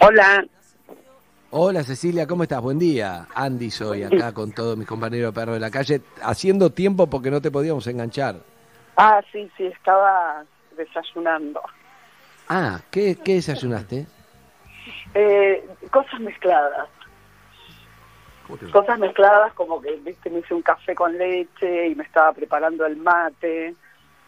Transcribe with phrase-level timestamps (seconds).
[0.00, 0.44] Hola.
[1.50, 2.60] Hola Cecilia, ¿cómo estás?
[2.60, 3.26] Buen día.
[3.34, 7.30] Andy soy acá con todos mis compañeros de perro de la calle, haciendo tiempo porque
[7.30, 8.36] no te podíamos enganchar.
[8.96, 10.44] Ah, sí, sí, estaba
[10.76, 11.60] desayunando.
[12.48, 14.06] Ah, ¿qué, qué desayunaste?
[15.14, 16.88] Eh, cosas mezcladas.
[18.72, 22.86] Cosas mezcladas como que, viste, me hice un café con leche y me estaba preparando
[22.86, 23.74] el mate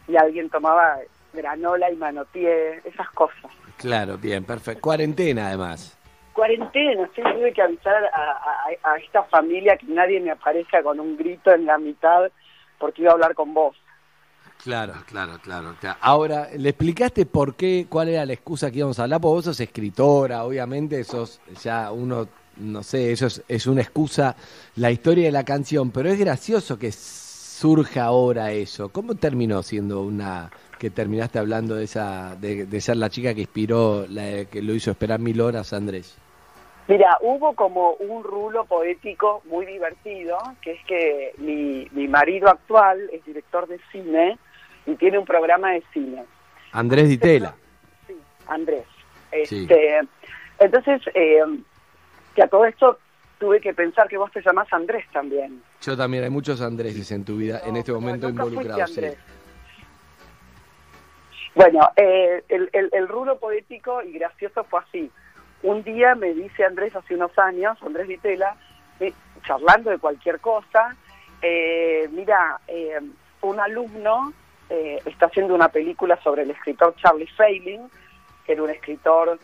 [0.09, 0.99] y alguien tomaba
[1.33, 3.51] granola y manotié, esas cosas.
[3.83, 4.80] Claro, bien, perfecto.
[4.80, 5.99] Cuarentena además.
[6.32, 11.17] Cuarentena, sí, tuve que avisar a, a, esta familia que nadie me aparezca con un
[11.17, 12.31] grito en la mitad
[12.79, 13.77] porque iba a hablar con vos.
[14.63, 15.75] Claro, claro, claro.
[16.00, 19.21] Ahora, ¿le explicaste por qué, cuál era la excusa que íbamos a hablar?
[19.21, 24.36] Porque vos sos escritora, obviamente, sos ya uno, no sé, eso es, es una excusa,
[24.77, 28.91] la historia de la canción, pero es gracioso que surja ahora eso.
[28.91, 30.50] ¿Cómo terminó siendo una
[30.82, 34.91] que terminaste hablando de esa de, ser la chica que inspiró, la, que lo hizo
[34.91, 36.19] esperar mil horas, Andrés?
[36.89, 42.98] Mira, hubo como un rulo poético muy divertido, que es que mi, mi marido actual
[43.12, 44.36] es director de cine
[44.84, 46.25] y tiene un programa de cine.
[46.72, 47.55] Andrés Ditela.
[48.08, 48.16] Sí,
[48.48, 48.86] Andrés.
[49.30, 50.00] Este,
[50.58, 51.44] Entonces, eh,
[52.34, 52.98] que a todo esto
[53.38, 55.62] tuve que pensar que vos te llamás Andrés también.
[55.80, 58.98] Yo también, hay muchos Andréses en tu vida en este momento involucrados.
[61.55, 65.11] Bueno, eh, el, el, el rulo poético y gracioso fue así.
[65.62, 68.56] Un día me dice Andrés hace unos años, Andrés Vitela,
[69.00, 69.12] eh,
[69.47, 70.97] charlando de cualquier cosa,
[71.42, 72.61] eh, mira,
[73.42, 74.33] un alumno
[75.05, 77.91] está haciendo una película sobre el escritor Charlie Failing,
[78.47, 79.39] que era un escritor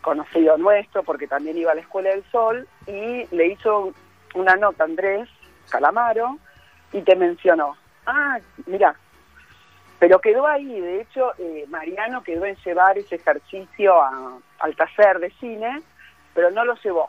[0.00, 3.92] conocido nuestro porque también iba a la Escuela del Sol, y le hizo
[4.34, 5.28] una nota Andrés
[5.68, 6.38] Calamaro
[6.92, 8.96] y te mencionó, ah, mira,
[9.98, 15.30] pero quedó ahí, de hecho, eh, Mariano quedó en llevar ese ejercicio al taller de
[15.40, 15.82] cine,
[16.34, 17.08] pero no lo llevó.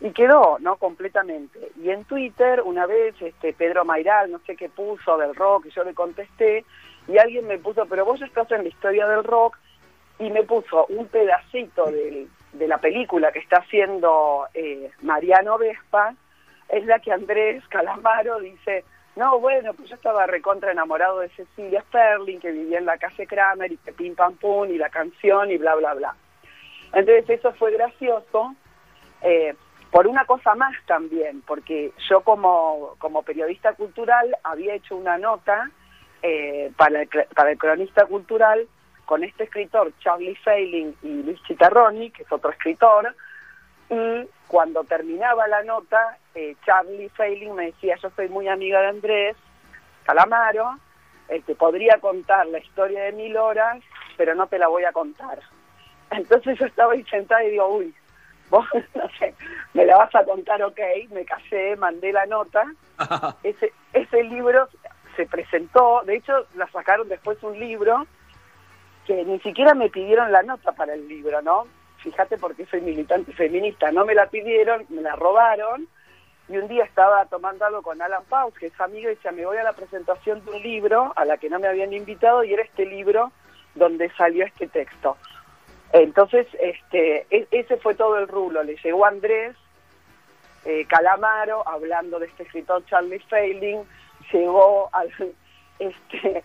[0.00, 0.76] Y quedó, ¿no?
[0.76, 1.70] Completamente.
[1.80, 5.70] Y en Twitter, una vez, este Pedro Mairal, no sé qué puso del rock, y
[5.70, 6.64] yo le contesté,
[7.08, 9.56] y alguien me puso, pero vos estás en la historia del rock,
[10.18, 16.14] y me puso un pedacito de, de la película que está haciendo eh, Mariano Vespa,
[16.68, 18.84] es la que Andrés Calamaro dice,
[19.16, 23.26] no, bueno, pues yo estaba recontra enamorado de Cecilia Sterling, que vivía en la calle
[23.26, 26.16] Kramer, y que pim pam pum, y la canción, y bla, bla, bla.
[26.92, 28.54] Entonces eso fue gracioso,
[29.22, 29.54] eh,
[29.90, 35.70] por una cosa más también, porque yo como, como periodista cultural había hecho una nota
[36.22, 38.66] eh, para, el, para el cronista cultural
[39.04, 43.14] con este escritor, Charlie Failing y Luis Chitarroni, que es otro escritor,
[43.90, 48.88] y cuando terminaba la nota, eh, Charlie Failing me decía, yo soy muy amiga de
[48.88, 49.36] Andrés
[50.04, 50.78] Calamaro,
[51.28, 53.82] te este, podría contar la historia de mil horas,
[54.16, 55.38] pero no te la voy a contar.
[56.10, 57.94] Entonces yo estaba ahí sentada y digo, uy,
[58.50, 59.34] vos, no sé,
[59.74, 62.64] me la vas a contar, ok, me casé, mandé la nota.
[63.42, 64.68] ese, ese libro
[65.16, 68.06] se presentó, de hecho la sacaron después un libro
[69.06, 71.66] que ni siquiera me pidieron la nota para el libro, ¿no?
[72.02, 75.88] fíjate porque soy militante feminista, no me la pidieron, me la robaron,
[76.52, 79.46] y un día estaba tomando algo con Alan Paus, que es amigo, y decía, me
[79.46, 82.52] voy a la presentación de un libro a la que no me habían invitado, y
[82.52, 83.32] era este libro
[83.74, 85.16] donde salió este texto.
[85.92, 89.56] Entonces, este, e, ese fue todo el rulo, le llegó Andrés
[90.66, 93.80] eh, Calamaro hablando de este escritor Charlie Failing,
[94.30, 95.10] llegó al,
[95.78, 96.44] este,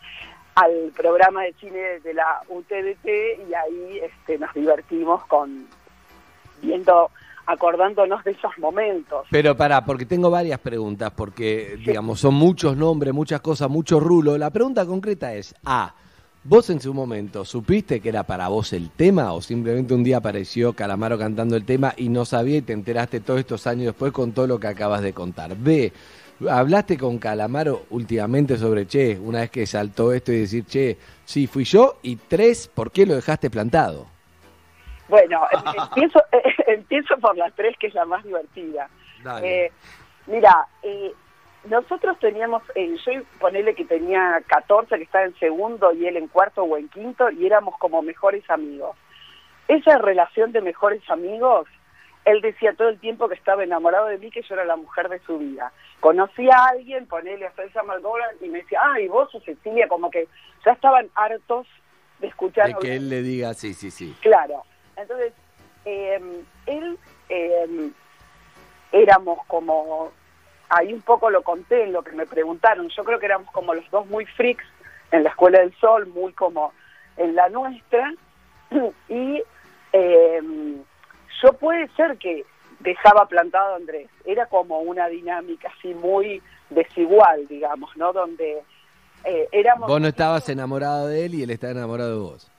[0.96, 3.06] programa de cine de la UTDT
[3.50, 5.68] y ahí este, nos divertimos con
[6.62, 7.12] viendo
[7.48, 9.26] acordándonos de esos momentos.
[9.32, 14.38] Pero pará, porque tengo varias preguntas, porque digamos son muchos nombres, muchas cosas, mucho rulo.
[14.38, 15.96] La pregunta concreta es, A,
[16.44, 20.18] ¿vos en su momento supiste que era para vos el tema o simplemente un día
[20.18, 24.12] apareció Calamaro cantando el tema y no sabía y te enteraste todos estos años después
[24.12, 25.56] con todo lo que acabas de contar?
[25.56, 25.94] B,
[26.48, 31.48] ¿Hablaste con Calamaro últimamente sobre, che, una vez que saltó esto y decir, che, sí,
[31.48, 31.98] fui yo?
[32.04, 34.17] Y tres, ¿por qué lo dejaste plantado?
[35.08, 35.48] Bueno,
[35.78, 36.24] empiezo,
[36.68, 38.90] empiezo por las tres, que es la más divertida.
[39.44, 39.72] Eh,
[40.28, 41.12] mira, eh,
[41.66, 46.28] nosotros teníamos, eh, yo ponele que tenía 14, que estaba en segundo, y él en
[46.28, 48.96] cuarto o en quinto, y éramos como mejores amigos.
[49.68, 51.68] Esa relación de mejores amigos
[52.28, 55.08] él decía todo el tiempo que estaba enamorado de mí, que yo era la mujer
[55.08, 55.72] de su vida.
[56.02, 60.12] Conocí a alguien, ponele a Celsa Malgoran, y me decía, ay, vos o Cecilia, como
[60.12, 60.28] que
[60.66, 61.68] ya estaban hartos
[62.20, 62.68] de escuchar.
[62.68, 64.14] De que él le diga, sí, sí, sí.
[64.20, 64.64] Claro.
[64.98, 65.34] Entonces,
[65.86, 66.98] em, él,
[67.30, 67.92] eh,
[68.92, 70.12] éramos como,
[70.70, 73.74] ahí un poco lo conté en lo que me preguntaron, yo creo que éramos como
[73.74, 74.66] los dos muy freaks
[75.12, 76.74] en la Escuela del Sol, muy como
[77.16, 78.12] en la nuestra,
[79.10, 79.42] y
[81.60, 82.46] puede ser que
[82.80, 88.14] dejaba plantado a Andrés, era como una dinámica así muy desigual, digamos, ¿no?
[88.14, 88.64] Donde
[89.24, 89.88] eh, éramos...
[89.88, 92.52] Vos no estabas enamorado de él y él estaba enamorado de vos.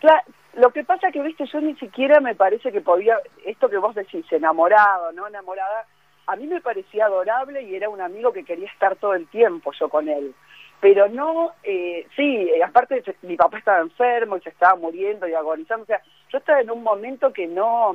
[0.00, 0.22] Claro,
[0.56, 3.94] lo que pasa que, viste, yo ni siquiera me parece que podía, esto que vos
[3.94, 5.26] decís, enamorado, ¿no?
[5.26, 5.86] Enamorada,
[6.26, 9.72] a mí me parecía adorable y era un amigo que quería estar todo el tiempo
[9.78, 10.34] yo con él.
[10.80, 15.84] Pero no, eh, sí, aparte mi papá estaba enfermo y se estaba muriendo y agonizando,
[15.84, 17.94] o sea, yo estaba en un momento que no,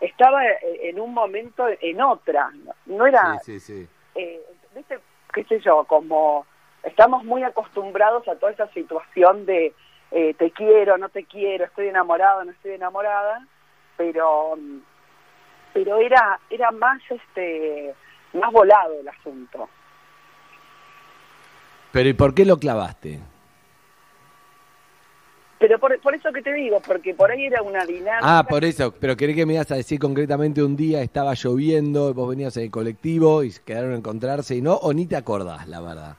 [0.00, 2.50] estaba en un momento en otra,
[2.86, 3.88] no era, sí, sí, sí.
[4.14, 4.40] Eh,
[4.74, 4.98] viste,
[5.32, 6.46] qué sé yo, como
[6.82, 9.72] estamos muy acostumbrados a toda esa situación de
[10.10, 13.46] eh, te quiero, no te quiero, estoy enamorado, no estoy enamorada,
[13.96, 14.58] pero
[15.72, 17.94] pero era era más este
[18.32, 19.68] más volado el asunto.
[21.92, 23.20] Pero ¿y por qué lo clavaste?
[25.58, 28.20] Pero por, por eso que te digo, porque por ahí era una dinámica.
[28.22, 28.94] Ah, por eso.
[28.98, 32.64] Pero quería que me ibas a decir concretamente un día estaba lloviendo, vos venías en
[32.64, 36.16] el colectivo y quedaron a encontrarse y no, o ni te acordás, la verdad.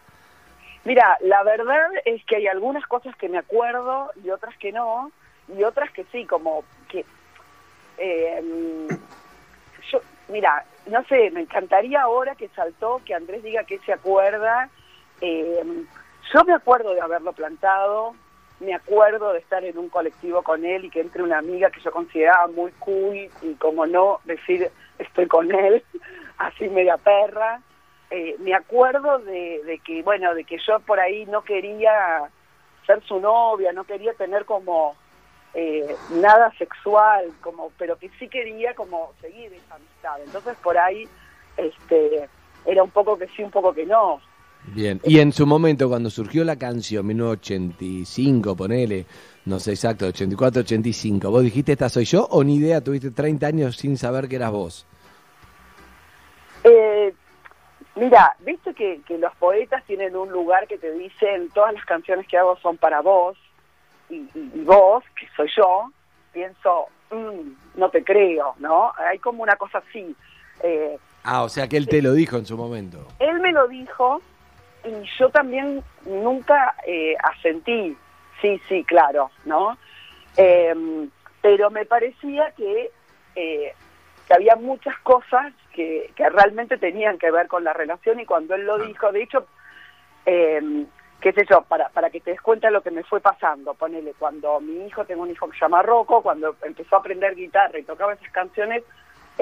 [0.83, 5.12] Mira, la verdad es que hay algunas cosas que me acuerdo y otras que no,
[5.56, 7.06] y otras que sí, como que...
[7.98, 8.88] Eh,
[9.92, 14.69] yo, mira, no sé, me encantaría ahora que saltó que Andrés diga que se acuerda.
[15.19, 15.86] Eh,
[16.33, 18.16] yo me acuerdo de haberlo plantado,
[18.60, 21.81] me acuerdo de estar en un colectivo con él y que entre una amiga que
[21.81, 25.84] yo consideraba muy cool y como no decir estoy con él,
[26.38, 27.62] así media perra.
[28.12, 32.30] Eh, me acuerdo de, de, que, bueno, de que yo por ahí no quería
[32.86, 34.96] ser su novia, no quería tener como
[35.54, 40.22] eh, nada sexual, como, pero que sí quería como seguir esa amistad.
[40.25, 41.08] Entonces por ahí
[41.56, 42.28] este,
[42.66, 44.19] era un poco que sí, un poco que no.
[44.66, 49.06] Bien, y en su momento cuando surgió la canción, 1985, ponele,
[49.46, 53.48] no sé exacto, 84, 85, ¿vos dijiste esta soy yo o ni idea, tuviste 30
[53.48, 54.86] años sin saber que eras vos?
[56.63, 57.12] Eh,
[58.01, 62.27] mira, viste que, que los poetas tienen un lugar que te dicen todas las canciones
[62.27, 63.38] que hago son para vos,
[64.09, 65.92] y, y, y vos, que soy yo,
[66.33, 68.92] pienso, mmm, no te creo, ¿no?
[68.98, 70.15] Hay como una cosa así.
[70.63, 73.07] Eh, ah, o sea que él te lo dijo en su momento.
[73.19, 74.19] Él me lo dijo
[74.83, 77.95] y yo también nunca eh, asentí,
[78.42, 79.77] sí, sí, claro, ¿no?
[80.38, 80.74] Eh,
[81.39, 82.89] pero me parecía que,
[83.36, 83.75] eh,
[84.31, 88.56] que había muchas cosas que, que, realmente tenían que ver con la relación y cuando
[88.56, 89.45] él lo dijo, de hecho,
[90.25, 90.86] eh,
[91.19, 93.74] qué sé yo, para, para que te des cuenta de lo que me fue pasando,
[93.74, 97.36] ponele, cuando mi hijo, tengo un hijo que se llama Rocco, cuando empezó a aprender
[97.36, 98.83] guitarra y tocaba esas canciones,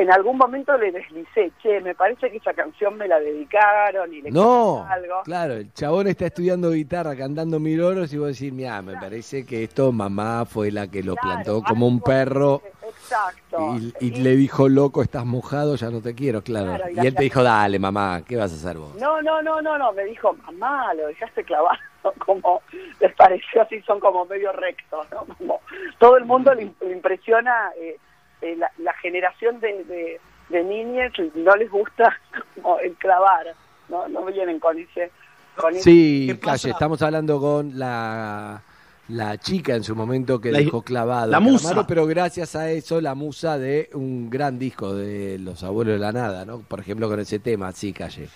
[0.02, 4.22] en algún momento le deslicé, che, me parece que esa canción me la dedicaron y
[4.22, 5.24] le no, algo.
[5.24, 9.46] claro, el chabón está estudiando guitarra, cantando mil oros y vos decís, mira, me parece
[9.46, 13.76] que esto mamá fue la que lo Claro, plantó como un perro Exacto.
[13.78, 16.76] y, y le dijo, loco, estás mojado, ya no te quiero, claro.
[16.76, 18.96] Claro, y y él te dijo, dale, mamá, ¿qué vas a hacer vos?
[18.96, 21.78] No, no, no, no, no, me dijo, mamá, lo dejaste clavado,
[22.26, 22.62] como
[23.02, 25.26] les pareció así, son como medio rectos, ¿no?
[25.38, 25.60] Como
[25.98, 27.98] todo el mundo le, le impresiona eh,
[28.42, 30.20] eh, la, la generación de, de,
[30.50, 32.16] de niñas, no les gusta
[32.56, 33.48] como el clavar,
[33.90, 34.08] ¿no?
[34.08, 35.12] No vienen con ese...
[35.56, 38.62] Con Sí, calle, estamos hablando con la,
[39.10, 41.30] la chica en su momento que La- dejó clavado.
[41.32, 41.64] la musa.
[41.70, 46.00] Calamaro, pero gracias a eso, la musa de un gran disco de Los Abuelos de
[46.00, 46.60] la Nada, ¿no?
[46.60, 48.30] Por ejemplo, con ese tema, sí, calle.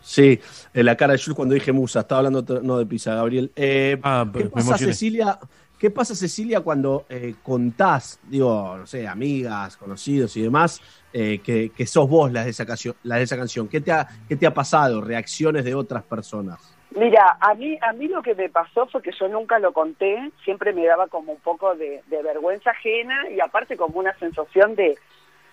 [0.00, 0.38] Sí,
[0.72, 3.52] en la cara de Jules cuando dije musa, estaba hablando no de pizza, Gabriel.
[3.56, 4.78] Eh, Ah, ¿Qué me pasa.
[4.78, 5.38] Cecilia?
[5.78, 10.80] ¿Qué pasa, Cecilia, cuando eh, contás, digo, no sé, amigas, conocidos y demás,
[11.12, 12.94] eh, que, que sos vos las de esa canción?
[13.02, 13.68] Las de esa canción?
[13.68, 15.00] ¿Qué, te ha, ¿Qué te ha pasado?
[15.00, 16.74] ¿Reacciones de otras personas?
[16.96, 20.30] Mira, a mí, a mí lo que me pasó fue que yo nunca lo conté,
[20.44, 24.76] siempre me daba como un poco de, de vergüenza ajena y aparte como una sensación
[24.76, 24.96] de,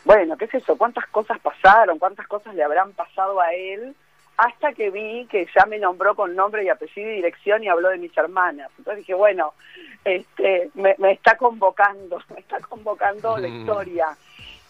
[0.06, 3.96] bueno, qué es eso, cuántas cosas pasaron, cuántas cosas le habrán pasado a él,
[4.38, 7.90] hasta que vi que ya me nombró con nombre y apellido y dirección y habló
[7.90, 8.72] de mis hermanas.
[8.78, 9.54] Entonces dije, bueno,
[10.04, 13.60] este, me, me está convocando, me está convocando la Mm.
[13.60, 14.08] historia.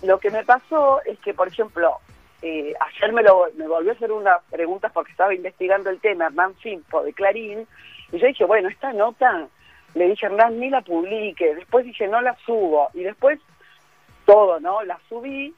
[0.03, 1.98] Lo que me pasó es que, por ejemplo,
[2.41, 6.25] eh, ayer me, lo, me volvió a hacer unas preguntas porque estaba investigando el tema
[6.25, 7.68] Hernán Filpo de Clarín,
[8.12, 9.48] y yo dije, bueno, esta nota,
[9.94, 13.39] le dije, Hernán, ni la publique, después dije, no la subo, y después
[14.25, 14.82] todo, ¿no?
[14.84, 15.53] La subí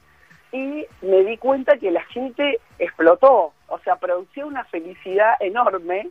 [0.53, 6.09] y me di cuenta que la gente explotó, o sea, producía una felicidad enorme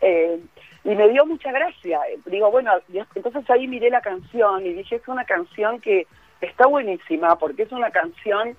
[0.00, 0.38] eh,
[0.84, 2.00] y me dio mucha gracia.
[2.26, 2.72] Digo, bueno,
[3.16, 6.06] entonces ahí miré la canción y dije, es una canción que
[6.40, 8.56] está buenísima porque es una canción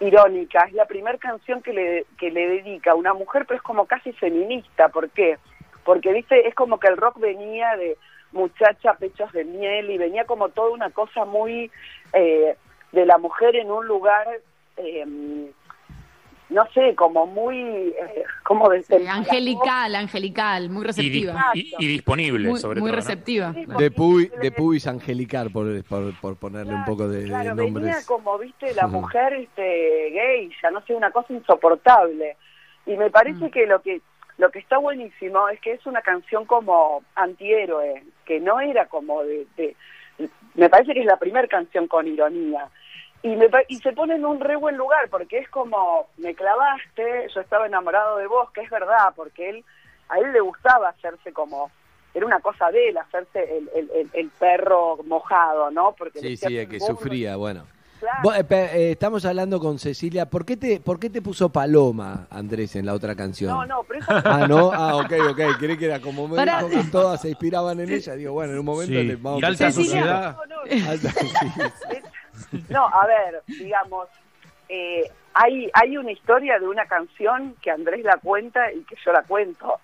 [0.00, 3.62] irónica, es la primera canción que le, que le dedica a una mujer, pero es
[3.62, 5.38] como casi feminista, ¿por qué?
[5.82, 7.96] Porque, viste, es como que el rock venía de
[8.32, 11.70] muchacha, pechos de miel, y venía como toda una cosa muy,
[12.12, 12.54] eh,
[12.92, 14.26] de la mujer en un lugar,
[14.78, 15.50] eh,
[16.50, 21.50] no sé, como muy, eh, como de, Sí, angelical, angelical, muy receptiva.
[21.52, 22.96] y- y disponible, Muy, sobre muy todo.
[22.96, 23.04] ¿no?
[23.06, 23.52] receptiva.
[23.52, 27.20] Sí, De, porque pu- se de pubis angelical, por, por, por ponerle un poco de,
[27.22, 32.36] de claro, venía como, viste, la mujer este, gay, ya no sé, una cosa insoportable.
[32.86, 33.50] Y me parece Mm.
[33.50, 34.00] que lo que
[34.38, 39.22] lo que está buenísimo es que es una canción como antihéroe, que no era como
[39.24, 39.46] de...
[39.56, 39.76] de-
[40.54, 42.68] me parece que es la primera canción con ironía.
[43.22, 46.34] Y, me, pa- y se pone en un re buen lugar, porque es como, me
[46.34, 49.64] clavaste, yo estaba enamorado de vos, que es verdad, porque él
[50.08, 51.70] a él le gustaba hacerse como...
[52.14, 55.94] Era una cosa de él, hacerse el, el, el- el perro mojado, ¿no?
[55.96, 57.66] Porque Sí, sí, que sufría, bueno.
[58.00, 58.18] claro.
[58.22, 60.24] Vos, eh, pe- eh, estamos hablando con Cecilia.
[60.26, 63.50] ¿Por qué, te, ¿Por qué te puso Paloma, Andrés, en la otra canción?
[63.52, 65.40] No, no, pero eso Ah, no, ah, ok, ok.
[65.58, 68.14] Creí que era como me dijo que todas se inspiraban en ella.
[68.14, 70.36] Digo, bueno, en un momento Sí, le vamos y a alta empezar a- sociedad.
[70.48, 71.96] no, no, Alta- sí.
[72.68, 74.08] No, a ver, digamos,
[74.68, 79.12] eh, hay, hay una historia de una canción que Andrés la cuenta y que yo
[79.12, 79.80] la cuento.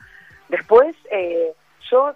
[0.48, 1.52] Después, eh,
[1.90, 2.14] yo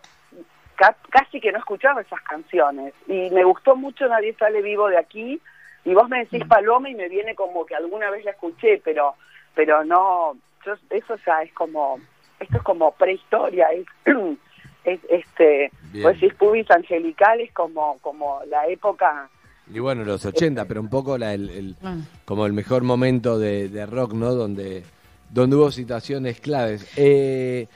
[0.77, 4.99] ca- casi que no escuchaba esas canciones y me gustó mucho Nadie sale vivo de
[4.99, 5.41] aquí
[5.85, 9.15] y vos me decís Paloma y me viene como que alguna vez la escuché, pero
[9.55, 11.99] pero no, yo, eso ya es como,
[12.39, 13.87] esto es como prehistoria, es,
[14.85, 16.05] es este, Bien.
[16.05, 19.29] vos decís pubis angelicales como, como la época
[19.73, 22.05] Y bueno, los 80, pero un poco la, el, el- Bueno.
[22.25, 24.35] como el mejor momento de, de rock, ¿no?
[24.35, 24.83] Donde,
[25.31, 26.91] donde hubo situaciones claves.
[26.97, 27.67] Eh,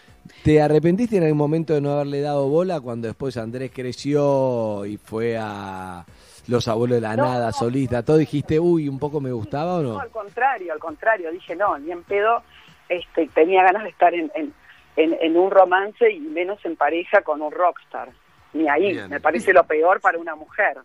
[0.44, 4.96] ¿Te arrepentiste en algún momento de no haberle dado bola cuando después Andrés creció y
[4.96, 6.04] fue a
[6.46, 7.52] Los Abuelos de la No, Nada, no.
[7.52, 8.02] solista?
[8.04, 10.00] ¿Todo dijiste, uy, un poco me gustaba o No, no?
[10.00, 12.42] al contrario, al contrario, dije no, ni en pedo,
[12.88, 14.52] este, tenía ganas de estar en, en,
[14.96, 18.10] en, en un romance y menos en pareja con un rockstar.
[18.54, 19.08] Ni ahí, Bien.
[19.10, 20.78] me parece lo peor para una mujer.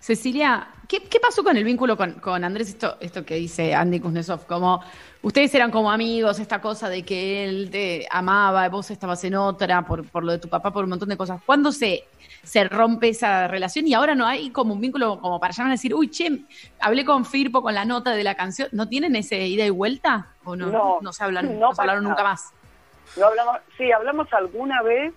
[0.00, 2.68] Cecilia, ¿qué, qué pasó con el vínculo con, con Andrés?
[2.68, 4.82] Esto, esto que dice Andy Kuznetsov, como
[5.22, 9.82] ustedes eran como amigos, esta cosa de que él te amaba, vos estabas en otra,
[9.82, 11.40] por, por lo de tu papá, por un montón de cosas.
[11.44, 12.04] ¿Cuándo se,
[12.42, 15.74] se rompe esa relación y ahora no hay como un vínculo como para llamar a
[15.74, 16.44] decir, uy, che,
[16.80, 18.68] hablé con Firpo con la nota de la canción?
[18.72, 20.28] ¿No tienen ese ida y vuelta?
[20.44, 21.00] ¿O no?
[21.02, 22.52] No, se hablan, no no se hablaron nunca más.
[23.16, 25.12] No hablamos, sí, hablamos alguna vez,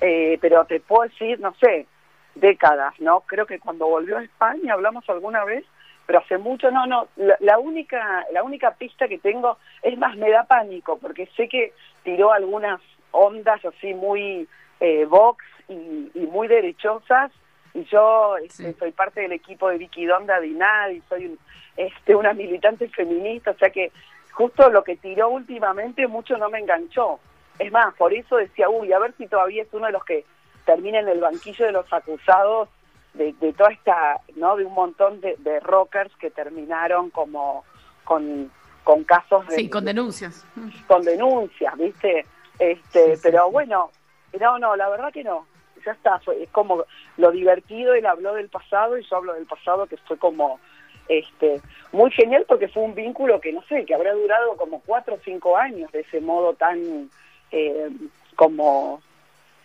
[0.00, 1.86] eh, pero te puedo decir, no sé,
[2.34, 3.20] décadas, ¿no?
[3.20, 5.64] Creo que cuando volvió a España hablamos alguna vez,
[6.06, 7.08] pero hace mucho, no, no.
[7.16, 11.48] La, la única, la única pista que tengo es más me da pánico porque sé
[11.48, 11.72] que
[12.02, 12.80] tiró algunas
[13.12, 14.48] ondas así muy
[14.80, 17.30] eh, Vox y, y muy derechosas
[17.74, 18.76] y yo este, Sí.
[18.78, 21.38] soy parte del equipo de Vicky Donda Dinad y soy un-
[21.76, 23.92] este, una militante feminista, o sea que
[24.32, 27.20] justo lo que tiró últimamente mucho no me enganchó.
[27.58, 30.24] Es más, por eso decía, uy, a ver si todavía es uno de los que
[30.70, 32.68] termina en el banquillo de los acusados
[33.14, 34.54] de, de toda esta, ¿no?
[34.54, 37.64] De un montón de, de rockers que terminaron como
[38.04, 38.52] con,
[38.84, 40.46] con casos de, Sí, con denuncias.
[40.86, 42.24] con denuncias, ¿viste?
[42.60, 43.52] Este, Sí, pero sí.
[43.52, 43.90] bueno,
[44.38, 45.44] no, no, la verdad que no.
[45.84, 46.84] Ya está, fue, es como
[47.16, 50.60] lo divertido, él habló del pasado y yo hablo del pasado que fue como
[51.08, 51.60] este
[51.90, 55.18] muy genial porque fue un vínculo que no sé, que habrá durado como cuatro o
[55.24, 57.10] cinco años de ese modo tan
[57.50, 57.90] eh,
[58.36, 59.00] como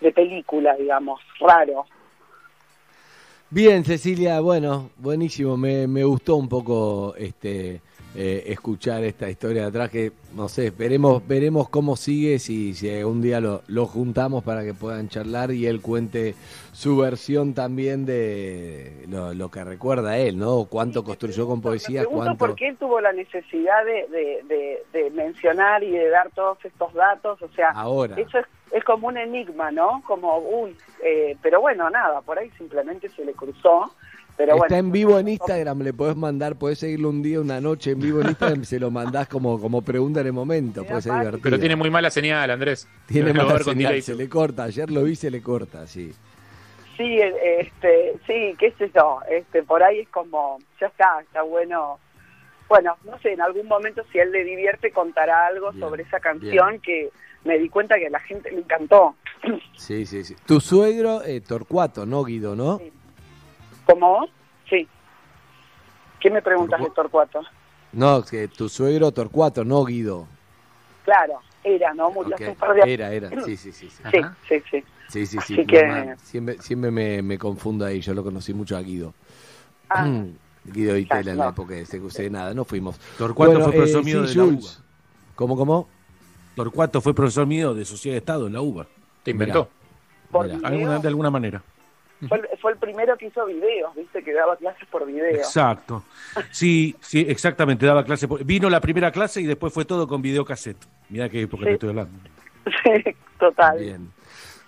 [0.01, 1.85] de película, digamos, raro.
[3.49, 5.55] Bien, Cecilia, bueno, buenísimo.
[5.55, 7.81] Me, me gustó un poco este
[8.15, 12.89] eh, escuchar esta historia de atrás que, no sé, veremos, veremos cómo sigue, si, si
[13.03, 16.33] un día lo, lo juntamos para que puedan charlar y él cuente
[16.71, 20.65] su versión también de lo, lo que recuerda a él, ¿no?
[20.65, 22.37] Cuánto construyó con poesía, Me cuánto...
[22.37, 26.57] por qué él tuvo la necesidad de, de, de- de mencionar y de dar todos
[26.63, 28.15] estos datos, o sea, Ahora.
[28.19, 30.01] eso es, es como un enigma, ¿no?
[30.07, 33.91] Como, uy, eh, pero bueno, nada, por ahí simplemente se le cruzó,
[34.37, 34.75] pero Está bueno.
[34.75, 38.21] en vivo en Instagram, le podés mandar, podés seguirlo un día, una noche en vivo
[38.21, 41.41] en Instagram, se lo mandás como, como pregunta en el momento, puede ser divertido.
[41.43, 42.87] Pero tiene muy mala señal, Andrés.
[43.07, 46.11] Tiene mala señal, se le corta, ayer lo vi, se le corta, sí.
[46.97, 51.99] Sí, este, sí, qué sé yo, este, por ahí es como, ya está, está bueno.
[52.67, 56.03] Bueno, no sé, en algún momento si a él le divierte contará algo Bien, sobre
[56.03, 57.11] esa canción que
[57.43, 59.15] me di cuenta que a la gente le encantó.
[59.77, 60.35] Sí, sí, sí.
[60.47, 62.79] Tu suegro, eh, Torcuato, ¿no, Guido, no?
[62.79, 62.91] Sí.
[63.85, 64.29] ¿Como vos?
[64.69, 64.87] Sí.
[66.19, 67.41] ¿Qué me preguntas de Torcu- Torcuato?
[67.91, 70.27] No, que tu suegro Torcuato, no Guido.
[71.03, 72.09] Claro, era, ¿no?
[72.11, 72.93] Murió Ok, hace un par de años.
[72.93, 73.89] Era, era, sí, sí, sí.
[73.89, 74.35] Sí, Sí, Ajá.
[74.49, 74.83] sí, sí.
[75.09, 75.27] sí, sí.
[75.27, 78.81] sí, Así que- mamá, Siempre, siempre me, me confundo ahí, yo lo conocí mucho a
[78.81, 79.13] Guido.
[79.89, 80.07] Ah,
[80.65, 81.49] Guido y Claro, Tela en la no.
[81.51, 82.97] época de CQC, nada, no fuimos.
[83.17, 84.63] Torcuato Bueno, fue profesor eh, mío sí, de la Jules.
[84.65, 84.85] UBA.
[85.35, 85.87] ¿Cómo, cómo?
[86.55, 88.87] Torcuato fue profesor mío de Sociedad de Estado en la UBA.
[89.23, 89.69] Te inventó.
[90.33, 90.59] video.
[90.65, 91.61] Alguna, de alguna manera.
[92.27, 95.29] Fue, el- fue el primero que hizo videos, viste, que daba clases por video.
[95.35, 96.03] Exacto.
[96.51, 98.27] Sí, sí, exactamente, daba clase.
[98.27, 100.83] por- Vino la primera clase y después fue todo con videocassette.
[101.09, 101.65] Mirá qué época Sí.
[101.67, 102.17] te estoy hablando.
[102.83, 103.77] Sí, total.
[103.79, 104.11] Bien.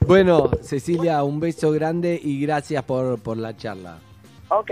[0.01, 3.97] Bueno, Cecilia, un beso grande y gracias por, por la charla.
[4.49, 4.67] Ok,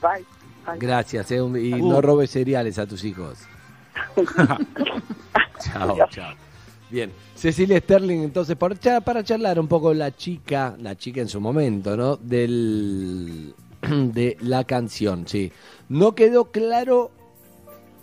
[0.00, 0.24] bye.
[0.66, 0.78] bye.
[0.78, 1.88] Gracias, eh, y Uh.
[1.90, 3.38] no robes cereales a tus hijos.
[5.60, 6.49] chao, chao.
[6.90, 11.28] Bien, Cecilia Sterling, entonces, para, cha- para charlar un poco la chica, la chica en
[11.28, 12.16] su momento, ¿no?
[12.16, 13.54] Del,
[14.12, 15.52] de la canción, sí.
[15.88, 17.12] No quedó claro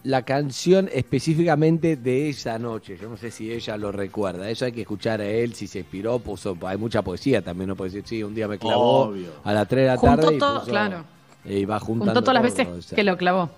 [0.03, 2.97] la canción específicamente de esa noche.
[3.01, 4.49] Yo no sé si ella lo recuerda.
[4.49, 6.57] Eso hay que escuchar a él, si se inspiró, puso.
[6.65, 9.31] Hay mucha poesía también, no puede decir, sí, un día me clavó Obvio.
[9.43, 10.35] a las 3 de la Juntó tarde.
[10.35, 11.03] y todo, puso- claro.
[11.43, 13.49] Y va juntando Juntó todas las todo, veces o sea, que lo clavó.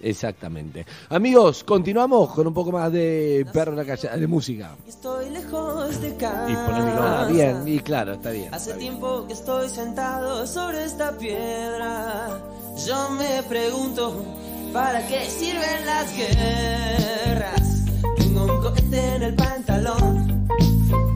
[0.00, 0.84] Exactamente.
[1.08, 4.76] Amigos, continuamos con un poco más de perro en la calle, de música.
[4.86, 6.66] Estoy lejos de Y casa.
[6.66, 6.98] polémico.
[7.00, 8.52] Ah, bien, y claro, está bien.
[8.54, 8.90] Hace está bien.
[8.92, 12.28] tiempo que estoy sentado sobre esta piedra.
[12.86, 14.22] Yo me pregunto,
[14.72, 17.84] ¿para qué sirven las guerras?
[18.18, 20.46] Tengo un cohete en el pantalón.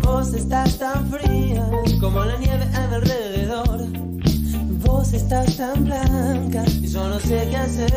[0.02, 1.68] Vos estás tan fría
[2.00, 3.39] como la nieve a mi alrededor.
[5.12, 7.90] Estás tan blanca y yo no sé qué hacer.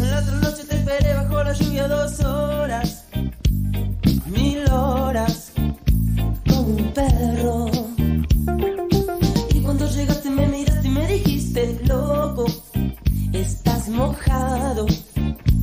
[0.00, 3.04] La otra noche te esperé bajo la lluvia dos horas,
[4.26, 5.52] mil horas,
[6.48, 7.70] como un perro.
[9.54, 12.46] Y cuando llegaste me miraste y me dijiste, loco,
[13.32, 14.86] estás mojado,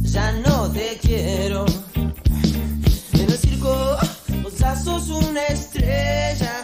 [0.04, 1.66] ya no te quiero.
[3.14, 3.98] En el circo
[4.44, 6.64] vos sos una estrella,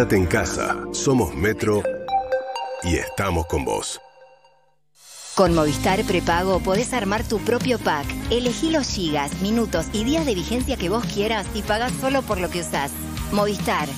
[0.00, 0.78] Quédate en casa.
[0.92, 1.82] Somos Metro
[2.84, 4.00] y estamos con vos.
[5.34, 8.06] Con Movistar Prepago podés armar tu propio pack.
[8.30, 12.40] Elegí los gigas, minutos y días de vigencia que vos quieras y pagás solo por
[12.40, 12.92] lo que usás.
[13.30, 13.90] Movistar.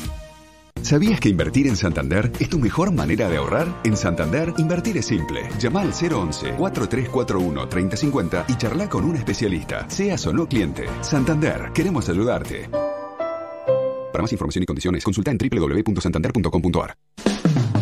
[0.82, 3.68] ¿Sabías que invertir en Santander es tu mejor manera de ahorrar?
[3.84, 5.48] En Santander, invertir es simple.
[5.60, 10.88] Llama al 011-4341-3050 y charla con un especialista, seas o no cliente.
[11.00, 12.68] Santander, queremos ayudarte.
[14.12, 16.96] Para más información y condiciones, consulta en www.santander.com.ar.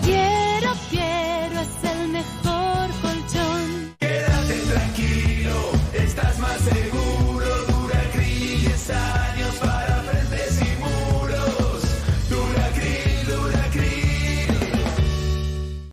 [0.05, 3.97] Quiero, quiero, es el mejor colchón.
[3.99, 7.47] Quédate tranquilo, estás más seguro.
[7.69, 11.83] Duracryl, 10 años para frentes y muros.
[12.29, 14.55] Duracryl, Duracryl.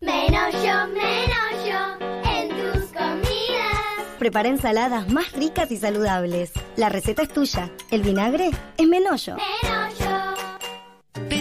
[0.02, 1.82] Menos yo, menos yo
[2.30, 4.17] en tus comidas.
[4.19, 6.52] Prepara ensaladas más ricas y saludables.
[6.76, 7.71] La receta es tuya.
[7.89, 8.88] El vinagre es.
[8.88, 9.36] Menos yo.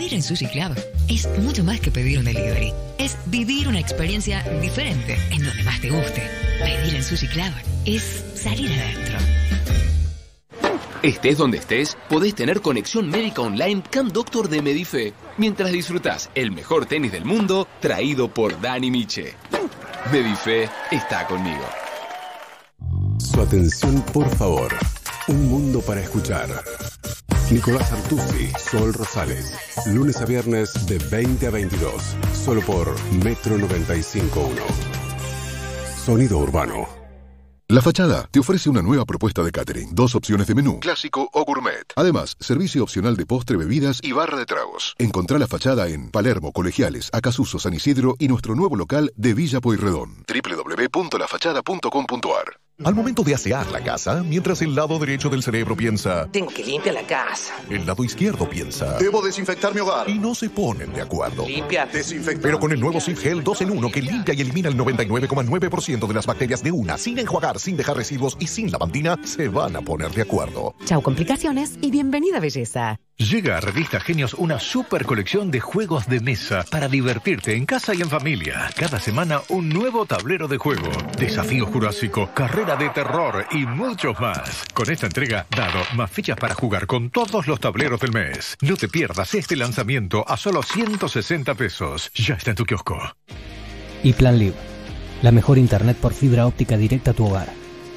[0.07, 0.73] Pedir en Sushi Club
[1.09, 2.73] es mucho más que pedir un delivery.
[2.97, 6.23] Es vivir una experiencia diferente en donde más te guste.
[6.61, 7.53] Pedir en Sushi Club
[7.85, 9.19] es salir adentro.
[11.03, 16.53] Estés donde estés, podés tener conexión médica online Camp Doctor de Medife, mientras disfrutás el
[16.53, 19.35] mejor tenis del mundo traído por Dani Miche.
[20.13, 21.65] Medife está conmigo.
[23.19, 24.73] Su atención, por favor.
[25.27, 26.49] Un mundo para escuchar.
[27.51, 29.55] Nicolás Artusi, Sol Rosales.
[29.87, 32.17] Lunes a viernes de 20 a 22.
[32.33, 32.93] Solo por
[33.25, 34.51] Metro 95.1.
[36.05, 36.89] Sonido urbano.
[37.69, 39.95] La Fachada te ofrece una nueva propuesta de catering.
[39.95, 41.85] Dos opciones de menú, clásico o gourmet.
[41.95, 44.95] Además, servicio opcional de postre, bebidas y barra de tragos.
[44.99, 49.61] Encontrá La Fachada en Palermo, Colegiales, Acasuso, San Isidro y nuestro nuevo local de Villa
[49.61, 50.25] Pueyrredón.
[50.29, 56.49] www.lafachada.com.ar Al momento de asear la casa, mientras el lado derecho del cerebro piensa, Tengo
[56.49, 57.55] que limpiar la casa.
[57.71, 60.11] el lado izquierdo piensa, Debo desinfectar mi hogar.
[60.11, 61.47] y no se ponen de acuerdo.
[61.49, 61.87] Limpia.
[61.87, 62.43] Desinfectar.
[62.43, 66.07] Pero con el nuevo Sif Gel 2 en 1 que limpia y elimina el 99,9%
[66.07, 69.75] de las bacterias de una, sin enjuagar, sin dejar residuos y sin lavandina, se van
[69.77, 70.75] a poner de acuerdo.
[70.85, 73.01] Chau complicaciones y bienvenida belleza.
[73.19, 77.95] Llega a Revista Genios una super colección de juegos de mesa para divertirte en casa
[77.95, 78.69] y en familia.
[78.77, 84.65] Cada semana un nuevo tablero de juego, desafío jurásico, carrera de terror y muchos más.
[84.75, 88.59] Con esta entrega, dado más fichas para jugar con todos los tableros del mes.
[88.61, 92.11] No te pierdas este lanzamiento a solo 160 pesos.
[92.15, 93.01] Ya está en tu kiosco.
[94.03, 94.57] Y Plan Live,
[95.23, 97.49] la mejor internet por fibra óptica directa a tu hogar.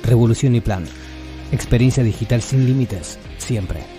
[0.02, 0.86] Revolución y Plan.
[1.52, 3.99] Experiencia digital sin límites, siempre.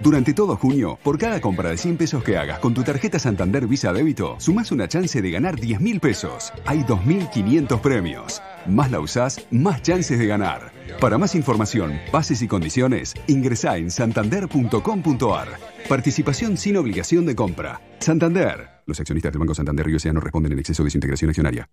[0.00, 3.66] Durante todo junio, por cada compra de 100 pesos que hagas con tu tarjeta Santander
[3.66, 6.52] Visa Débito, sumás una chance de ganar 10 mil pesos.
[6.66, 8.42] Hay 2.500 premios.
[8.66, 10.72] Más la usás, más chances de ganar.
[11.00, 15.48] Para más información, bases y condiciones, ingresá en santander.com.ar.
[15.88, 17.80] Participación sin obligación de compra.
[17.98, 18.68] Santander.
[18.86, 21.68] Los accionistas del Banco Santander Río no responden en exceso de su integración accionaria.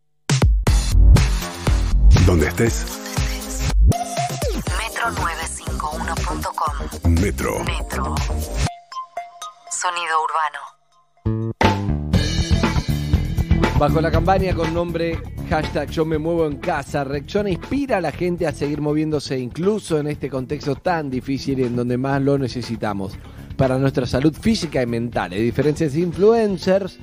[2.25, 2.85] Donde estés,
[6.33, 7.13] Metro951.com.
[7.21, 7.63] Metro.
[7.63, 8.15] Metro.
[9.69, 10.59] Sonido urbano.
[13.77, 18.11] Bajo la campaña con nombre hashtag Yo me muevo en casa, Rexona inspira a la
[18.11, 22.37] gente a seguir moviéndose incluso en este contexto tan difícil y en donde más lo
[22.37, 23.13] necesitamos
[23.55, 25.33] para nuestra salud física y mental.
[25.33, 26.97] A diferencia de influencers,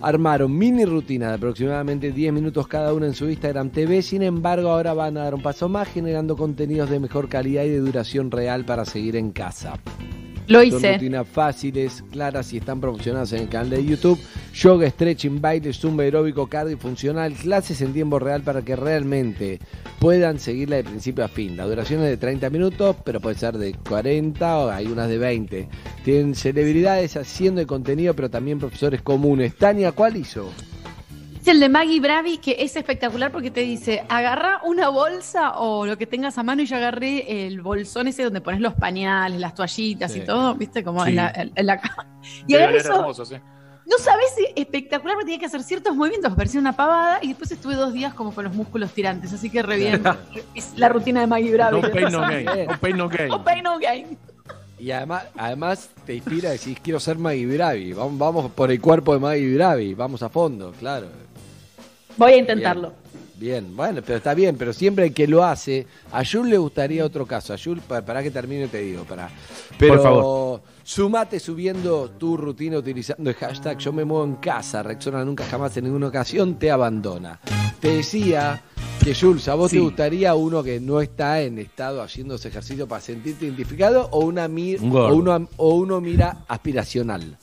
[0.00, 4.70] armaron mini rutinas de aproximadamente 10 minutos cada una en su Instagram TV, sin embargo
[4.70, 8.30] ahora van a dar un paso más generando contenidos de mejor calidad y de duración
[8.30, 9.78] real para seguir en casa.
[10.48, 10.94] Lo Son hice.
[10.94, 14.18] rutinas fáciles, claras y están promocionadas en el canal de YouTube.
[14.54, 19.60] Yoga, stretching, baile, zumba aeróbico, cardio funcional, clases en tiempo real para que realmente
[19.98, 21.56] puedan seguirla de principio a fin.
[21.56, 25.18] La duración es de 30 minutos, pero puede ser de 40 o hay unas de
[25.18, 25.68] 20.
[26.02, 29.54] Tienen celebridades haciendo el contenido, pero también profesores comunes.
[29.54, 30.50] Tania, ¿cuál hizo?
[31.48, 35.86] Es el de Maggie Bravi, que es espectacular porque te dice, agarra una bolsa o
[35.86, 39.40] lo que tengas a mano y yo agarré el bolsón ese donde pones los pañales,
[39.40, 40.18] las toallitas Sí.
[40.18, 41.08] y todo, viste, como Sí.
[41.08, 41.80] en, la, en- la.
[42.46, 43.36] Y Debe agarré oler eso, hermoso, sí.
[43.86, 47.50] no sabes si espectacular porque tenía que hacer ciertos movimientos, parecía una pavada y después
[47.50, 50.02] estuve dos días como con los músculos tirantes, así que re bien.
[50.54, 51.80] es la rutina de Maggie Bravi.
[51.80, 52.46] No pain, no gain.
[52.68, 53.28] No pain, no gain.
[53.30, 54.18] No pain, no gain.
[54.78, 57.94] Y además, además te inspira a decir, quiero ser Maggie Bravi.
[57.94, 59.94] Vamos, vamos por el cuerpo de Maggie Bravi.
[59.94, 61.06] Vamos a fondo, claro.
[62.18, 62.92] Voy a intentarlo.
[63.36, 67.04] Bien, bueno, pero está bien, pero siempre el que lo hace, a Jul le gustaría
[67.04, 67.54] otro caso.
[67.54, 69.30] A Jul, para, para que termine te digo, para.
[69.78, 70.60] Pero Por favor.
[70.82, 74.82] sumate subiendo tu rutina utilizando el hashtag Yo me muevo en casa.
[74.82, 77.38] Rexona nunca jamás en ninguna ocasión te abandona.
[77.78, 78.60] Te decía
[79.04, 79.76] que Jules, ¿a vos Sí.
[79.76, 84.24] te gustaría uno que no está en estado haciendo ese ejercicio para sentirte identificado o
[84.24, 85.14] una mi- Un gordo.
[85.14, 87.36] o uno, o uno mira aspiracional?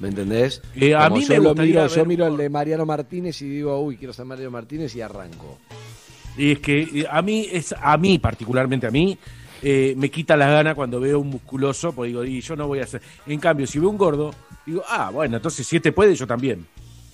[0.00, 0.62] ¿Me entendés?
[0.74, 3.48] Eh, a mí yo me lo miro, ver yo miro el de Mariano Martínez y
[3.48, 5.58] digo, uy, quiero ser Mariano Martínez y arranco.
[6.38, 9.18] Y es que eh, a mí, es a mí particularmente a mí,
[9.62, 12.78] eh, me quita las ganas cuando veo un musculoso, porque digo, y yo no voy
[12.80, 13.02] a hacer.
[13.26, 14.34] En cambio, si veo un gordo,
[14.64, 16.66] digo, ah, bueno, entonces si este puede, yo también.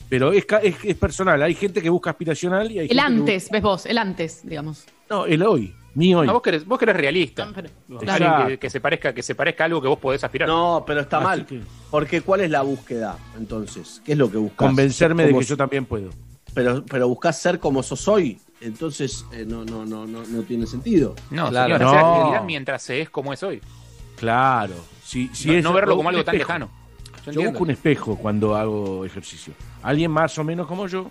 [0.09, 2.95] Pero es, ca- es, es personal, hay gente que busca aspiracional y hay El gente
[2.95, 4.85] que antes, ves vos, el antes, digamos.
[5.11, 5.75] No, el hoy,
[6.15, 6.27] hoy.
[6.27, 7.49] No, vos querés, vos querés realista.
[8.01, 8.49] Claro.
[8.49, 10.49] Que, que se parezca, que se parezca a algo que vos podés aspirar.
[10.49, 11.47] No, pero está Así mal.
[11.47, 14.03] que- Porque ¿cuál es la búsqueda entonces?
[14.05, 14.67] ¿Qué es lo que buscas?
[14.67, 16.11] Convencerme de que yo también puedo.
[16.55, 18.39] Pero, pero buscas ser como sos hoy.
[18.61, 21.15] Entonces eh, no, no, no, no, no tiene sentido.
[21.31, 22.15] No, Claro, señor, no.
[22.23, 23.61] realidad mientras se es como es hoy.
[24.17, 24.75] Claro.
[25.05, 26.49] Si, si no, es- no verlo como algo tan espejo.
[26.53, 26.71] lejano.
[27.27, 29.53] Yo Yo busco un espejo cuando hago ejercicio.
[29.83, 31.09] Alguien más o menos como yo,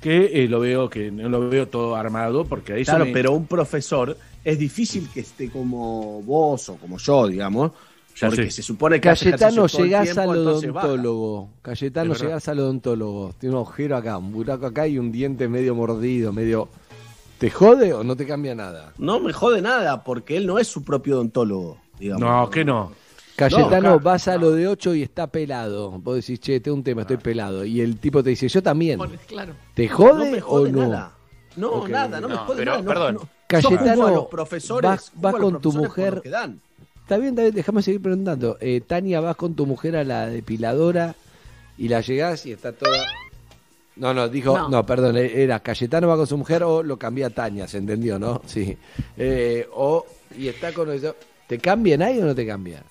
[0.00, 3.12] que eh, lo veo, que no lo veo todo armado, porque a eso Claro, me-
[3.12, 7.72] pero un profesor es difícil que esté como vos o como yo, digamos.
[8.16, 8.50] Ya Porque sé.
[8.50, 11.48] se supone que Cayetano, llegás tiempo, al odontólogo.
[11.62, 13.34] Cayetano, llegás al odontólogo.
[13.38, 16.68] Tiene un agujero acá, un buraco acá y un diente medio mordido, medio.
[17.38, 18.92] ¿Te jode o no te cambia nada?
[18.98, 22.20] No me jode nada, porque él no es su propio odontólogo, digamos.
[22.20, 22.92] No, que no.
[23.48, 25.90] Cayetano, No, acá- vas a lo de 8 y está pelado.
[25.92, 27.64] Vos decís, che, tengo un tema, estoy pelado.
[27.64, 29.00] Y el tipo te dice, yo también.
[29.26, 29.54] Claro.
[29.74, 30.88] ¿Te jode, No me jode o no?
[30.88, 31.12] nada.
[31.56, 32.82] No, nada, no, me jode pero, nada.
[32.82, 33.14] no- perdón.
[33.14, 36.60] no- Cayetano, a los profesores, vas- los con tu mujer- lo que dan.
[37.02, 38.56] Está bien, está bien, déjame seguir preguntando.
[38.60, 41.16] Eh, Tania, vas con tu mujer a la depiladora
[41.76, 43.04] y la llegás y está toda.
[43.96, 44.86] No, no, dijo, no, No.
[44.86, 48.18] perdón, eh, era Cayetano va con su mujer o lo cambia a Tania, se entendió,
[48.18, 48.40] ¿no?
[48.46, 48.76] Sí.
[49.16, 50.06] Eh, o,
[50.38, 51.16] y está con eso.
[51.48, 52.84] ¿Te cambian ahí o no te cambia?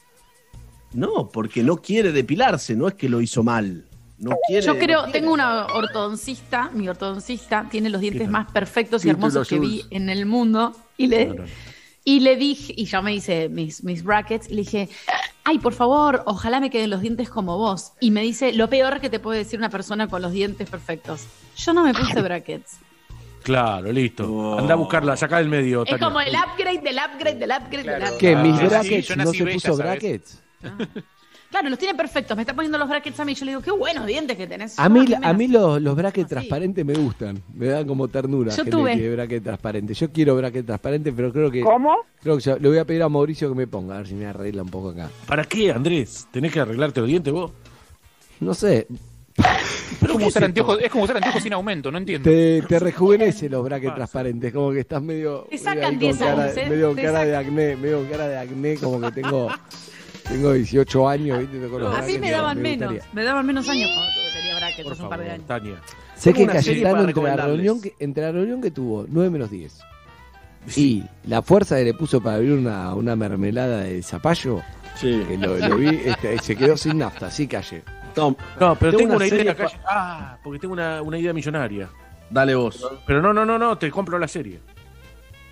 [0.94, 3.86] No, porque no quiere depilarse, no es que lo hizo mal.
[4.18, 4.66] No quiere.
[4.66, 5.20] Yo no creo, quiere.
[5.20, 10.10] tengo una ortodoncista, mi ortodoncista tiene los dientes más perfectos y hermosos que vi en
[10.10, 10.76] el mundo.
[10.98, 11.44] Y le, No, no.
[12.04, 14.90] y le dije, y yo me hice mis, mis brackets, y le dije,
[15.46, 17.94] ay, por favor, ojalá me queden los dientes como vos.
[18.02, 21.22] Y me dice, lo peor que te puede decir una persona con los dientes perfectos.
[21.56, 22.78] Yo no me puse brackets.
[23.44, 24.28] Claro, listo.
[24.28, 24.60] No.
[24.60, 25.84] Anda a buscarla, saca del medio.
[25.84, 26.06] Es Tania.
[26.06, 28.00] como el upgrade del upgrade del upgrade Claro.
[28.06, 28.18] del upgrade.
[28.18, 28.36] ¿Qué?
[28.36, 29.78] Ah, ¿Mis sí, brackets no se bella, puso ¿sabes?
[29.86, 30.42] brackets?
[31.50, 32.38] Claro, los tiene perfectos.
[32.38, 33.34] Me está poniendo los brackets a mí.
[33.34, 34.78] Yo le digo, qué buenos dientes que tenés.
[34.78, 36.30] A mí, Yo a mí los, los brackets Así.
[36.36, 38.56] transparentes me gustan, me dan como ternura.
[38.56, 38.96] Yo tuve.
[38.96, 39.94] que bracket transparente.
[39.96, 41.96] Yo quiero bracket transparente, pero creo que ¿Cómo?
[42.22, 44.14] creo que ya- le voy a pedir a Mauricio que me ponga, a ver si
[44.14, 45.10] me arregla un poco acá.
[45.26, 46.28] ¿Para qué, Andrés?
[46.32, 47.52] ¿Tenés que arreglarte los dientes vos?
[48.42, 48.86] No sé,
[50.02, 52.30] Es como, usar anteojos, es como usar anteojos sin aumento, no entiendo.
[52.30, 56.18] te, te rejuvenece los brackets transparentes, como que estás medio, Te sacan ahí con 10
[56.20, 56.66] cara, años, ¿eh?
[56.70, 57.46] medio cara de sacan.
[57.48, 59.50] acné, medio cara de acné, como que tengo
[60.30, 61.58] tengo 18 años, ¿viste?
[61.96, 62.94] A mí me daban menos.
[63.14, 65.48] Me daban menos años cuando tenía brackets Por hace un par de favor, años.
[65.48, 65.82] Tania.
[66.16, 69.80] Sé que Cayetano entre la, reunión que, entre la reunión que tuvo 9 menos 10
[70.76, 74.62] y la fuerza que le puso para abrir una, una mermelada de zapallo,
[74.96, 75.24] Sí.
[75.28, 77.84] que lo, lo vi, este, se quedó sin nafta, sí calle.
[78.14, 79.56] Tom, No, pero Tengo tengo, una idea.
[79.56, 81.90] calle- Ah, porque tengo una, una idea millonaria.
[82.30, 82.86] dale vos.
[83.08, 84.60] Pero no, no, no, no, te compro la serie.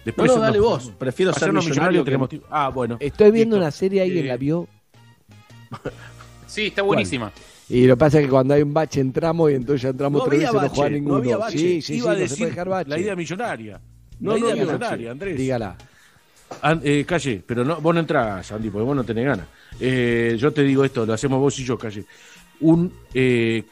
[0.08, 0.92] No, Después no, dale vos.
[0.98, 2.06] Prefiero ser millonario millonarios que...
[2.06, 2.48] tenemos tiempo.
[2.50, 2.98] Ah, bueno.
[3.00, 3.66] Estoy viendo Listo.
[3.66, 4.68] una serie, alguien Eh, la vio,
[6.48, 7.32] Sí, está buenísima.
[7.70, 10.22] y lo que pasa es que cuando hay un bache entramos y entonces ya entramos
[10.24, 11.18] No tres veces no juega bache, no ninguno.
[11.18, 11.58] había bache.
[11.58, 12.90] Sí, sí, Iba a sí, no se decir puede dejar bache.
[12.90, 13.82] la idea millonaria.
[14.20, 15.10] No, la no idea había millonaria, bache.
[15.10, 15.38] Andrés.
[15.38, 15.78] Dígala.
[16.84, 19.48] Eh, calle, pero no, vos no entrás, Andy, porque vos no tenés ganas.
[19.82, 22.06] Eh, yo te digo esto, lo hacemos vos y yo, calle.
[22.62, 23.64] Un eh,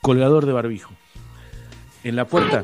[0.00, 0.94] colgador de barbijo.
[2.04, 2.62] En la puerta.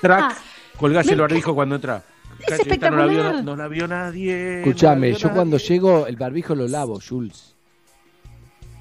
[0.00, 0.36] Track,
[0.78, 2.02] colgás el barbijo cuando entra.
[2.46, 3.44] Es esta no la, vio, espectacular.
[3.44, 4.62] no la vio nadie.
[4.64, 5.68] No vio yo cuando nadie.
[5.68, 7.54] llego el barbijo lo lavo, Jules.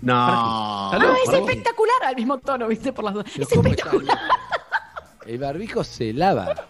[0.02, 0.14] No.
[0.16, 2.94] Ah, es espectacular al mismo tono, ¿viste?
[2.94, 3.24] Por las dos.
[3.34, 4.18] Pero Es ¿cómo espectacular.
[5.26, 6.68] El barbijo se lava.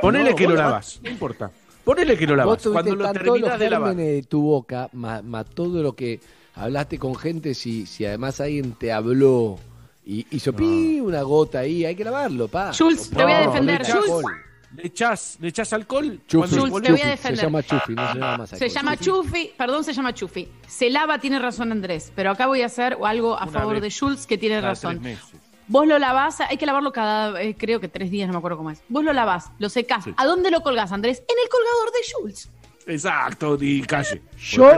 [0.00, 1.50] Ponele No, que lo lavas, no importa.
[1.84, 2.62] Ponele que lo lavas.
[2.62, 3.96] Cuando lo terminás de lavar.
[3.96, 6.20] de tu boca, más, más todo lo que
[6.54, 9.58] hablaste con gente, si, si además alguien te habló
[10.04, 12.72] y hizo pi, una gota ahí, hay que lavarlo, pa.
[12.76, 13.80] Jules, te voy a defender.
[13.80, 14.26] le echás- Jules,
[14.74, 16.18] Le echás, le echás alcohol.
[16.26, 17.36] Chufi, Jules, te voy a defender.
[17.38, 18.70] Se llama Chufi, no se llama más se alcohol.
[18.74, 20.48] llama Chufi, perdón, se llama Chufi.
[20.66, 23.82] Se lava, tiene razón Andrés, pero acá voy a hacer algo a Una favor vez
[23.82, 25.00] de Jules que tiene cada razón.
[25.00, 25.40] tres meses.
[25.68, 28.56] Vos lo lavás, hay que lavarlo cada, eh, creo que tres días, no me acuerdo
[28.56, 28.82] cómo es.
[28.88, 30.04] Vos lo lavás, lo secás.
[30.04, 30.14] Sí.
[30.16, 31.18] ¿A dónde lo colgás, Andrés?
[31.18, 32.50] En el colgador de Jules.
[32.86, 34.22] Exacto, y calle.
[34.38, 34.72] Yo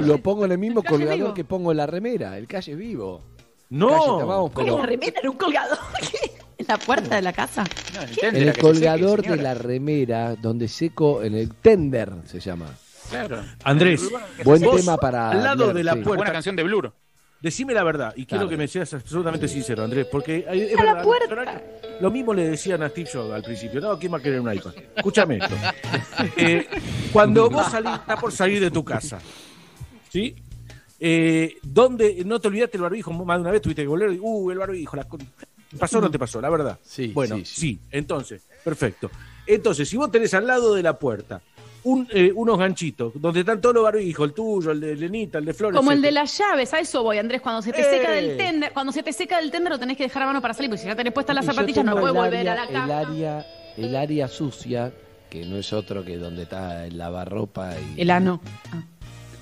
[0.00, 1.34] lo, pongo en el mismo El colgador vivo.
[1.34, 3.24] que pongo en la remera, el calle vivo.
[3.70, 5.78] No, Calle, ¿Cómo pero la remera en un colgador?
[6.00, 6.38] ¿Qué?
[6.58, 7.64] ¿En la puerta de la casa?
[7.94, 11.22] No, el en tender, el la que se seque, colgador de la remera, donde seco,
[11.22, 12.66] en el tender se llama.
[13.10, 13.42] Claro.
[13.64, 14.02] Andrés,
[14.44, 15.30] Buen tema para.
[15.30, 15.98] al lado leer, de la sí.
[16.00, 16.16] puerta.
[16.18, 16.92] Buena canción de Blur.
[17.40, 20.82] Decime la verdad, y quiero que me seas absolutamente sincero, Andrés, porque hay- es A
[20.82, 21.34] la verdad, puerta.
[21.36, 24.40] los- lo mismo le decían a Steve Jobs al principio, no, ¿quién va a querer
[24.40, 24.72] un iPad?
[24.96, 25.54] Escúchame esto.
[26.36, 26.66] Eh,
[27.12, 29.20] cuando vos salís, estás por salir de tu casa,
[30.10, 30.34] ¿sí?
[31.00, 34.18] Eh, ¿dónde, no te olvidaste el barbijo más de una vez, tuviste que volver, y,
[34.20, 35.06] uh, el barbijo, la
[35.78, 36.40] ¿pasó o no te pasó?
[36.40, 36.78] La verdad.
[36.82, 37.80] Sí, Bueno, sí, sí, sí.
[37.92, 39.10] entonces, perfecto.
[39.46, 41.40] Entonces, si vos tenés al lado de la puerta
[41.84, 45.44] un, eh, unos ganchitos, donde están todos los barbijos, el tuyo, el de Lenita, el
[45.44, 47.40] de Flores, Como el de las llaves, a eso voy, Andrés.
[47.40, 47.98] Cuando se te ¡Eh!
[47.98, 50.42] seca del tender, cuando se te seca del tender lo tenés que dejar a mano
[50.42, 52.54] para salir, porque si ya tenés puestas las Y zapatillas no puedes el volver a
[52.56, 52.84] la cama.
[52.84, 54.92] El área, el área sucia,
[55.30, 58.00] que no es otro que donde está el lavarropa y.
[58.00, 58.40] El ano.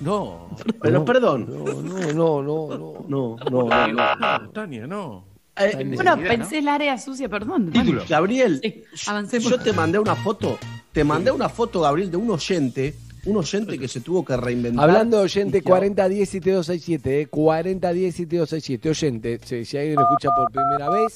[0.00, 0.48] No,
[0.82, 1.46] Pero perdón.
[1.48, 1.64] No,
[2.12, 2.96] no, no, no, no.
[3.08, 3.88] No, no, no.
[3.88, 4.38] no.
[4.38, 5.24] no, Tania, no.
[5.58, 7.70] Eh, Bueno, pensé el área sucia, perdón.
[7.72, 8.02] Título.
[8.06, 9.48] Gabriel, Sí, avancemos.
[9.50, 10.58] yo te mandé una foto,
[10.92, 14.84] te mandé una foto, Gabriel, de un oyente, un oyente que se tuvo que reinventar.
[14.84, 20.02] Hablando de oyente, Y que- 4010 7267, eh, 4010 7267, oyente, si, si alguien lo
[20.02, 21.14] escucha por primera vez.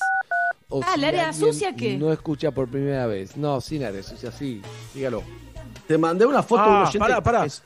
[0.71, 1.99] O Ah, si ¿el área sucia qué?
[1.99, 3.37] No escucha por primera vez.
[3.37, 4.63] No, sin área sucia, sí.
[4.95, 5.23] Dígalo.
[5.87, 6.99] Te mandé una foto de un Ah, oyente.
[6.99, 7.41] pará, pará.
[7.43, 7.63] que es-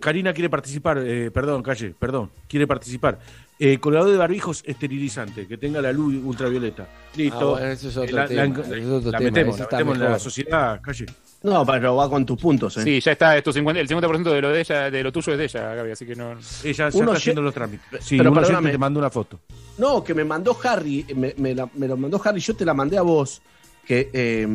[0.00, 3.18] Karina quiere participar, eh, perdón, calle, perdón, quiere participar.
[3.58, 6.86] Eh, colgador de barbijos esterilizante, que tenga la luz ultravioleta.
[7.16, 7.56] Listo.
[7.56, 9.64] Ah, bueno, ese es otro la, tema, la- ese es otro la tema, metemos, la
[9.70, 11.06] metemos en la sociedad, calle.
[11.44, 12.82] No, pero va con tus puntos, ¿eh?
[12.82, 15.38] Sí, ya está, esto 50, el 50% de lo de ella, de lo tuyo es
[15.38, 16.32] de ella, Gaby, así que no.
[16.64, 18.04] Ella ya Uno está haciendo los trámites.
[18.04, 18.70] Sí, Pero un oyente perdóname.
[18.72, 19.40] te mandó una foto.
[19.78, 22.74] No, que me mandó Harry, me, me la- me lo mandó Harry, yo te la
[22.74, 23.40] mandé a vos,
[23.86, 24.46] que eh,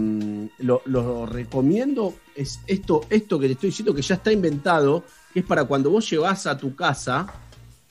[0.60, 5.40] lo, lo recomiendo, es esto, esto que te estoy diciendo que ya está inventado, que
[5.42, 7.28] es para cuando vos llevas a tu casa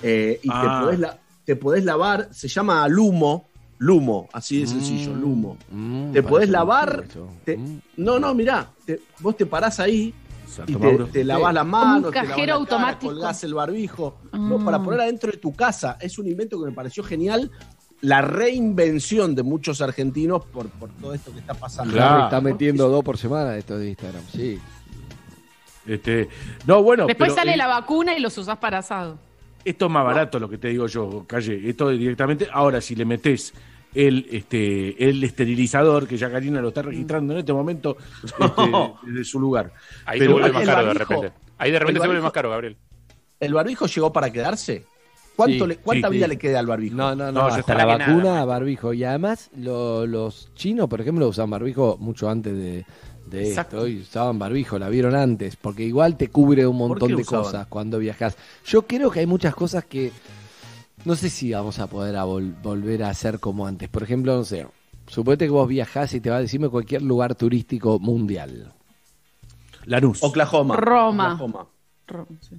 [0.03, 0.62] eh, y Ah.
[0.62, 3.46] te, podés la- te podés lavar, se llama Lumo,
[3.79, 5.59] Lumo, así de sencillo, Lumo.
[5.70, 7.05] Mm, te podés lavar,
[7.44, 7.59] te-
[7.99, 10.14] no, no, mirá, te- vos te parás ahí
[10.66, 13.12] y te, te lavás las manos, te cajero la cara, automático.
[13.12, 14.64] colgás el barbijo, no, Ah.
[14.64, 15.99] para poner adentro de tu casa.
[16.01, 17.51] Es un invento que me pareció genial.
[18.07, 21.92] La reinvención de muchos argentinos por, por todo esto que está pasando.
[21.92, 24.61] Claro, está metiendo dos por semana esto de Instagram, sí.
[25.87, 26.29] Este,
[26.66, 29.19] no, bueno, Después pero, sale eh, la vacuna y los usás para asado.
[29.64, 31.69] esto es más barato lo que te digo yo, Calle.
[31.69, 32.49] Esto directamente.
[32.53, 33.53] Ahora, si le metes
[33.95, 38.45] el, este, el esterilizador, que ya Karina lo está registrando en este momento este,
[39.07, 39.73] desde su lugar.
[40.05, 41.33] Ahí Pero se vuelve el más caro de barbijo- repente.
[41.59, 42.77] Ahí de repente el se vuelve barbijo- más caro, Gabriel.
[43.40, 44.85] ¿El barbijo llegó para quedarse?
[45.37, 46.31] ¿Cuánto Sí, le- ¿Cuánta sí, vida sí.
[46.31, 46.96] le queda al barbijo?
[46.96, 47.75] No, no, no, No, hasta está.
[47.75, 48.46] la nada, vacuna, maestro.
[48.46, 48.92] barbijo.
[48.94, 52.87] Y además, lo- los chinos, por ejemplo, usan barbijo mucho antes de,
[53.27, 53.87] de esto.
[53.87, 57.44] Y usaban barbijo, la vieron antes, porque igual te cubre un ¿Por montón de usaban?
[57.44, 58.37] cosas cuando viajas.
[58.64, 60.11] Yo creo que hay muchas cosas que
[61.05, 63.88] no sé si vamos a poder a vol- volver a hacer como antes.
[63.88, 64.66] Por ejemplo, no sé,
[65.07, 68.72] suponete que vos viajás y te va a decirme cualquier lugar turístico mundial.
[69.85, 70.22] Lanús.
[70.22, 70.77] Oklahoma.
[70.77, 71.35] Roma.
[71.35, 71.66] Oklahoma.
[72.09, 72.57] Ro- sí.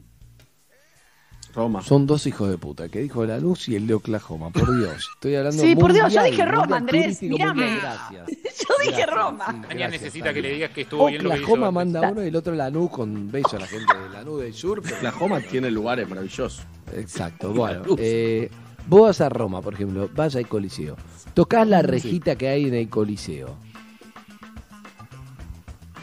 [1.58, 1.82] Roma.
[1.82, 4.78] Son dos hijos de puta, el que dijo la luz y el de Oklahoma, por
[4.78, 5.10] Dios.
[5.16, 8.28] Estoy hablando Sí, por Dios, yo dije Roma, Andrés, mundial, Gracias.
[8.28, 9.46] Yo dije Gracias, Roma.
[9.50, 11.46] sí, Tania necesita que le digas que estuvo bien lo que hizo.
[11.46, 14.54] Oklahoma manda uno y el otro Lanús con beso a la gente de Lanús del
[14.54, 14.82] sur.
[14.84, 16.62] pero- Oklahoma tiene lugares maravillosos.
[16.96, 17.82] Exacto, bueno.
[17.98, 18.50] Eh,
[18.88, 20.96] vos vas a Roma, por ejemplo, vas al Coliseo.
[21.34, 23.56] Tocás la rejita que hay en el Coliseo.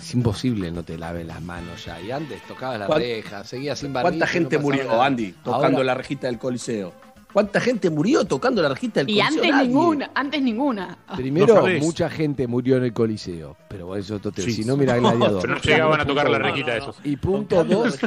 [0.04, 1.98] Es imposible no te laves las manos ya.
[2.00, 4.10] Y antes tocabas la ¿Cuán- reja, seguías sin barbijo.
[4.10, 5.06] ¿Cuánta gente murió, nada.
[5.06, 6.92] Andy, tocando Ahora- la rejita del Coliseo?
[7.32, 9.34] ¿Cuánta gente murió tocando la rejita del Y Coliseo?
[9.42, 9.66] antes Nadie.
[9.68, 10.98] ninguna, antes ninguna.
[11.16, 13.56] Primero, No mucha gente murió en el Coliseo.
[13.68, 14.34] Pero bueno, eso tema.
[14.36, 14.52] Sí.
[14.52, 15.40] Si no, mira Gladiador.
[15.42, 16.96] Pero no llegaban a tocar la rejita esos.
[17.02, 17.98] Y punto dos,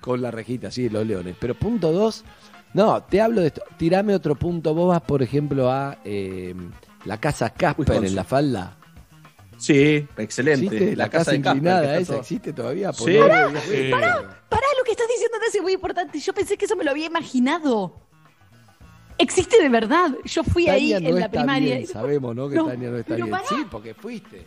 [0.00, 1.34] con la rejita, sí, los leones.
[1.40, 2.24] Pero punto dos,
[2.74, 3.62] no, te hablo de esto.
[3.78, 4.74] Tirame otro punto.
[4.74, 6.54] Vos vas, por ejemplo, a eh,
[7.06, 8.04] la casa Casper Wisconsin.
[8.06, 8.76] en la falda.
[9.58, 10.66] Sí, excelente.
[10.66, 10.96] ¿Existe?
[10.96, 12.92] La, casa, inclinada esa todo- existe todavía.
[12.92, 13.04] Sí.
[13.18, 13.62] Por Pará, favor.
[13.72, 16.18] Eh, Pará, lo que estás diciendo es muy importante.
[16.20, 18.07] Yo pensé que eso me lo había imaginado.
[19.20, 20.10] Existe de verdad.
[20.24, 21.74] Yo fui ahí no en la está primaria.
[21.76, 22.48] bien, sabemos, ¿no?
[22.48, 23.30] Que No, Tania no está pero bien.
[23.36, 23.48] pará.
[23.48, 24.46] Sí, porque fuiste.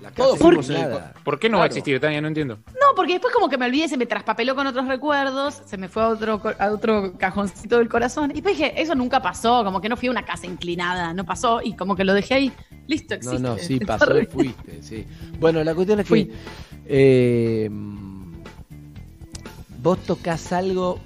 [0.00, 1.14] La casa Todos fuimos en el inclinada.
[1.24, 1.78] ¿Por qué no va a Claro.
[1.78, 2.20] existir, Tania?
[2.20, 2.58] No entiendo.
[2.68, 5.88] No, porque después como que me olvidé, se me traspapeló con otros recuerdos, se me
[5.88, 8.30] fue a otro, a otro cajoncito del corazón.
[8.30, 11.24] Y después dije, eso nunca pasó, como que no fui a una casa inclinada, no
[11.24, 12.52] pasó, y como que lo dejé ahí.
[12.86, 13.38] Listo, No, existe.
[13.42, 15.04] no, sí, Está pasó y fuiste, sí.
[15.40, 16.26] Bueno, la cuestión es Fui.
[16.26, 16.34] que
[16.86, 17.70] eh,
[19.82, 21.00] vos tocas algo.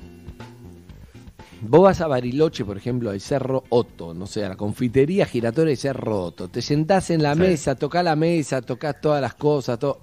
[1.61, 5.71] Vos vas a Bariloche, por ejemplo, al Cerro Otto, no sé, a la confitería giratoria
[5.71, 6.49] del Cerro Otto.
[6.49, 7.41] Te sentás en la Sí.
[7.41, 9.99] mesa, tocás la mesa, tocas todas las cosas, todo.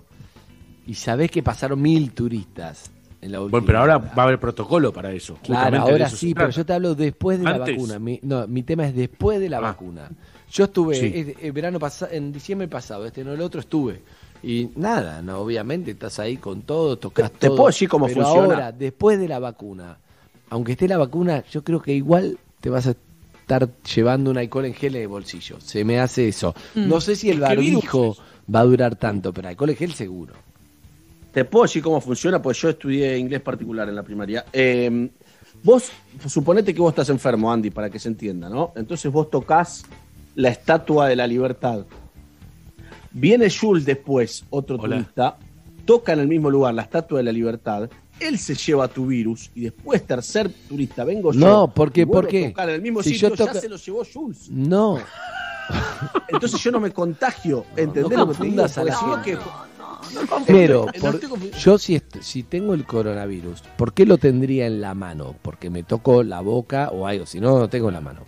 [0.85, 2.91] Y sabés que pasaron mil turistas
[3.21, 4.11] en la última Bueno, pero ahora hora.
[4.15, 5.37] va a haber protocolo para eso.
[5.43, 7.99] Claro, ahora eso sí, pero yo te hablo después de la vacuna.
[7.99, 9.61] Mi, no, mi tema es después de la Ah.
[9.61, 10.09] vacuna.
[10.51, 11.51] Yo estuve, Sí.
[11.51, 14.01] verano pasado, en diciembre pasado, este no el otro estuve.
[14.43, 17.55] Y nada, no, obviamente estás ahí con todo, tocas ¿Te todo.
[17.57, 18.53] puedo decir cómo pero funciona?
[18.53, 19.97] ahora, después de la vacuna,
[20.49, 22.95] aunque esté la vacuna, yo creo que igual te vas a
[23.41, 25.59] estar llevando un alcohol en gel en el bolsillo.
[25.59, 26.55] Se me hace eso.
[26.73, 26.87] Mm.
[26.87, 28.17] No sé si el barbijo
[28.53, 30.33] va a durar tanto, pero alcohol en gel seguro.
[31.31, 34.45] Te puedo decir cómo funciona, pues yo estudié inglés particular en la primaria.
[34.53, 35.09] Eh,
[35.63, 35.91] vos,
[36.27, 38.71] suponete que vos estás enfermo, Andy, para que se entienda, ¿no?
[38.75, 39.85] Entonces vos tocas
[40.35, 41.85] la estatua de la libertad.
[43.11, 44.97] Viene Jules después, otro Hola.
[44.97, 45.37] turista,
[45.85, 49.51] toca en el mismo lugar la estatua de la libertad, él se lleva tu virus
[49.55, 51.39] y después, tercer turista, vengo yo.
[51.39, 52.47] No, porque- y vuelvo ¿por a qué?
[52.49, 54.49] tocar en el mismo Si sitio, yo ya toca- se lo llevó Jules.
[54.49, 54.99] No,
[56.27, 58.55] Entonces yo no me contagio, ¿entendés no lo que te digo?
[58.63, 62.85] confundas a la Porque si no, Pero No por- yo si, est- si tengo el
[62.85, 65.35] coronavirus, ¿por qué lo tendría en la mano?
[65.41, 68.21] Porque me toco la boca o algo, si no, no tengo en la mano.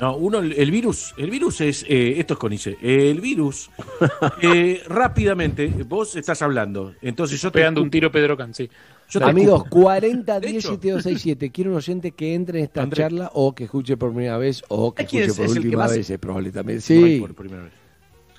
[0.00, 3.70] No, uno, el el virus, el virus es, eh, esto es con ICE, el virus,
[4.42, 8.70] eh, rápidamente, vos estás hablando, entonces yo te Pegando un tiro Pedro Can, sí.
[9.10, 9.82] Yo te Amigos, escucho.
[9.82, 11.50] 40 De 10 hecho- 7267.
[11.50, 14.94] Quiero un oyente que entre en esta charla o que escuche por primera vez o
[14.94, 15.36] que ¿Quién escuche es?
[15.36, 16.76] por ¿Es el que última más- vez, es probable también.
[16.78, 17.72] No hay Sí, por primera vez.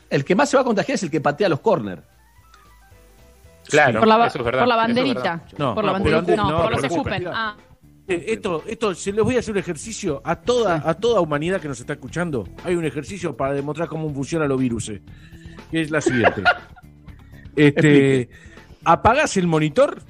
[0.10, 2.02] El que más se va a contagiar es el que patea los corners.
[3.68, 5.22] Claro, por la, eso es verdad, por la eso es banderita.
[5.22, 5.42] verdad.
[5.58, 6.36] No, por la banderita.
[6.38, 7.28] No, no, por los pero- escupen.
[7.28, 7.56] Ah,
[8.16, 11.68] Esto, esto, se les voy a hacer un ejercicio a toda, a toda humanidad que
[11.68, 12.48] nos está escuchando.
[12.64, 14.90] Hay un ejercicio para demostrar cómo funcionan los virus.
[14.90, 15.02] eh,
[15.72, 16.44] Que es la siguiente.
[17.56, 18.30] este,
[18.84, 20.02] apagás el monitor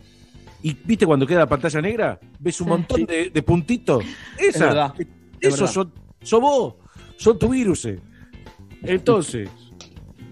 [0.63, 4.03] y viste cuando queda la pantalla negra, ves un montón de, de puntitos.
[4.37, 5.07] Es Esa, verdad, es
[5.55, 5.91] esos son,
[6.21, 6.75] son vos,
[7.17, 7.85] son tu virus.
[7.85, 7.99] eh.
[8.83, 9.49] Entonces,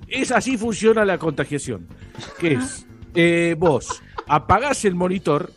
[0.08, 1.88] es así funciona la contagiación.
[2.40, 5.52] Que es, eh, vos apagás el monitor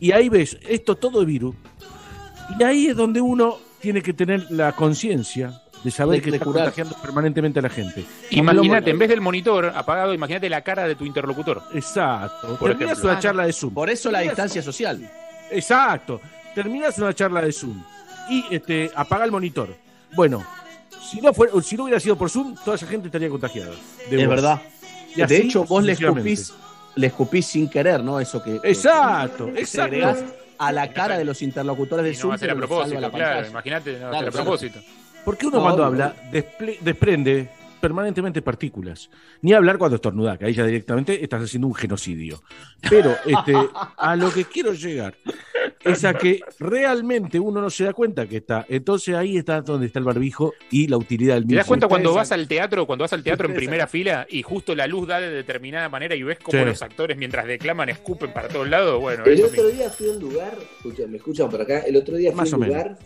[0.00, 1.54] y ahí ves esto todo es virus.
[2.58, 6.36] Y ahí es donde uno tiene que tener la conciencia de saber De- que de
[6.38, 6.64] está curar.
[6.64, 8.04] contagiando permanentemente a la gente.
[8.30, 11.62] Imagínate, en vez del monitor apagado, imagínate la cara de tu interlocutor.
[11.74, 12.56] Exacto.
[12.58, 12.96] Por ejemplo.
[13.04, 13.72] una charla de Zoom.
[13.72, 15.08] Por eso la distancia social.
[15.50, 16.20] Exacto.
[16.54, 17.82] Terminás una charla de Zoom
[18.28, 19.74] y este, apaga el monitor.
[20.14, 20.44] Bueno,
[21.10, 23.70] si no, fuera, si no hubiera sido por Zoom, toda esa gente estaría contagiada.
[24.10, 24.34] de es vos.
[24.36, 24.60] verdad.
[25.14, 26.52] Y de así hecho, vos le escupís,
[26.96, 28.18] le escupís sin querer, ¿no?
[28.20, 28.60] Eso que.
[28.60, 29.82] que- Exacto, que exacto.
[29.84, 30.24] agregás
[30.58, 32.30] a la cara de los interlocutores de Y no Zoom.
[32.30, 33.46] va a ser a propósito, claro.
[33.48, 34.78] Imagínate, no va a Claro, ser a propósito.
[35.24, 36.04] Porque uno No, cuando obvio.
[36.04, 37.48] habla desple- desprende
[37.80, 39.10] permanentemente partículas.
[39.42, 42.42] Ni hablar cuando estornuda, que ahí ya directamente estás haciendo un genocidio.
[42.88, 43.54] Pero este,
[43.96, 45.14] a lo que quiero llegar
[45.84, 48.66] es a que realmente uno no se da cuenta que está.
[48.68, 51.58] Entonces ahí está donde está el barbijo y la utilidad del ¿Te mismo.
[51.58, 54.74] das cuenta cuando vas al teatro, cuando vas al teatro en primera fila y justo
[54.74, 56.64] la luz da de determinada manera y ves como Sí.
[56.64, 59.00] los actores mientras declaman escupen para todos lados?
[59.00, 59.78] Bueno, El otro mismo.
[59.78, 62.52] día fui a un lugar, escuchen, me escuchan por acá, el otro día fui Más
[62.52, 62.82] a o un menos.
[62.82, 62.98] lugar,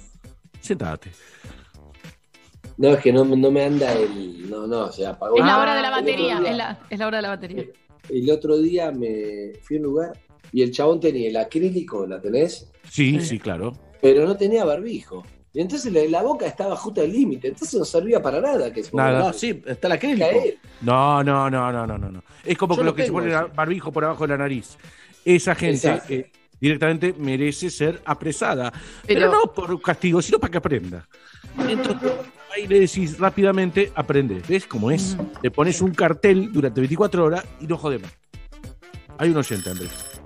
[0.60, 1.10] Sentate.
[2.76, 5.36] No, es que no, no me anda el, no, no, se apagó.
[5.36, 6.40] es la hora de la batería.
[6.40, 7.64] día- Es la, es la hora de la batería.
[8.08, 10.12] El otro día me fui a un lugar
[10.52, 12.70] y el chabón tenía el acrílico, ¿la tenés?
[12.90, 13.72] Sí, sí, claro.
[14.02, 15.24] Pero no tenía barbijo.
[15.52, 18.72] Y entonces la, la boca estaba justo al límite, entonces no servía para nada.
[18.72, 19.20] Que se Nada.
[19.20, 20.26] ponga- No, sí, está el acrílico.
[20.28, 20.58] Caer.
[20.82, 22.10] No, no, no, no, no, no.
[22.10, 22.22] no.
[22.44, 23.48] Es como Yo que lo que se pone eso.
[23.54, 24.76] barbijo por abajo de la nariz.
[25.24, 28.72] Esa gente eh, directamente merece ser apresada.
[29.06, 31.08] Pero- Pero, no por castigo, sino para que aprenda.
[31.68, 32.12] Entonces,
[32.55, 34.40] ahí le decís rápidamente, aprende.
[34.48, 35.16] ¿Ves cómo es?
[35.42, 38.11] Le pones un cartel durante 24 horas y no jodemos.
[39.18, 40.20] Hay un oyente, Andrés.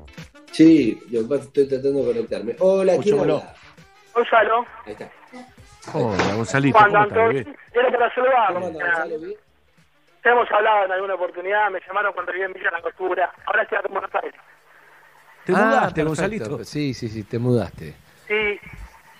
[0.52, 2.56] Sí, yo estoy tratando de conectarme.
[2.58, 3.54] Hola, ¿quién habla?
[4.14, 5.10] Gonzalo, Ahí está.
[5.94, 7.56] Hola, Gonzalito, Juan ¿cómo estás, Antonio, bebé?
[7.72, 7.90] era
[8.72, 9.06] para.
[10.24, 13.62] Ya hemos hablado en alguna oportunidad, me llamaron cuando vivía en Villa La Costura, ahora
[13.62, 14.40] estoy acá en Buenos Aires.
[15.44, 16.04] ¿Te Ah, mudaste, perfecto.
[16.08, 16.64] Gonzalito?
[16.64, 17.94] Sí, sí, sí, te mudaste.
[18.26, 18.58] Sí,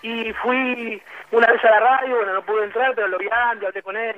[0.08, 1.02] y fui
[1.32, 3.96] una vez a la radio, bueno, no pude entrar, pero lo vi antes, hablé con
[3.96, 4.16] él,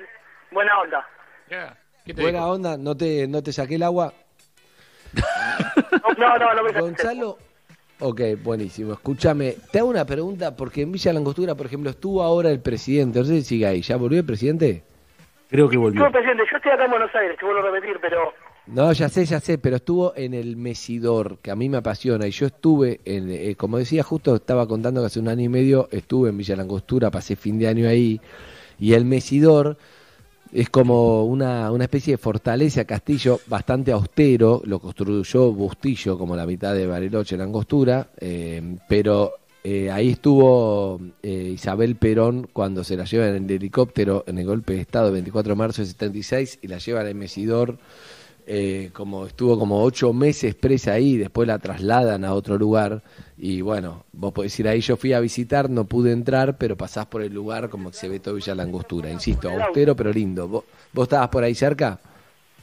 [0.50, 1.06] buena onda.
[1.48, 1.76] Ya.
[2.04, 4.12] ¿Qué te Buena onda, no te, no te saqué el agua.
[6.18, 6.80] No, no, no, me saqué.
[6.80, 7.38] Gonzalo.
[7.98, 8.92] Ok, buenísimo.
[8.94, 13.18] Escúchame, te hago una pregunta porque en Villa Langostura, por ejemplo, estuvo ahora el presidente.
[13.18, 13.82] No sé si sigue ahí.
[13.82, 14.84] ¿Ya volvió el presidente?
[15.50, 16.00] Creo que volvió.
[16.00, 18.32] Estuve presidente, yo estoy acá en Buenos Aires, te vuelvo a repetir, pero
[18.72, 22.26] No, ya sé, ya sé, pero estuvo en el Mesidor, que a mí me apasiona.
[22.28, 25.48] Y yo estuve, en, eh, como decía, justo estaba contando que hace un año y
[25.48, 28.20] medio estuve en Villa Langostura, pasé fin de año ahí.
[28.78, 29.76] Y el Mesidor
[30.52, 34.62] es como una, una especie de fortaleza, castillo bastante austero.
[34.64, 38.10] Lo construyó Bustillo, como la mitad de Bariloche, Langostura.
[38.20, 44.24] eh, pero eh, ahí estuvo eh, Isabel Perón cuando se la llevan en el helicóptero
[44.26, 47.14] en el golpe de Estado el 24 de marzo del 76 y la llevan al
[47.14, 47.78] Mesidor
[48.52, 53.00] eh, como estuvo como ocho meses presa ahí, después la trasladan a otro lugar
[53.38, 57.06] y bueno, vos podés ir ahí, yo fui a visitar, no pude entrar, pero pasás
[57.06, 60.48] por el lugar como que se ve todo Villa Langostura, insisto, austero pero lindo.
[60.48, 62.00] ¿Vos, vos estabas por ahí cerca?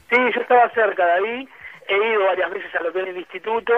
[0.10, 1.50] sí, yo estaba cerca de ahí,
[1.88, 3.74] he ido varias veces a lo que es el instituto,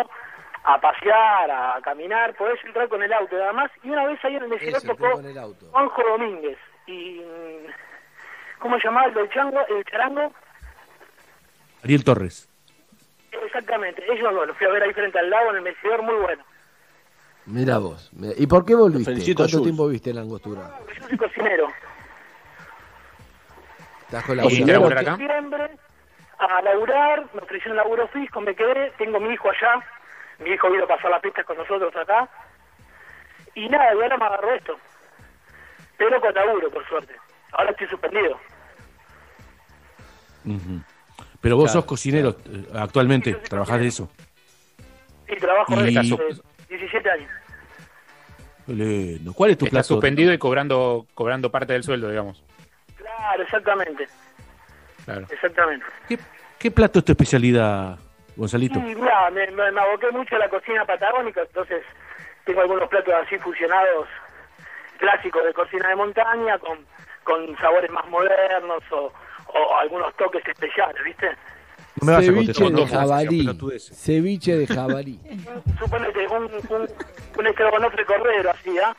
[0.64, 4.36] a pasear, a caminar, podés entrar con el auto nada más, y una vez ahí
[4.36, 5.68] en el entré tocó con el auto.
[5.70, 6.58] Juanjo Domínguez,
[6.88, 7.22] y
[8.58, 10.34] ¿cómo se llamaba el chango, el charango?
[11.84, 12.50] Ariel Torres.
[13.32, 16.16] Exactamente, ellos dos, lo fui a ver ahí frente al lago en el Mesidor, muy
[16.16, 16.44] bueno.
[17.46, 18.12] Mira vos.
[18.38, 19.14] ¿Y por qué volviste?
[19.34, 19.64] ¿Cuánto Jules.
[19.64, 20.80] tiempo viste en Langostura?
[21.00, 21.68] Yo soy cocinero.
[24.02, 25.18] ¿Estás con la ¿Y te laburar acá?
[25.18, 25.72] Diciembre,
[26.38, 29.84] a laburar, me ofrecieron laburo fijo, me quedé, tengo mi hijo allá,
[30.40, 32.30] mi hijo vino a pasar las pistas con nosotros acá,
[33.56, 34.78] y nada, y ahora me agarró esto.
[35.98, 37.16] Pero con laburo, por suerte.
[37.52, 38.40] Ahora estoy suspendido.
[40.46, 40.82] Ujú.
[41.42, 44.10] Pero vos Claro, sos cocinero eh, actualmente, trabajás de eso.
[45.28, 47.32] Sí, trabajo Y- desde Estás hace 17 años.
[49.36, 49.88] ¿Cuál es tu Está plato?
[49.88, 52.44] suspendido y cobrando, cobrando parte del sueldo, digamos.
[52.98, 54.08] Claro, exactamente,
[55.06, 55.26] Claro.
[55.30, 55.86] exactamente.
[56.08, 56.20] ¿Qué,
[56.60, 57.98] qué plato es tu especialidad,
[58.36, 58.78] Gonzalito?
[58.80, 61.84] Y mira, me, me, me aboqué mucho a la cocina patagónica, entonces
[62.46, 64.08] tengo algunos platos así fusionados,
[65.00, 66.86] clásicos de cocina de montaña, con,
[67.24, 69.12] con sabores más modernos o,
[69.54, 71.30] o algunos toques especiales, ¿viste?
[72.02, 73.60] No me vas a Ceviche contestar de jabalí.
[73.80, 75.20] Ceviche de jabalí.
[75.80, 76.88] Suponete un, un,
[77.38, 78.96] un estrogonoff de cordero, así, ¿ah?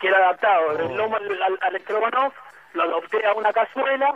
[0.00, 0.78] Que era adaptado.
[0.78, 2.34] El lomo al, al, al estrogonoff
[2.74, 4.14] lo adopté a una cazuela,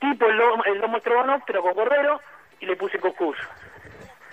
[0.00, 2.20] tipo el lomo, el lomo estrogonoff, pero con cordero,
[2.60, 3.36] y le puse cuscús.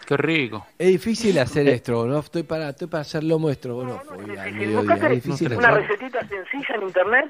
[0.05, 0.66] Qué rico.
[0.78, 2.26] Es difícil hacer estrogonoff.
[2.26, 4.03] Estoy para, estoy para hacer lomo estrogonoff
[4.45, 5.88] Es difícil una hacer.
[5.88, 7.30] recetita sencilla en internet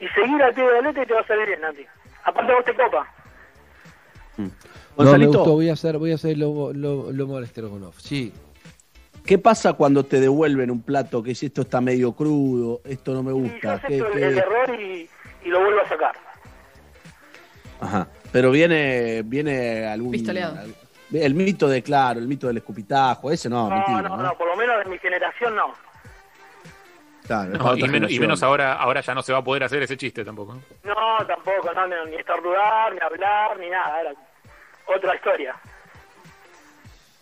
[0.00, 1.86] y seguir al pie de la letra y te va a salir bien, Nati.
[2.26, 3.06] Aparte vos te copa.
[4.36, 4.50] No, me
[4.96, 5.38] Gonzalito.
[5.38, 5.52] gustó.
[5.52, 7.98] Voy a hacer, voy a hacer lomo, lo- lomo de estrogonoff.
[8.00, 8.32] Sí.
[9.24, 13.22] ¿Qué pasa cuando te devuelven un plato que si esto está medio crudo, esto no
[13.22, 13.72] me yo gusta?
[13.74, 15.08] acepto ¿Qué- el, qué- el error y,
[15.44, 16.12] y lo vuelvo a sacar.
[17.80, 18.08] Ajá.
[18.32, 20.12] Pero viene, viene algún.
[20.12, 20.58] Pistoleado.
[21.12, 24.22] el mito de, claro, el mito del escupitajo, ese no, No, mentira, no, ¿no?
[24.22, 25.72] no, por lo menos de mi generación no.
[27.26, 28.20] Claro, No, y, menos, y generación.
[28.20, 30.54] menos ahora, ahora ya no se va a poder hacer ese chiste tampoco.
[30.54, 30.94] ¿no?
[30.94, 34.00] No, tampoco, no, no, ni estornudar, ni hablar, ni nada.
[34.00, 34.12] Era
[34.86, 35.54] otra historia.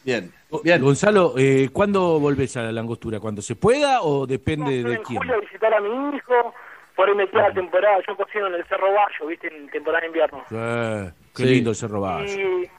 [0.05, 0.30] Bien.
[0.62, 0.82] Bien.
[0.82, 3.20] Gonzalo, eh, ¿cuándo volvés a la langostura?
[3.20, 5.18] ¿Cuando se pueda o depende de en quién?
[5.18, 6.55] julio a visitar a mi hijo,
[6.94, 10.02] por ahí me queda la temporada, yo cocino en el Cerro Bayo, viste, en temporada
[10.02, 10.44] de invierno.
[10.50, 11.48] Eh, qué Sí.
[11.48, 12.26] lindo el Cerro Bayo.
[12.38, 12.70] Y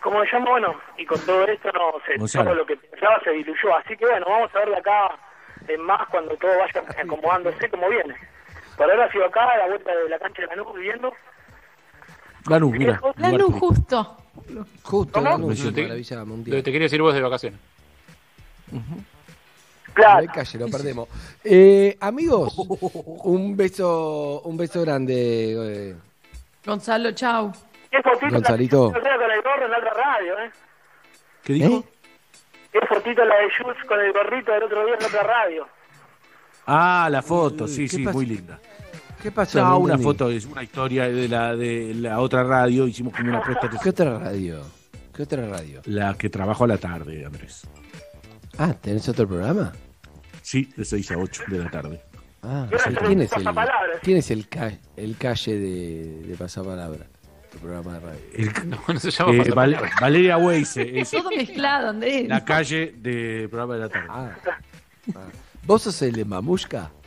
[0.00, 2.44] como llamo, bueno, y con todo esto no sé, Gonzalo.
[2.44, 3.76] todo lo que pensaba se diluyó.
[3.76, 5.10] Así que bueno, vamos a ver de acá
[5.68, 8.14] en más cuando todo vaya acomodándose como viene.
[8.76, 11.12] Por ahora sigo acá, a la vuelta de la cancha de Lanús viviendo.
[12.48, 13.00] Lanús, mira.
[13.16, 14.16] Lanús, justo.
[14.82, 15.28] Justo, ¿Cómo?
[15.28, 15.72] Lanús, te-
[16.62, 17.60] te quería decir vos de vacaciones.
[18.72, 18.82] No
[19.94, 20.18] Claro.
[20.20, 21.08] hay calle, lo perdemos.
[21.44, 22.54] Eh, amigos,
[23.24, 25.90] un beso, un beso grande.
[25.90, 25.96] eh,
[26.64, 27.52] Gonzalo, chau.
[27.90, 28.92] ¿Qué fotito Gonzalito.
[28.92, 30.50] la radio, eh?
[31.42, 31.84] ¿Qué dijo?
[32.72, 35.66] ¿Qué fotito la de Jules con el gorrito del otro día en otra radio?
[36.66, 38.58] Ah, la foto, sí, ¿Qué sí, muy linda.
[39.22, 39.58] ¿Qué pasó?
[39.60, 43.42] No, una foto, es una historia de la de la otra radio, hicimos como una
[43.42, 44.62] puesta ¿Qué otra radio?
[45.14, 45.82] ¿Qué otra radio?
[45.86, 47.66] La que trabajo a la tarde, Andrés.
[48.58, 49.72] Ah, ¿tenés otro programa?
[50.42, 52.00] Sí, de 6 a 8 de la tarde.
[52.42, 53.98] Ah, Yo sí, no sé ¿quién de es el, pasapalabras.
[54.02, 57.06] quién es el, ca- el calle de, de Pasapalabra?
[57.50, 58.20] Tu programa de radio.
[58.34, 59.50] El- No, no se llama eh.
[59.50, 62.28] Val- Valeria Weise es Todo mezclado, Andrés.
[62.28, 64.08] la calle del programa de la tarde.
[64.10, 64.30] Ah,
[65.14, 65.18] ah.
[65.66, 66.90] ¿Vos sos el de Mamushka?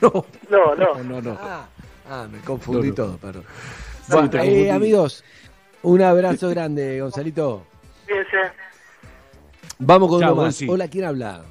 [0.00, 0.94] No, No, no.
[1.02, 1.38] no, no.
[1.40, 1.66] Ah,
[2.08, 2.94] ah, me confundí No, no.
[2.94, 3.44] todo, perdón.
[4.08, 5.24] Bueno, eh, amigos,
[5.82, 7.66] un abrazo grande, Gonzalito.
[8.06, 8.52] Fíjense.
[9.78, 10.60] Vamos con Chao, uno más.
[10.68, 11.42] Hola, ¿quién habla?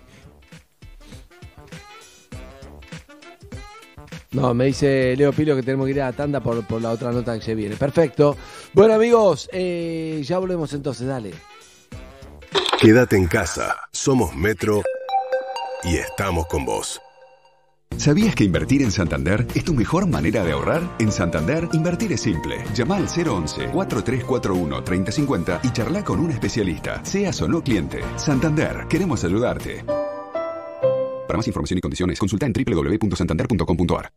[4.32, 6.92] No, me dice Leo Pilo que tenemos que ir a la tanda por, por la
[6.92, 7.76] otra nota que se viene.
[7.76, 8.38] Perfecto.
[8.74, 11.32] Bueno, amigos, eh, ya volvemos entonces, dale.
[12.80, 13.76] Quédate en casa.
[13.92, 14.84] Somos Metro
[15.84, 17.02] y estamos con vos.
[17.98, 20.84] ¿Sabías que invertir en Santander es tu mejor manera de ahorrar?
[21.00, 22.64] En Santander, invertir es simple.
[22.74, 28.00] Llama al 011-4341-3050 y charla con un especialista, seas o no cliente.
[28.16, 29.84] Santander, queremos ayudarte.
[31.30, 34.12] Para más información y condiciones, consulta en www.santander.com.ar.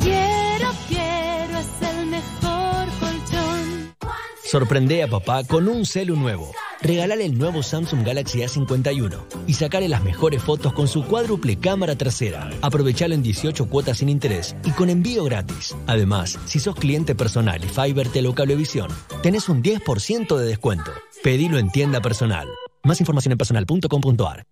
[0.00, 3.96] Quiero, quiero, es el mejor colchón.
[4.44, 6.52] Sorprende a papá con un celu nuevo.
[6.82, 11.96] Regálale el nuevo Samsung Galaxy A51 y sacale las mejores fotos con su cuádruple cámara
[11.96, 12.48] trasera.
[12.62, 15.74] Aprovechalo en 18 cuotas sin interés y con envío gratis.
[15.88, 18.88] Además, si sos cliente personal y o Cablevisión,
[19.24, 20.92] tenés un 10% de descuento.
[21.24, 22.48] Pedilo en tienda personal.
[22.84, 24.46] Más información en personal.com.ar.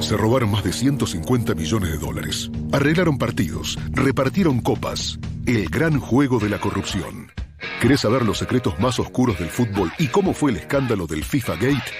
[0.00, 2.50] Se robaron más de 150 millones de dólares.
[2.72, 5.18] Arreglaron partidos, repartieron copas.
[5.46, 7.32] El gran juego de la corrupción.
[7.80, 11.54] ¿Querés saber los secretos más oscuros del fútbol y cómo fue el escándalo del FIFA
[11.54, 11.92] Gate?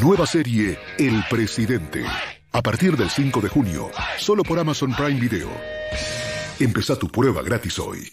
[0.00, 2.04] Nueva serie El Presidente.
[2.52, 5.48] A partir del 5 de junio, solo por Amazon Prime Video.
[6.60, 8.12] Empezá tu prueba gratis hoy.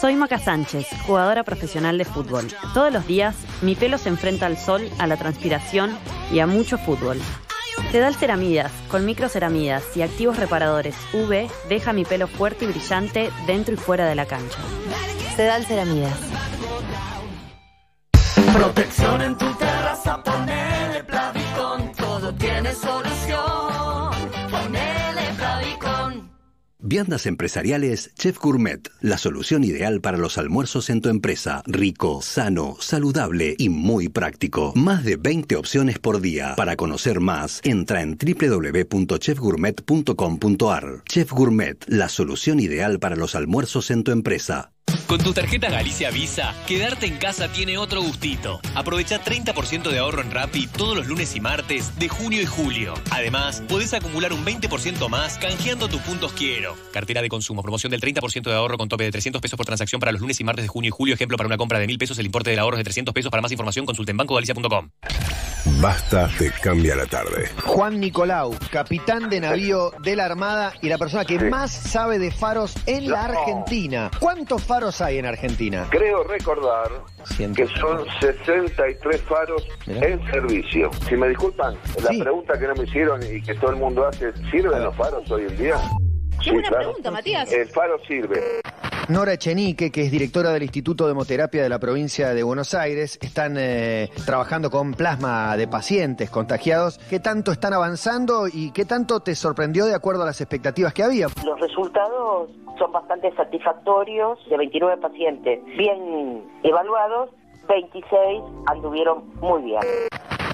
[0.00, 2.46] Soy Maca Sánchez, jugadora profesional de fútbol.
[2.74, 5.96] Todos los días mi pelo se enfrenta al sol, a la transpiración
[6.32, 7.18] y a mucho fútbol.
[7.90, 13.74] Sedal Ceramidas, con microceramidas y activos reparadores UV, deja mi pelo fuerte y brillante dentro
[13.74, 14.58] y fuera de la cancha.
[15.36, 16.18] Sedal Ceramidas.
[18.52, 23.45] Protección en tu terraza, ponele Plavicon, todo tiene solución.
[26.86, 31.64] Viandas empresariales Chef Gourmet, la solución ideal para los almuerzos en tu empresa.
[31.66, 34.72] Rico, sano, saludable y muy práctico.
[34.76, 36.54] Más de 20 opciones por día.
[36.54, 41.02] Para conocer más, entra en www.chefgourmet.com.ar.
[41.08, 44.70] Chef Gourmet, la solución ideal para los almuerzos en tu empresa.
[45.06, 48.60] Con tu tarjeta Galicia Visa, quedarte en casa tiene otro gustito.
[48.74, 52.94] Aprovecha 30% de ahorro en Rappi todos los lunes y martes de junio y julio.
[53.12, 56.74] Además, podés acumular un 20% más canjeando tus puntos quiero.
[56.92, 60.00] Cartera de consumo, promoción del 30% de ahorro con tope de 300 pesos por transacción
[60.00, 61.14] para los lunes y martes de junio y julio.
[61.14, 63.30] Ejemplo, para una compra de 1000 pesos, el importe del ahorro es de 300 pesos.
[63.30, 64.90] Para más información, consulte en bancogalicia.com.
[65.80, 67.50] Basta te cambia la tarde.
[67.64, 72.30] Juan Nicolau, capitán de navío de la Armada y la persona que más sabe de
[72.30, 73.26] faros en la.
[73.26, 74.10] Argentina.
[74.20, 75.86] ¿Cuántos faros hay en Argentina?
[75.90, 76.90] Creo recordar
[77.36, 80.90] que son 63 faros en servicio.
[81.08, 84.32] Si me disculpan, la pregunta que no me hicieron y que todo el mundo hace,
[84.50, 85.76] ¿sirven los faros hoy en día?
[86.46, 87.52] Qué buena pregunta, Matías.
[87.52, 88.40] El faro sirve.
[89.08, 93.18] Nora Echenique, que es directora del Instituto de Hemoterapia de la provincia de Buenos Aires,
[93.20, 96.98] están eh, trabajando con plasma de pacientes contagiados.
[97.10, 101.02] ¿Qué tanto están avanzando y qué tanto te sorprendió de acuerdo a las expectativas que
[101.02, 101.26] había?
[101.44, 104.38] Los resultados son bastante satisfactorios.
[104.48, 107.30] De 29 pacientes bien evaluados,
[107.68, 109.80] 26 anduvieron muy bien.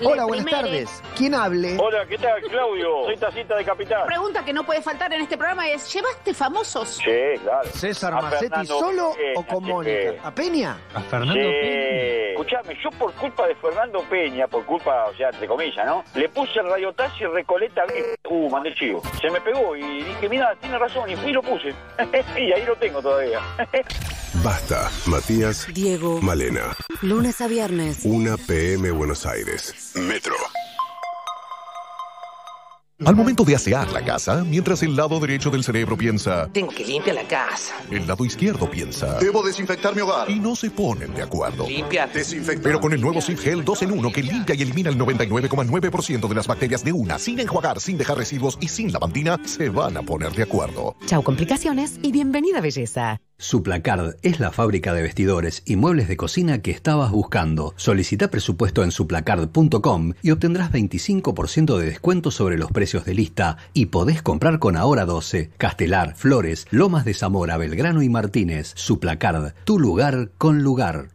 [0.05, 1.03] Hola, buenas tardes.
[1.17, 1.77] ¿Quién hable?
[1.79, 2.89] Hola, ¿qué tal, Claudio?
[3.05, 4.07] Soy Tacita de Capital.
[4.07, 6.89] Pregunta que no puede faltar en este programa es, ¿llevaste famosos?
[6.89, 7.69] Sí, claro.
[7.73, 9.63] César A Macetti, Fernando ¿solo Peña, o con.
[9.65, 10.15] Mónica?
[10.25, 10.77] ¿A Peña?
[10.95, 11.01] A
[12.33, 16.03] Escuchame, yo por culpa de Fernando Peña, por culpa, o sea, entre comillas, ¿no?
[16.15, 18.05] Le puse el radiotaxi Recoleta bien.
[18.29, 19.03] Uh, mandé chivo.
[19.21, 21.69] Se me pegó y dije, mira, tiene razón, y fui y lo puse.
[22.37, 23.41] y ahí lo tengo todavía.
[24.43, 26.21] Basta, Matías, Diego.
[26.21, 26.75] Malena.
[27.03, 28.01] Lunes a viernes.
[28.05, 29.92] 1 PM Buenos Aires.
[29.95, 30.35] Metro.
[33.05, 36.85] Al momento de asear la casa, mientras el lado derecho del cerebro piensa, Tengo que
[36.85, 37.75] limpiar la casa.
[37.91, 39.19] el lado izquierdo piensa.
[39.19, 40.31] Debo desinfectar mi hogar.
[40.31, 41.67] Y no se ponen de acuerdo.
[41.67, 42.13] Limpiar.
[42.13, 42.63] Desinfectar.
[42.63, 46.29] Pero con el nuevo Sif Gel 2 en 1 que limpia y elimina el 99,9%
[46.29, 49.97] de las bacterias de una, sin enjuagar, sin dejar residuos y sin lavandina, se van
[49.97, 50.95] a poner de acuerdo.
[51.07, 53.21] Chau complicaciones y bienvenida belleza.
[53.43, 57.75] Suplacard es la fábrica de vestidores y muebles de cocina que estabas buscando.
[57.77, 63.87] Solicita presupuesto en suplacard.com y obtendrás 25% de descuento sobre los precios de lista y
[63.87, 68.73] podés comprar con Ahora 12, Castelar, Flores, Lomas de Zamora, Belgrano y Martínez.
[68.77, 71.09] Suplacard, tu lugar con lugar.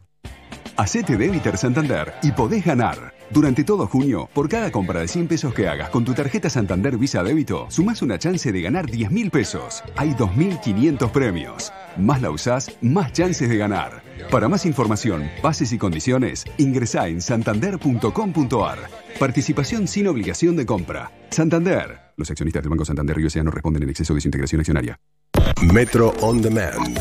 [0.76, 3.17] Hacete débiter Santander y podés ganar.
[3.30, 6.98] Durante todo junio, por cada compra de 100 pesos que hagas con tu tarjeta Santander
[6.98, 9.84] Visa Débito, sumás una chance de ganar 10 mil pesos.
[9.98, 11.74] Hay 2.500 premios.
[11.98, 14.02] Más la usás, más chances de ganar.
[14.32, 18.80] Para más información, bases y condiciones, ingresá en santander.com.ar.
[19.20, 21.12] Participación sin obligación de compra.
[21.30, 22.00] Santander.
[22.16, 25.00] Los accionistas del Banco Santander Río no responden en exceso de su integración accionaria.
[25.62, 26.98] Metro On Demand.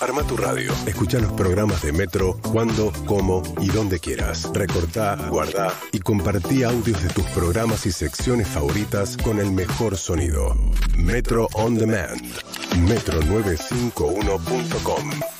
[0.00, 0.72] Arma tu radio.
[0.86, 4.48] Escucha los programas de Metro cuando, como y donde quieras.
[4.52, 10.56] Recortá, guardá y compartí audios de tus programas y secciones favoritas con el mejor sonido.
[10.96, 12.20] Metro On Demand.
[12.88, 15.39] Metro951.com.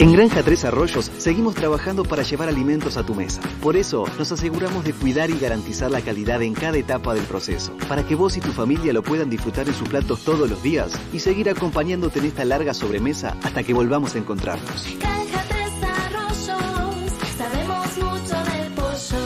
[0.00, 3.42] En Granja Tres Arroyos seguimos trabajando para llevar alimentos a tu mesa.
[3.60, 7.76] Por eso nos aseguramos de cuidar y garantizar la calidad en cada etapa del proceso,
[7.86, 10.98] para que vos y tu familia lo puedan disfrutar en sus platos todos los días
[11.12, 14.86] y seguir acompañándote en esta larga sobremesa hasta que volvamos a encontrarnos.
[14.98, 19.18] Granja Tres Arroyos, sabemos mucho del pollo.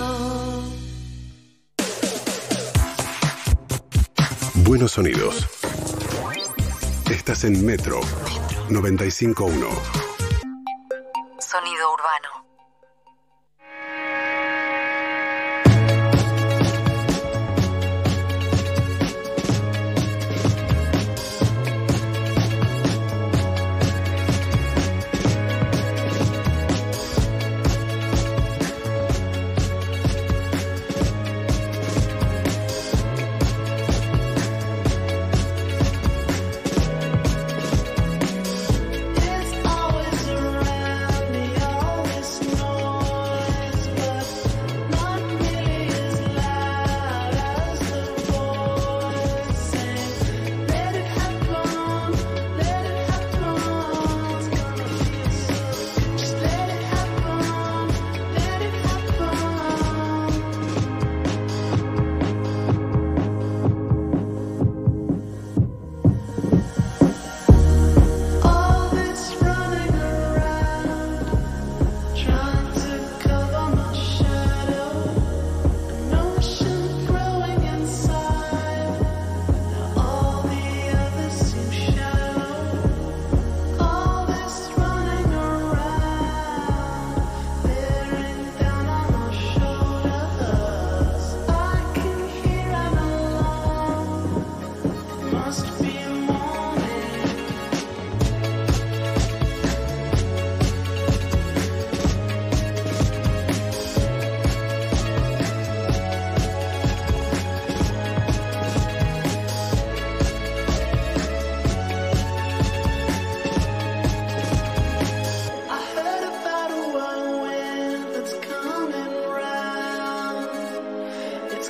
[4.64, 5.46] Buenos sonidos.
[7.08, 8.00] Estás en Metro
[8.70, 10.03] 951.
[11.54, 12.33] Sonido urbano.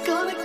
[0.05, 0.44] gonna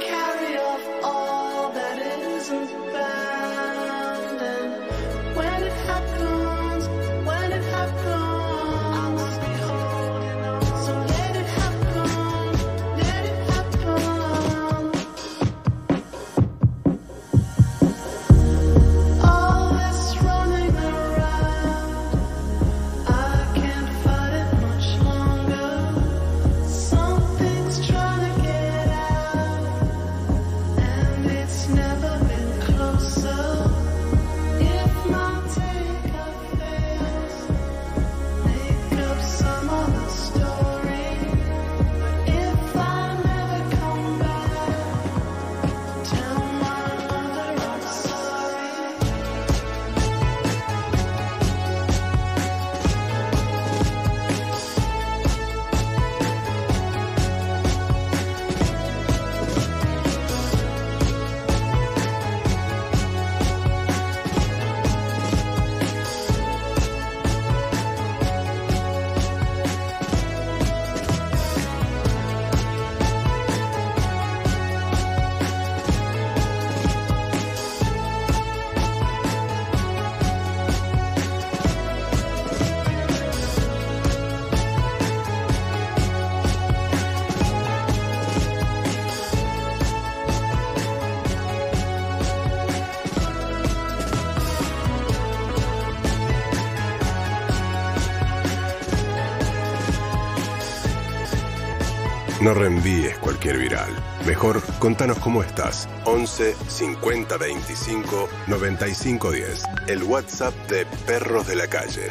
[102.50, 103.92] No reenvíes cualquier viral.
[104.26, 105.88] Mejor contanos cómo estás.
[106.06, 109.64] 11 50 25 95 10.
[109.86, 112.08] El WhatsApp de Perros de la Calle.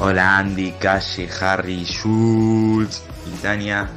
[0.00, 3.88] Hola Andy, Calle, Harry, Schultz y Tania.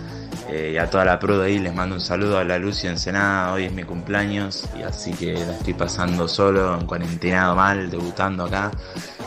[0.52, 2.92] Eh, y a toda la pro de ahí les mando un saludo a la Lucio
[2.92, 3.54] Ensenada.
[3.54, 8.44] Hoy es mi cumpleaños y así que la estoy pasando solo, en cuarentenado mal, debutando
[8.44, 8.70] acá.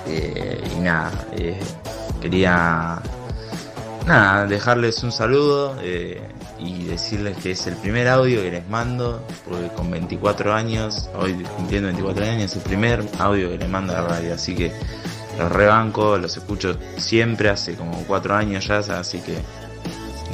[0.06, 1.58] Eh, y nada, eh,
[2.20, 2.93] quería
[4.06, 6.20] nada, dejarles un saludo eh,
[6.58, 11.34] y decirles que es el primer audio que les mando, porque con 24 años, hoy
[11.56, 14.72] cumpliendo 24 años, es el primer audio que les mando a la radio, así que
[15.38, 19.36] los rebanco, los escucho siempre, hace como 4 años ya, así que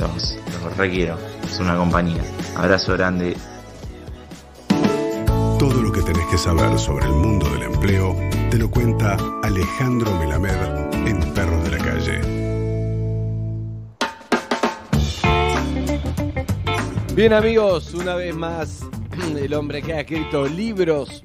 [0.00, 2.22] los, los requiero, es una compañía.
[2.56, 3.36] Abrazo grande.
[5.58, 8.16] Todo lo que tenés que saber sobre el mundo del empleo
[8.50, 12.39] te lo cuenta Alejandro Melamed en Perros de la Calle.
[17.14, 18.80] Bien amigos, una vez más,
[19.38, 21.22] el hombre que ha escrito libros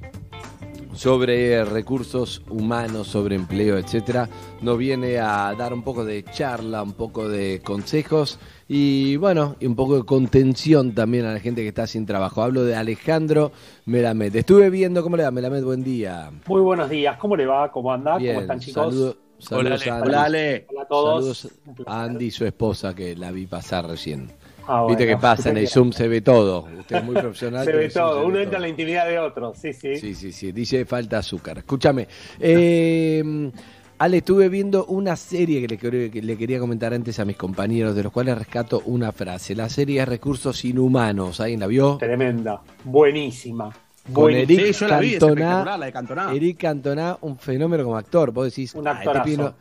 [0.94, 4.28] sobre recursos humanos, sobre empleo, etcétera,
[4.62, 9.66] nos viene a dar un poco de charla, un poco de consejos y bueno, y
[9.66, 12.42] un poco de contención también a la gente que está sin trabajo.
[12.42, 13.52] Hablo de Alejandro
[13.84, 14.34] Melamed.
[14.36, 15.62] Estuve viendo, ¿cómo le va Melamed?
[15.64, 16.30] Buen día.
[16.46, 17.70] Muy buenos días, ¿cómo le va?
[17.70, 18.16] ¿Cómo anda?
[18.18, 18.84] Bien, ¿Cómo están chicos?
[18.94, 20.08] saludo- saludos a Andy.
[20.08, 20.66] Hola, Ale.
[20.70, 21.38] Hola a todos.
[21.38, 24.32] Saludos a Andy y su esposa que la vi pasar recién.
[24.68, 25.68] Ah, Viste bueno, que pasa, en el.
[25.68, 26.66] Zoom se ve todo.
[26.80, 27.64] Usted es muy profesional.
[27.64, 29.96] Se ve todo, ve uno entra en la intimidad de otro, sí, sí.
[29.96, 30.52] Sí, sí, sí.
[30.52, 31.58] Dice falta azúcar.
[31.58, 32.08] Escúchame.
[32.40, 33.50] eh,
[33.98, 37.36] Ale, estuve viendo una serie que le, quería- que le quería comentar antes a mis
[37.36, 39.54] compañeros, de los cuales rescato una frase.
[39.54, 41.40] La serie es Recursos Inhumanos.
[41.40, 41.96] ¿Alguien la vio?
[41.96, 43.70] Tremenda, buenísima.
[44.12, 44.60] Con buenísima.
[44.62, 45.40] Eric Sí, yo la vi, es Cantona.
[45.40, 46.32] espectacular, la de Cantona.
[46.34, 48.32] Eric Cantona, un fenómeno como actor.
[48.32, 49.42] Vos decís, Un "Ah, este actorazo.
[49.42, 49.54] no,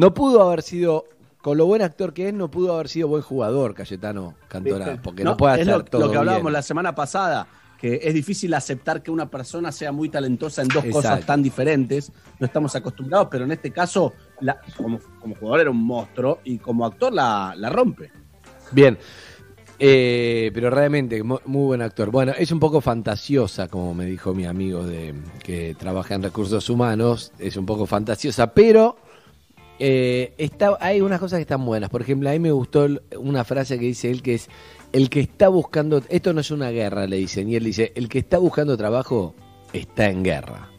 [0.00, 1.04] no pudo haber sido,
[1.42, 5.00] con lo buen actor que es, no pudo haber sido buen jugador, Cayetano Cantona, ¿Viste?
[5.02, 6.52] porque No, no, puede hacer lo, todo lo que hablábamos bien.
[6.54, 7.46] la semana pasada,
[7.78, 10.92] que es difícil aceptar que una persona sea muy talentosa en dos Exacto.
[11.08, 12.12] cosas tan diferentes.
[12.38, 16.58] No estamos acostumbrados, pero en este caso, la- como, como jugador era un monstruo y
[16.58, 18.12] como actor la, la rompe.
[18.70, 18.96] Bien.
[19.84, 22.10] Eh, pero realmente mu- muy buen actor.
[22.12, 25.12] Bueno, es un poco fantasiosa, como me dijo mi amigo de
[25.42, 27.32] que trabaja en recursos humanos.
[27.40, 28.94] Es un poco fantasiosa, pero
[29.84, 31.90] eh, está, hay unas cosas que están buenas.
[31.90, 32.86] Por ejemplo, a mí me gustó
[33.18, 34.48] una frase que dice él que es
[34.92, 36.00] el que está buscando.
[36.08, 37.48] Esto no es una guerra, le dicen.
[37.48, 39.34] Y él dice: el que está buscando trabajo
[39.72, 40.70] está en guerra.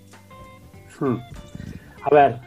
[1.01, 1.17] Hmm.
[2.03, 2.39] A ver,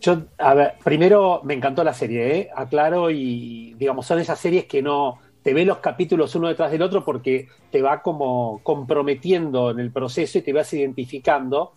[0.00, 2.50] yo, a ver, primero me encantó la serie, ¿eh?
[2.52, 6.82] aclaro, y digamos, son esas series que no te ve los capítulos uno detrás del
[6.82, 11.74] otro porque te va como comprometiendo en el proceso y te vas identificando.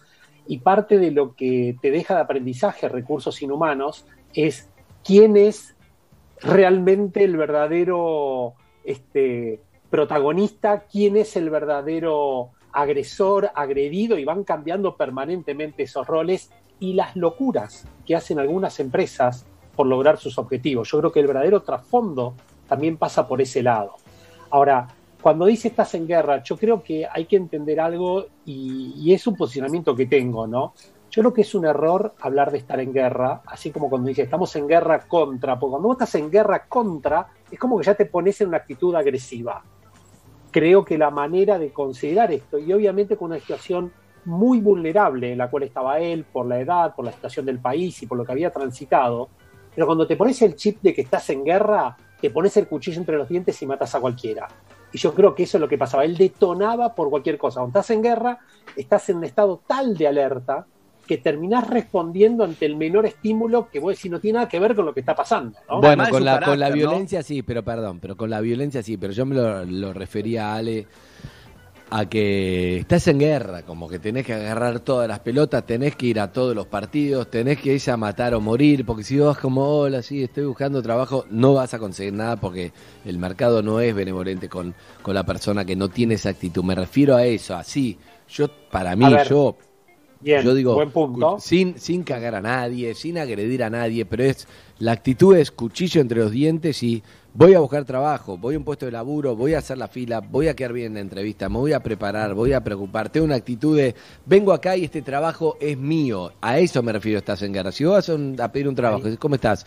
[0.48, 4.70] Y parte de lo que te deja de aprendizaje recursos inhumanos es
[5.04, 5.76] quién es
[6.42, 15.84] realmente el verdadero este, protagonista, quién es el verdadero agresor, agredido, y van cambiando permanentemente
[15.84, 20.92] esos roles y las locuras que hacen algunas empresas por lograr sus objetivos.
[20.92, 22.36] Yo creo que el verdadero trasfondo
[22.68, 23.96] también pasa por ese lado.
[24.50, 24.88] Ahora,
[25.26, 29.36] cuando dice estás en guerra, yo creo que hay que entender algo y, es un
[29.36, 30.76] posicionamiento que tengo, ¿no?
[31.10, 34.22] Yo creo que es un error hablar de estar en guerra, así como cuando dice
[34.22, 37.96] estamos en guerra contra, porque cuando vos estás en guerra contra, es como que ya
[37.96, 39.64] te pones en una actitud agresiva.
[40.52, 43.92] Creo que la manera de considerar esto, y obviamente con una situación
[44.26, 48.00] muy vulnerable en la cual estaba él, por la edad, por la situación del país
[48.04, 49.30] y por lo que había transitado,
[49.74, 53.00] pero cuando te pones el chip de que estás en guerra, te pones el cuchillo
[53.00, 54.48] entre los dientes y matas a cualquiera.
[54.96, 56.06] Y yo creo que eso es lo que pasaba.
[56.06, 57.60] Él detonaba por cualquier cosa.
[57.60, 58.40] Cuando estás en guerra,
[58.78, 60.68] estás en un estado tal de alerta
[61.06, 64.74] que terminás respondiendo ante el menor estímulo que vos decís no tiene nada que ver
[64.74, 65.60] con lo que está pasando.
[65.68, 65.82] ¿no?
[65.82, 68.96] Bueno, Además con la, con la violencia sí, pero perdón, pero con la violencia sí,
[68.96, 70.88] pero yo me lo, lo refería a Ale
[71.90, 76.08] a que estás en guerra, como que tenés que agarrar todas las pelotas, tenés que
[76.08, 79.28] ir a todos los partidos, tenés que irse a matar o morir, porque si vos
[79.28, 82.72] vas como, hola, sí, estoy buscando trabajo, no vas a conseguir nada porque
[83.06, 86.64] el mercado no es benevolente con, con la persona que no tiene esa actitud.
[86.64, 87.98] Me refiero a eso, así.
[88.28, 89.56] Yo, para mí, ver, yo
[90.20, 91.38] Bien, yo digo, buen punto.
[91.40, 94.48] sin, sin cagar a nadie, sin agredir a nadie, pero es
[94.80, 97.04] la actitud es cuchillo entre los dientes y
[97.36, 100.22] voy a buscar trabajo, voy a un puesto de laburo, voy a hacer la fila,
[100.22, 103.10] voy a quedar bien en la entrevista, me voy a preparar, voy a preocupar.
[103.10, 103.94] Tengo una actitud de
[104.26, 106.32] vengo acá y este trabajo es mío.
[106.42, 107.72] A eso me refiero, estás en guerra.
[107.72, 109.66] Si vos vas a, un- a pedir un trabajo, ¿cómo estás?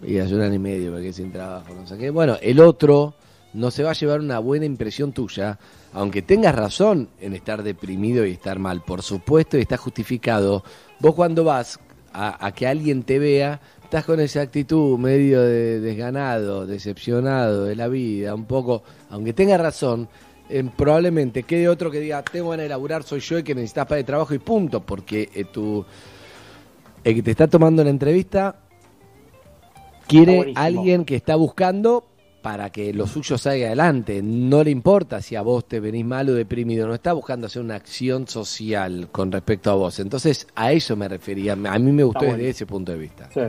[0.00, 2.10] Y hace un año y medio porque sin trabajo, no sé qué.
[2.10, 3.14] Bueno, el otro
[3.52, 5.58] no se va a llevar una buena impresión tuya,
[5.92, 10.62] aunque tengas razón en estar deprimido y estar mal, por supuesto, y está justificado.
[11.00, 11.80] Vos cuando vas
[12.12, 17.74] a, a que alguien te vea, estás con esa actitud medio de desganado, decepcionado de
[17.74, 20.10] la vida, un poco, aunque tenga razón,
[20.50, 23.86] eh, probablemente quede otro que diga, tengo ganas de laburar, soy yo el que necesitas
[23.86, 25.86] para el trabajo y punto, porque eh, tu,
[27.02, 28.56] el que te está tomando la entrevista
[30.06, 32.04] quiere alguien que está buscando
[32.42, 34.20] para que lo suyo salga adelante.
[34.22, 37.62] No le importa si a vos te venís mal o deprimido, no está buscando hacer
[37.62, 39.98] una acción social con respecto a vos.
[39.98, 41.54] Entonces, a eso me refería.
[41.54, 43.30] A mí me gustó desde ese punto de vista.
[43.32, 43.40] Sí.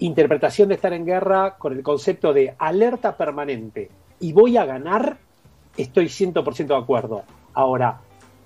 [0.00, 5.18] Interpretación de estar en guerra con el concepto de alerta permanente y voy a ganar,
[5.76, 7.22] estoy 100% de acuerdo.
[7.52, 8.00] Ahora,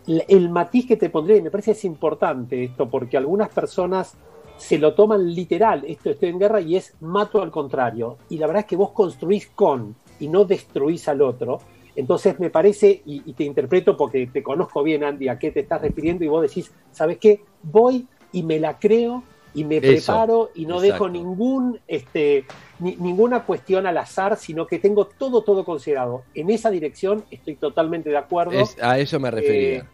[0.07, 4.15] el matiz que te pondré, me parece es importante esto, porque algunas personas
[4.57, 8.19] se lo toman literal, esto estoy en guerra y es mato al contrario.
[8.29, 11.61] Y la verdad es que vos construís con y no destruís al otro.
[11.95, 15.61] Entonces me parece, y, y te interpreto porque te conozco bien, Andy, a qué te
[15.61, 17.43] estás refiriendo y vos decís, ¿sabes qué?
[17.63, 19.23] Voy y me la creo
[19.55, 22.45] y me Eso, preparo y no dejo ningún, este,
[22.81, 26.25] ni- ninguna cuestión al azar, sino que tengo todo, todo considerado.
[26.35, 28.53] En esa dirección estoy totalmente de acuerdo.
[28.53, 29.79] Es- a eso me refería.
[29.79, 29.85] Eh,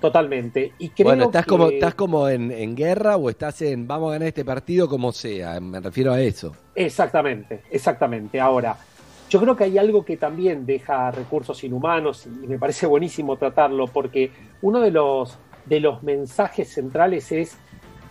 [0.00, 0.72] totalmente.
[0.78, 4.10] Y creo bueno, estás que- como, estás como en, en guerra o estás en vamos
[4.10, 5.58] a ganar este partido como sea.
[5.60, 6.54] Me refiero a eso.
[6.74, 8.38] Exactamente, exactamente.
[8.40, 8.76] Ahora,
[9.30, 13.86] yo creo que hay algo que también deja recursos inhumanos y me parece buenísimo tratarlo
[13.86, 14.30] porque
[14.62, 15.36] uno de los,
[15.66, 17.58] de los mensajes centrales es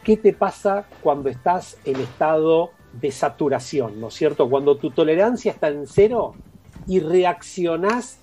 [0.08, 4.50] qué te pasa cuando estás en estado de saturación, ¿no es cierto?
[4.50, 6.34] Cuando tu tolerancia está en cero
[6.88, 8.18] y reaccionás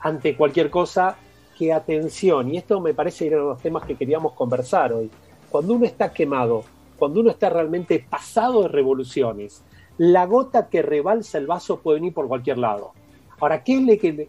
[0.00, 1.16] ante cualquier cosa,
[1.56, 5.12] que atención, y esto me parece uno de los temas que queríamos conversar hoy,
[5.48, 6.64] cuando uno está quemado,
[6.98, 9.62] cuando uno está realmente pasado de revoluciones,
[9.96, 12.94] la gota que rebalsa el vaso puede venir por cualquier lado.
[13.38, 13.74] Ahora, ¿qué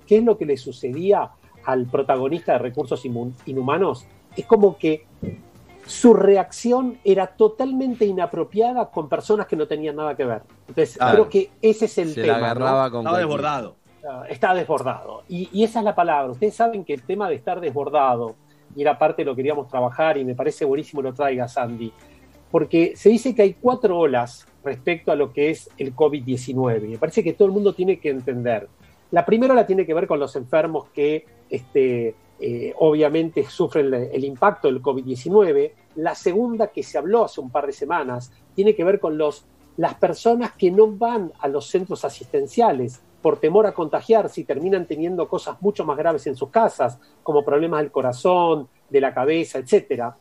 [0.07, 1.32] es, lo que le sucedía
[1.66, 4.05] al protagonista de Recursos Inhumanos?
[4.36, 5.07] Es como que
[5.90, 10.44] su reacción era totalmente inapropiada con personas que no tenían nada que ver.
[10.68, 11.14] Entonces, Claro.
[11.14, 12.38] creo que ese es el Se tema.
[12.38, 12.92] la agarraba ¿no?
[12.92, 13.76] con Estaba desbordado.
[14.08, 15.24] Ah, está desbordado.
[15.28, 16.32] Y, y esa es la palabra.
[16.32, 18.36] Ustedes saben que el tema de estar desbordado,
[18.76, 21.92] y era parte de lo que queríamos trabajar, y me parece buenísimo lo traiga Sandy,
[22.52, 26.88] porque se dice que hay cuatro olas respecto a lo que es el COVID-19.
[26.88, 28.68] Me parece que todo el mundo tiene que entender.
[29.10, 34.24] La primera ola tiene que ver con los enfermos que este, eh, obviamente sufren el,
[34.24, 35.72] impacto del COVID-19.
[35.96, 39.46] La segunda, que se habló hace un par de semanas, tiene que ver con los,
[39.78, 44.86] las personas que no van a los centros asistenciales por temor a contagiarse y terminan
[44.86, 49.60] teniendo cosas mucho más graves en sus casas, como problemas del corazón, de la cabeza,
[49.60, 50.14] etc.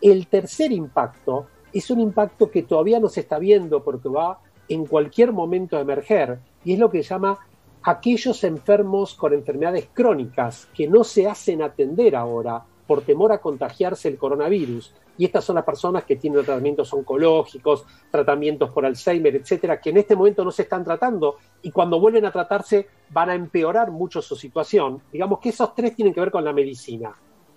[0.00, 4.86] El tercer impacto es un impacto que todavía no se está viendo porque va en
[4.86, 7.38] cualquier momento a emerger y es lo que se llama
[7.84, 14.08] aquellos enfermos con enfermedades crónicas que no se hacen atender ahora por temor a contagiarse
[14.08, 14.94] el coronavirus.
[15.16, 19.98] Y estas son las personas que tienen tratamientos oncológicos, tratamientos por Alzheimer, etcétera, que en
[19.98, 24.20] este momento no se están tratando y cuando vuelven a tratarse van a empeorar mucho
[24.20, 25.00] su situación.
[25.12, 27.14] Digamos que esos tres tienen que ver con la medicina.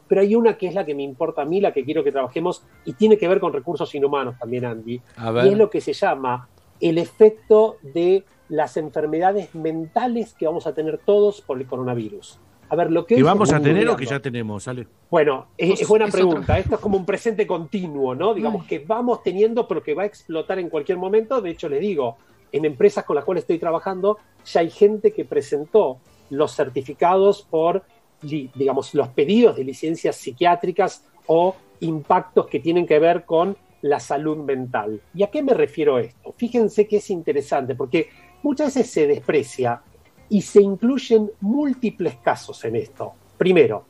[0.07, 2.11] Pero hay una que es la que me importa a mí, la que quiero que
[2.11, 5.01] trabajemos y tiene que ver con recursos inhumanos también, Andy.
[5.43, 6.47] Y es lo que se llama
[6.79, 12.39] el efecto de las enfermedades mentales que vamos a tener todos por el coronavirus.
[12.69, 14.67] A ver, lo que ¿Y hoy vamos a tener o que ya tenemos?
[14.67, 14.87] Ale?
[15.09, 16.57] bueno, es, Es- buena es pregunta.
[16.57, 18.33] Esto es como un presente continuo, ¿no?
[18.33, 21.39] Digamos que vamos teniendo, pero que va a explotar en cualquier momento.
[21.41, 22.17] De hecho, les digo,
[22.51, 27.83] en empresas con las cuales estoy trabajando, ya hay gente que presentó los certificados por,
[28.21, 34.37] digamos, los pedidos de licencias psiquiátricas o impactos que tienen que ver con la salud
[34.37, 35.01] mental.
[35.13, 36.33] ¿Y a qué me refiero esto?
[36.35, 38.09] Fíjense que es interesante, porque
[38.43, 39.81] muchas veces se desprecia
[40.29, 43.13] y se incluyen múltiples casos en esto.
[43.37, 43.85] Primero,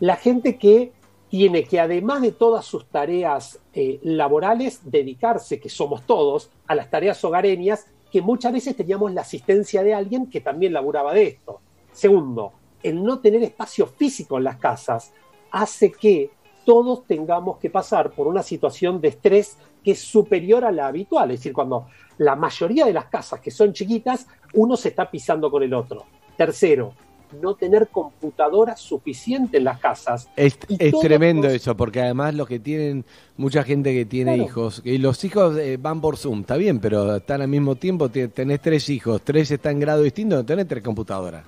[0.00, 0.92] la gente que
[1.28, 6.90] tiene que, además de todas sus tareas eh, laborales, dedicarse, que somos todos, a las
[6.90, 11.60] tareas hogareñas, que muchas veces teníamos la asistencia de alguien que también laburaba de esto.
[11.92, 15.12] Segundo, el no tener espacio físico en las casas
[15.50, 16.30] hace que
[16.64, 21.30] todos tengamos que pasar por una situación de estrés que es superior a la habitual.
[21.30, 21.86] Es decir, cuando
[22.18, 26.04] la mayoría de las casas que son chiquitas, uno se está pisando con el otro.
[26.36, 26.94] Tercero,
[27.42, 30.28] no tener computadoras suficientes en las casas.
[30.36, 30.56] Es,
[31.00, 33.04] tremendo los- eso, porque además los que tienen,
[33.36, 34.48] mucha gente que tiene Claro.
[34.48, 38.08] hijos, y los hijos eh, van por Zoom, está bien, pero están al mismo tiempo,
[38.08, 41.44] te- tenés tres hijos, tres están en grado distinto, no tenés tres computadoras.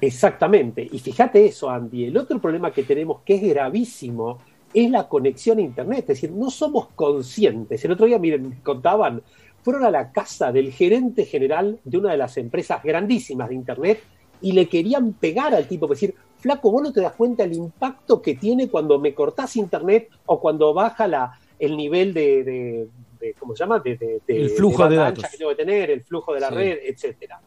[0.00, 0.86] Exactamente.
[0.90, 2.04] Y fíjate eso, Andy.
[2.04, 4.38] El otro problema que tenemos, que es gravísimo,
[4.74, 6.00] es la conexión a Internet.
[6.00, 7.84] Es decir, no somos conscientes.
[7.84, 9.22] El otro día, miren, contaban,
[9.62, 14.00] fueron a la casa del gerente general de una de las empresas grandísimas de Internet
[14.40, 18.20] y le querían pegar al tipo, decir, flaco, vos no te das cuenta el impacto
[18.20, 22.88] que tiene cuando me cortás Internet o cuando baja la, el nivel de, de-
[23.18, 23.80] de- ¿cómo se llama?
[23.80, 25.24] De, El flujo de datos.
[25.30, 26.54] que tengo que tener, el flujo de la Sí.
[26.54, 27.40] red, etcétera.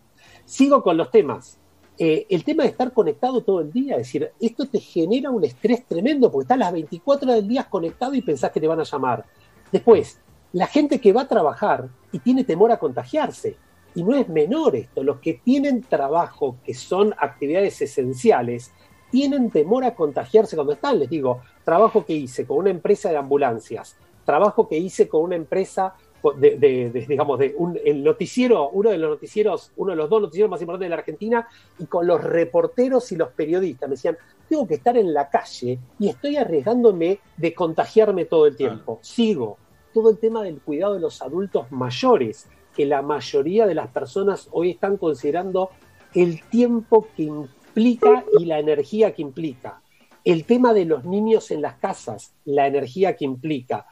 [0.43, 1.59] Sigo con los temas.
[2.01, 5.43] Eh, el tema de estar conectado todo el día, es decir, esto te genera un
[5.43, 8.79] estrés tremendo porque estás las 24 horas del día conectado y pensás que te van
[8.79, 9.25] a llamar.
[9.69, 10.17] Después,
[10.53, 13.57] la gente que va a trabajar y tiene temor a contagiarse.
[13.95, 18.71] Y no es menor esto, los que tienen trabajo, que son actividades esenciales,
[19.11, 20.99] tienen temor a contagiarse cuando están.
[20.99, 25.35] Les digo, trabajo que hice con una empresa de ambulancias, trabajo que hice con una
[25.35, 25.95] empresa
[26.37, 30.09] de, de- de, digamos, de un, el noticiero, uno de los noticieros, uno de los
[30.09, 31.47] dos noticieros más importantes de la Argentina,
[31.77, 33.89] y con los reporteros y los periodistas.
[33.89, 34.17] Me decían,
[34.47, 38.99] tengo que estar en la calle y estoy arriesgándome de contagiarme todo el tiempo.
[39.01, 39.57] Sigo.
[39.93, 44.47] Todo el tema del cuidado de los adultos mayores, que la mayoría de las personas
[44.51, 45.71] hoy están considerando
[46.13, 49.81] el tiempo que implica y la energía que implica.
[50.23, 53.85] El tema de los niños en las casas, la energía que implica.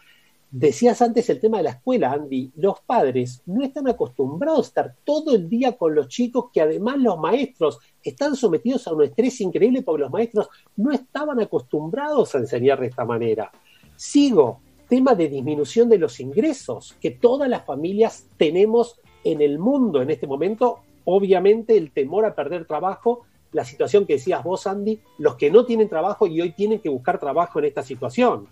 [0.60, 2.51] Decías antes el tema de la escuela, Andy.
[2.55, 6.97] Los padres no están acostumbrados a estar todo el día con los chicos, que además
[6.97, 12.39] los maestros están sometidos a un estrés increíble porque los maestros no estaban acostumbrados a
[12.39, 13.51] enseñar de esta manera.
[13.95, 20.01] Sigo, tema de disminución de los ingresos que todas las familias tenemos en el mundo
[20.01, 20.80] en este momento.
[21.05, 25.68] Obviamente el temor a perder trabajo, la situación que decías vos, Andy, los que no
[25.68, 28.47] tienen trabajo y hoy tienen que buscar trabajo en esta situación.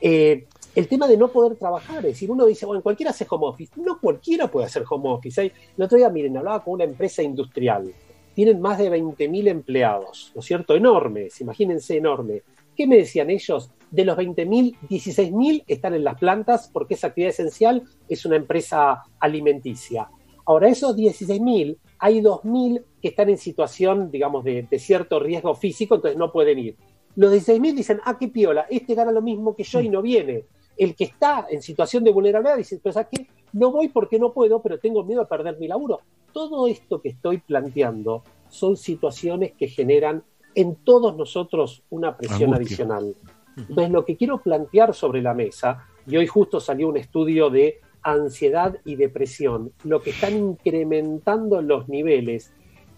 [0.00, 3.46] Eh, el tema de no poder trabajar, es decir, uno dice, bueno, cualquiera hace home
[3.46, 3.72] office.
[3.76, 5.40] No cualquiera puede hacer home office.
[5.40, 7.92] Hay- El otro día, miren, hablaba con una empresa industrial.
[8.34, 10.74] Tienen más de 20.000 empleados, ¿no es cierto?
[10.74, 12.42] Enormes, imagínense enorme.
[12.74, 13.70] ¿Qué me decían ellos?
[13.90, 19.02] De los 20.000, 16.000 están en las plantas porque esa actividad esencial es una empresa
[19.20, 20.08] alimenticia.
[20.46, 25.96] Ahora, esos 16.000, hay 2.000 que están en situación, digamos, de, de cierto riesgo físico,
[25.96, 26.76] entonces no pueden ir.
[27.16, 30.44] Los 16.000 dicen, ah, qué piola, este gana lo mismo que yo y no viene.
[30.76, 33.26] El que está en situación de vulnerabilidad dice, pero ¿sabes qué?
[33.52, 36.00] No voy porque no puedo, pero tengo miedo a perder mi laburo.
[36.32, 42.84] Todo esto que estoy planteando son situaciones que generan en todos nosotros una presión Angustia.
[42.84, 43.16] adicional.
[43.56, 47.80] Entonces, lo que quiero plantear sobre la mesa, y hoy justo salió un estudio de
[48.02, 52.52] ansiedad y depresión, lo que están incrementando los niveles,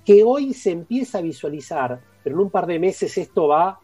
[0.04, 3.80] que hoy se empieza a visualizar, pero en un par de meses esto va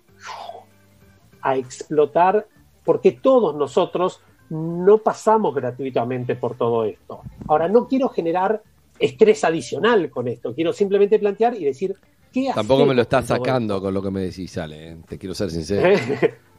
[1.42, 2.46] a explotar,
[2.84, 4.20] porque todos nosotros
[4.50, 7.22] no pasamos gratuitamente por todo esto.
[7.46, 8.62] Ahora, no quiero generar
[8.98, 11.96] estrés adicional con esto, quiero simplemente plantear y decir,
[12.32, 14.90] ¿qué Tampoco me lo estás sacando con lo que me decís, Ale.
[14.90, 14.96] ¿eh?
[15.08, 15.96] Te quiero ser sincero.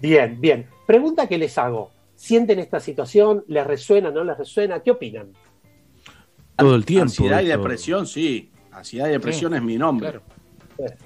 [0.00, 0.66] Bien, bien.
[0.86, 1.90] Pregunta que les hago.
[2.14, 3.44] ¿Sienten esta situación?
[3.48, 4.10] ¿Les resuena?
[4.10, 4.80] ¿No les resuena?
[4.80, 5.32] ¿Qué opinan?
[6.56, 7.02] Todo el tiempo.
[7.02, 8.50] Ansiedad y depresión, sí.
[8.72, 10.20] Ansiedad y depresión Sí, es mi nombre.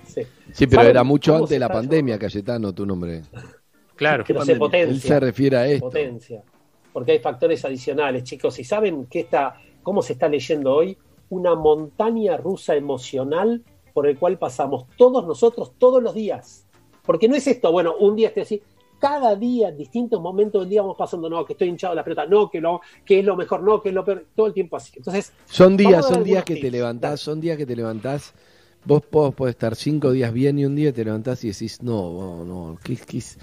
[0.06, 0.22] Sí.
[0.52, 3.22] Sí, pero ¿Saben era mucho antes de la pandemia, Cayetano, tu nombre.
[3.96, 4.94] Claro, pero se potencia.
[4.94, 5.86] Él se refiere a esto.
[5.86, 6.42] Potencia.
[6.92, 8.58] Porque hay factores adicionales, chicos.
[8.58, 10.96] ¿Y saben qué está, cómo se está leyendo hoy?
[11.30, 16.66] Una montaña rusa emocional por el cual pasamos todos nosotros todos los días.
[17.04, 18.62] Porque no es esto, bueno, un día estoy así.
[18.98, 22.04] Cada día, en distintos momentos del día, vamos pasando, no, que estoy hinchado de la
[22.04, 24.54] pelota, no, que, lo, que es lo mejor, no, que es lo peor, todo el
[24.54, 24.92] tiempo así.
[24.96, 28.32] Entonces, Son días, son días que te levantás, son días que te levantás.
[28.86, 32.44] Vos, podés estar cinco días bien y un día te levantás y decís, no, no,
[32.44, 33.38] no, ¿qué, qué es?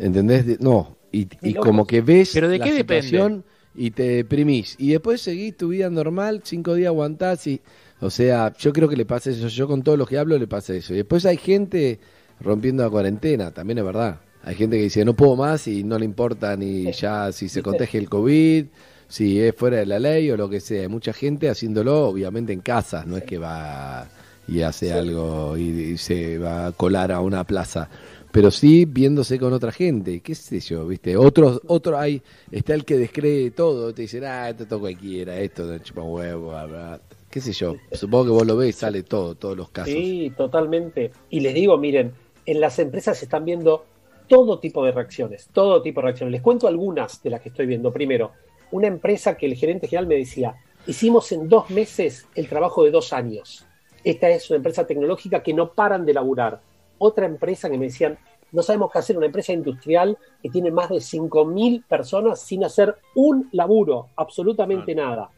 [0.00, 0.46] ¿Entendés?
[0.46, 3.08] De- No, y, y como que ves ¿Pero de la qué depende?
[3.08, 3.44] situación
[3.74, 4.76] y te deprimís.
[4.78, 7.60] Y después seguís tu vida normal, cinco días aguantás y,
[8.00, 10.46] o sea, yo creo que le pasa eso, yo con todos los que hablo le
[10.48, 10.92] pasa eso.
[10.94, 12.00] Y después hay gente
[12.40, 14.20] rompiendo la cuarentena, también es verdad.
[14.42, 17.62] Hay gente que dice, no puedo más y no le importa ni ya si se
[17.62, 18.66] contagia el COVID,
[19.08, 20.82] si es fuera de la ley o lo que sea.
[20.82, 24.10] Hay mucha gente haciéndolo, obviamente, en casa, no es que va
[24.46, 27.88] y hace algo y, y se va a colar a una plaza.
[28.32, 31.16] Pero sí viéndose con otra gente, qué sé yo, ¿viste?
[31.16, 35.64] Otros, otro hay, está el que descree todo, te dicen, ah, esto todo cualquiera, esto
[35.64, 37.00] no chupa huevo, bla, bla".
[37.28, 37.74] qué sé yo.
[37.92, 39.92] Supongo que vos lo ves, sale todo, todos los casos.
[39.92, 41.10] Sí, totalmente.
[41.28, 42.12] Y les digo, miren,
[42.46, 43.84] en las empresas se están viendo
[44.28, 46.32] todo tipo de reacciones, todo tipo de reacciones.
[46.32, 47.92] Les cuento algunas de las que estoy viendo.
[47.92, 48.30] Primero,
[48.70, 50.54] una empresa que el gerente general me decía,
[50.86, 53.66] hicimos en dos meses el trabajo de dos años.
[54.04, 56.60] Esta es una empresa tecnológica que no paran de laburar.
[57.02, 58.18] Otra empresa que me decían,
[58.52, 62.94] no sabemos qué hacer, una empresa industrial que tiene más de 5.000 personas sin hacer
[63.14, 65.30] un laburo, absolutamente nada.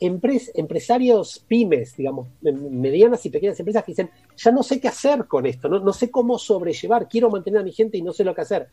[0.00, 5.26] Empres- empresarios pymes, digamos, medianas y pequeñas empresas que dicen, ya no sé qué hacer
[5.26, 8.24] con esto, no, no sé cómo sobrellevar, quiero mantener a mi gente y no sé
[8.24, 8.68] lo que hacer.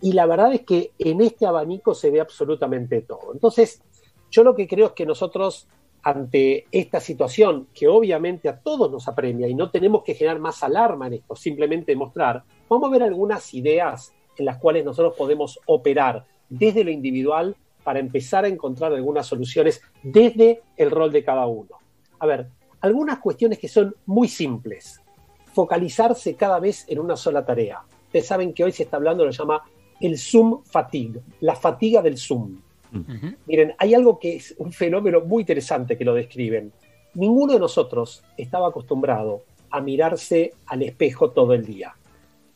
[0.00, 3.32] Y la verdad es que en este abanico se ve absolutamente todo.
[3.32, 3.82] Entonces,
[4.30, 5.66] yo lo que creo es que nosotros,
[6.02, 10.62] ante esta situación que obviamente a todos nos apremia y no tenemos que generar más
[10.62, 15.58] alarma en esto, simplemente mostrar, vamos a ver algunas ideas en las cuales nosotros podemos
[15.66, 21.46] operar desde lo individual para empezar a encontrar algunas soluciones desde el rol de cada
[21.46, 21.76] uno.
[22.18, 22.48] A ver,
[22.80, 25.00] algunas cuestiones que son muy simples.
[25.52, 27.82] Focalizarse cada vez en una sola tarea.
[28.06, 29.62] Ustedes saben que hoy se está hablando, lo llama
[30.00, 32.58] el Zoom fatigue, la fatiga del Zoom.
[33.46, 36.72] Miren, hay algo que es un fenómeno muy interesante que lo describen.
[37.14, 41.94] Ninguno de nosotros estaba acostumbrado a mirarse al espejo todo el día.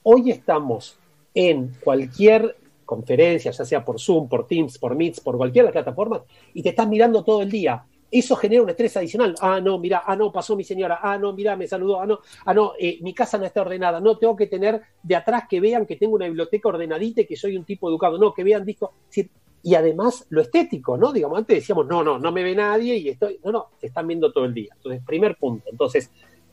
[0.03, 0.99] Hoy estamos
[1.35, 6.23] en cualquier conferencia, ya sea por Zoom, por Teams, por Meets, por las plataformas,
[6.53, 7.85] y te estás mirando todo el día.
[8.11, 9.35] Eso genera un estrés adicional.
[9.41, 11.01] Ah, no, mira, ah, no, pasó mi señora.
[11.03, 12.01] Ah, no, mira, me saludó.
[12.01, 13.99] Ah, no, ah, no, eh, mi casa no está ordenada.
[13.99, 17.35] No, tengo que tener de atrás que vean que tengo una biblioteca ordenadita y que
[17.35, 18.17] soy un tipo educado.
[18.17, 18.91] No, que vean discos.
[19.09, 19.29] Sí,
[19.67, 21.11] Y además lo estético, ¿no?
[21.11, 23.41] Digamos, antes decíamos, no, no, no me ve nadie y estoy.
[23.43, 24.75] No, no, te están viendo todo el día.
[24.77, 25.71] Entonces, primer punto.
[25.71, 26.11] Entonces,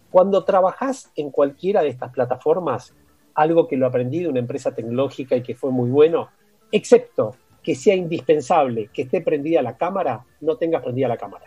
[0.10, 2.96] cuando trabajás en cualquiera de estas plataformas,
[3.36, 6.30] algo que lo aprendí de una empresa tecnológica y que fue muy bueno,
[6.72, 11.46] excepto que sea indispensable que esté prendida la cámara, no tengas prendida la cámara.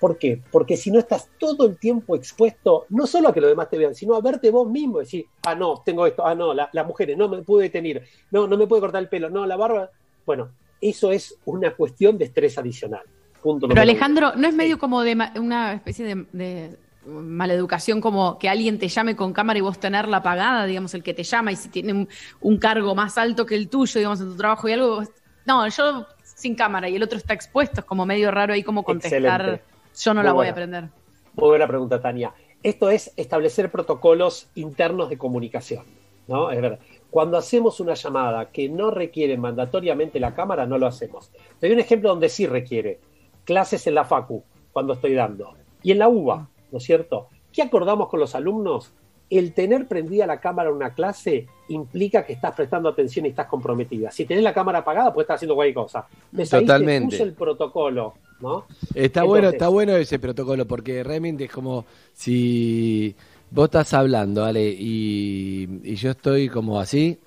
[0.00, 0.42] ¿Por qué?
[0.50, 3.78] Porque si no estás todo el tiempo expuesto, no solo a que los demás te
[3.78, 6.86] vean, sino a verte vos mismo, decir, ah, no, tengo esto, ah, no, la- las
[6.86, 8.02] mujeres, no me pude detener,
[8.32, 9.90] no, no me pude cortar el pelo, no, la barba.
[10.26, 10.50] Bueno,
[10.80, 13.02] eso es una cuestión de estrés adicional.
[13.42, 13.90] Punto Pero uno.
[13.90, 18.88] Alejandro, ¿no es medio como de una especie de, de maleducación como que alguien te
[18.88, 21.92] llame con cámara y vos tenerla apagada, digamos, el que te llama y si tiene
[21.92, 22.08] un,
[22.40, 25.10] un cargo más alto que el tuyo, digamos, en tu trabajo y algo, vos-
[25.46, 28.82] no, yo sin cámara y el otro está expuesto, es como medio raro ahí como
[28.82, 29.64] contestar, Excelente.
[29.96, 30.88] yo no Muy la voy a aprender.
[31.34, 32.32] Muy buena pregunta, Tania.
[32.62, 35.84] Esto es establecer protocolos internos de comunicación,
[36.26, 36.50] ¿no?
[36.50, 36.80] Es verdad.
[37.10, 41.30] Cuando hacemos una llamada que no requiere mandatoriamente la cámara, no lo hacemos.
[41.58, 43.00] Te doy un ejemplo donde sí requiere.
[43.44, 45.54] Clases en la FACU, cuando estoy dando.
[45.82, 47.28] Y en la UBA, ¿no es cierto?
[47.52, 48.92] ¿Qué acordamos con los alumnos?
[49.30, 53.46] El tener prendida la cámara en una clase implica que estás prestando atención y estás
[53.46, 54.10] comprometida.
[54.10, 56.06] Si tenés la cámara apagada, puedes estar haciendo cualquier cosa.
[56.30, 57.22] Entonces, ahí se Totalmente.
[57.22, 58.66] el protocolo, ¿no?
[58.94, 63.16] Está bueno, está bueno ese protocolo, porque realmente es como si
[63.50, 64.68] vos estás hablando, ¿vale?
[64.68, 67.18] Y, y yo estoy como así,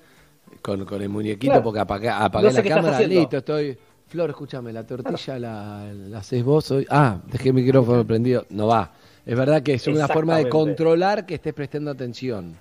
[0.62, 1.62] con, con el muñequito, Claro.
[1.64, 3.78] porque apagué, apagué No sé la cámara, listo, estoy...
[4.08, 6.84] Flor, escúchame, la tortilla la, la haces vos hoy.
[6.90, 8.44] Ah, dejé el micrófono prendido.
[8.50, 8.90] No va.
[9.24, 12.56] Es verdad que es una forma de controlar que estés prestando atención.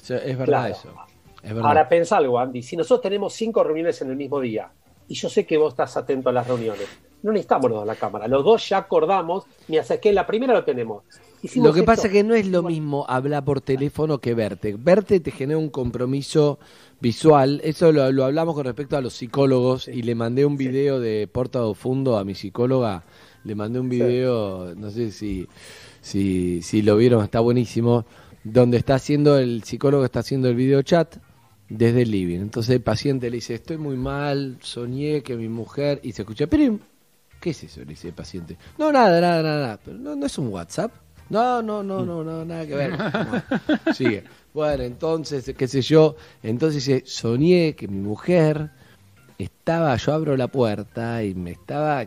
[0.00, 0.08] Es
[0.38, 0.74] verdad Claro.
[0.74, 0.94] eso.
[1.42, 1.66] Es verdad.
[1.68, 2.62] Ahora pensa algo, Andy.
[2.62, 4.70] Si nosotros tenemos cinco reuniones en el mismo día,
[5.06, 6.88] y yo sé que vos estás atento a las reuniones,
[7.22, 8.28] no necesitamos los dos la cámara.
[8.28, 9.44] Los dos ya acordamos,
[9.80, 11.02] hace que la primera lo tenemos.
[11.42, 11.86] Hicimos Lo que esto.
[11.86, 14.74] pasa es que no es lo mismo hablar por teléfono que verte.
[14.78, 16.58] Verte te genera un compromiso
[17.00, 17.60] visual.
[17.62, 21.28] Eso lo, lo hablamos con respecto a los psicólogos y le mandé un video de
[21.30, 23.04] Porta do Fundo a mi psicóloga.
[23.44, 25.46] Le mandé un video, no sé si,
[26.00, 28.06] si, si lo vieron, está buenísimo,
[28.42, 31.16] donde está haciendo, el psicólogo está haciendo el video chat
[31.68, 32.40] desde el living.
[32.40, 36.00] Entonces el paciente le dice, estoy muy mal, soñé que mi mujer...
[36.02, 36.78] Y se escucha, pero
[37.40, 37.80] ¿qué es eso?
[37.80, 38.56] Le dice el paciente.
[38.78, 39.78] No, nada, nada, nada.
[39.84, 40.92] Pero no, no es un WhatsApp.
[41.28, 42.90] No, no, no, no, no, nada que ver.
[42.96, 43.42] Bueno,
[43.94, 44.24] sigue.
[44.54, 46.16] Bueno, entonces, qué sé yo.
[46.42, 48.70] Entonces dice, soñé que mi mujer
[49.38, 52.06] estaba, yo abro la puerta y me estaba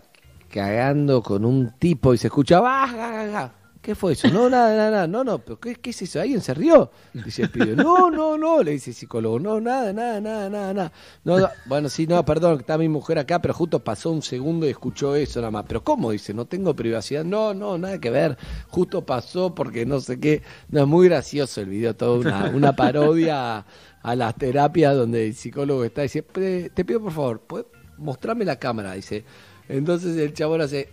[0.50, 3.54] cagando con un tipo y se escuchaba, "Ah, ga, ga, ga".
[3.82, 4.28] ¿Qué fue eso?
[4.30, 5.08] No, nada, nada, nada.
[5.08, 6.22] no, no, pero ¿qué, es eso?
[6.22, 6.92] ¿Alguien se rió?
[7.14, 10.74] Dice el pibe, no, no, no, le dice el psicólogo, no, nada, nada, nada, nada,
[10.74, 10.92] nada.
[11.24, 14.66] No, no, bueno, sí, no, perdón, está mi mujer acá, pero justo pasó un segundo
[14.68, 15.66] y escuchó eso nada más.
[15.68, 16.12] Pero ¿cómo?
[16.12, 17.24] Dice, no tengo privacidad.
[17.24, 18.38] No, no, nada que ver.
[18.70, 20.42] Justo pasó porque no sé qué.
[20.70, 23.66] No, es muy gracioso el video, toda una, parodia
[24.02, 27.68] a, las terapias donde el psicólogo está y dice, "Pe- te pido por favor, ¿puedes
[27.98, 28.94] mostrarme la cámara?
[28.94, 29.24] Dice.
[29.68, 30.90] Entonces el chabón hace,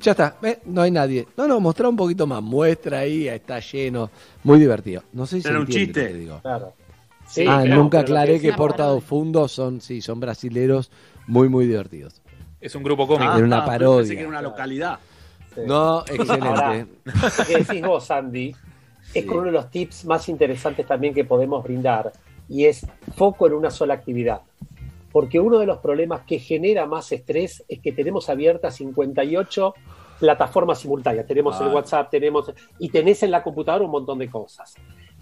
[0.00, 1.26] ya está, ve, no hay nadie.
[1.36, 2.42] No, no, mostrar un poquito más.
[2.42, 4.10] Muestra ahí, está lleno.
[4.44, 5.02] Muy divertido.
[5.12, 6.02] No sé si Era un entiende chiste.
[6.02, 6.40] lo que digo.
[6.42, 6.72] Claro.
[7.48, 10.90] ah, nunca pero que aclaré que decía Portado Fundo son, sí, son brasileros
[11.26, 12.20] muy, muy divertidos.
[12.60, 13.32] Es un grupo cómico.
[13.36, 13.98] Era una Ah, parodia.
[14.00, 14.98] Pensé que era una localidad.
[15.66, 16.46] No, excelente.
[16.48, 18.54] Ahora, lo que decís vos, Andy,
[19.14, 22.12] es con uno de los tips más interesantes también que podemos brindar,
[22.48, 24.40] y es foco en una sola actividad.
[25.12, 29.74] Porque uno de los problemas que genera más estrés es que tenemos abiertas 58
[30.20, 31.26] plataformas simultáneas.
[31.26, 31.74] Tenemos el Ah.
[31.74, 34.74] WhatsApp, tenemos y tenés en la computadora un montón de cosas.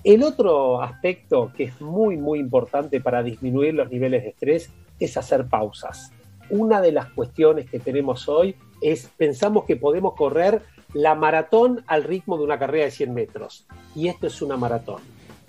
[0.03, 5.17] El otro aspecto que es muy, muy importante para disminuir los niveles de estrés es
[5.17, 6.13] hacer pausas.
[6.49, 10.63] Una de las cuestiones que tenemos hoy es, pensamos que podemos correr
[10.95, 13.67] la maratón al ritmo de una carrera de 100 metros.
[13.95, 15.03] Y esto es una maratón.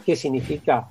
[0.05, 0.89] ¿Qué significa?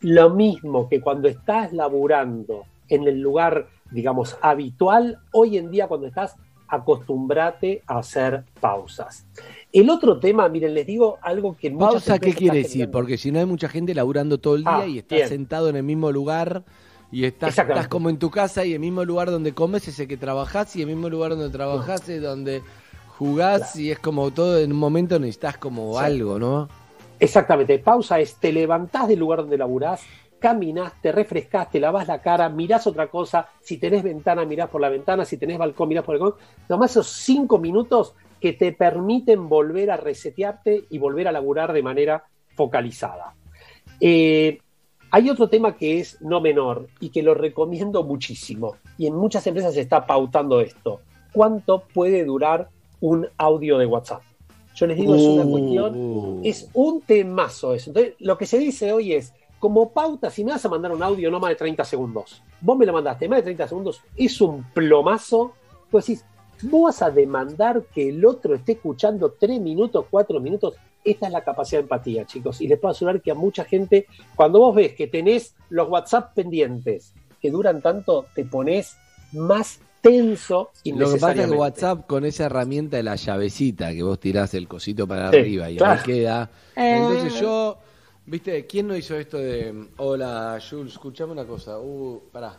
[0.00, 6.06] Lo mismo que cuando estás laburando en el lugar, digamos, habitual, hoy en día cuando
[6.06, 6.36] estás,
[6.68, 9.26] acostumbrate a hacer pausas.
[9.72, 12.72] El otro tema, miren, les digo algo que ¿Pausa qué quiere decir?
[12.72, 15.28] generando- Porque si no hay mucha gente laburando todo el día Ah, y está bien.
[15.28, 16.64] sentado en el mismo lugar
[17.14, 20.08] Y estás, estás como en tu casa y el mismo lugar donde comes es el
[20.08, 22.62] que trabajás y el mismo lugar donde trabajás es donde
[23.18, 26.04] jugás y es como todo en un momento necesitas como Sí.
[26.06, 26.70] algo, ¿no?
[27.20, 30.00] Exactamente, pausa es te levantás del lugar donde laburás,
[30.42, 34.80] caminás, te refrescás, te lavás la cara, mirás otra cosa, si tenés ventana, mirás por
[34.80, 38.72] la ventana, si tenés balcón, mirás por el balcón, tomás esos cinco minutos que te
[38.72, 42.24] permiten volver a resetearte y volver a laburar de manera
[42.56, 43.34] focalizada.
[44.00, 44.58] Eh,
[45.12, 49.46] hay otro tema que es no menor y que lo recomiendo muchísimo, y en muchas
[49.46, 51.00] empresas se está pautando esto.
[51.32, 52.68] ¿Cuánto puede durar
[53.00, 54.22] un audio de WhatsApp?
[54.74, 55.50] Yo les digo, es una Uh.
[55.50, 57.90] cuestión, es un temazo eso.
[57.90, 61.04] Entonces, lo que se dice hoy es, como pauta, si me vas a mandar un
[61.04, 64.40] audio no más de 30 segundos, vos me lo mandaste más de 30 segundos, es
[64.40, 65.52] un plomazo,
[65.88, 66.24] pues decís,
[66.62, 70.74] vos vas a demandar que el otro esté escuchando 3 minutos, 4 minutos,
[71.04, 74.08] esta es la capacidad de empatía, chicos, y les puedo asegurar que a mucha gente,
[74.34, 78.96] cuando vos ves que tenés los WhatsApp pendientes que duran tanto, te pones
[79.30, 81.56] más tenso Lo que pasa es que.
[81.56, 85.70] WhatsApp con esa herramienta de la llavecita que vos tirás el cosito para Sí, arriba
[85.70, 86.00] y claro.
[86.00, 86.50] ahí queda.
[86.74, 86.96] Eh.
[86.98, 87.78] Entonces yo,
[88.26, 91.78] viste, ¿quién no hizo esto de hola Jules, escuchame una cosa?
[91.78, 92.56] Uh, pará.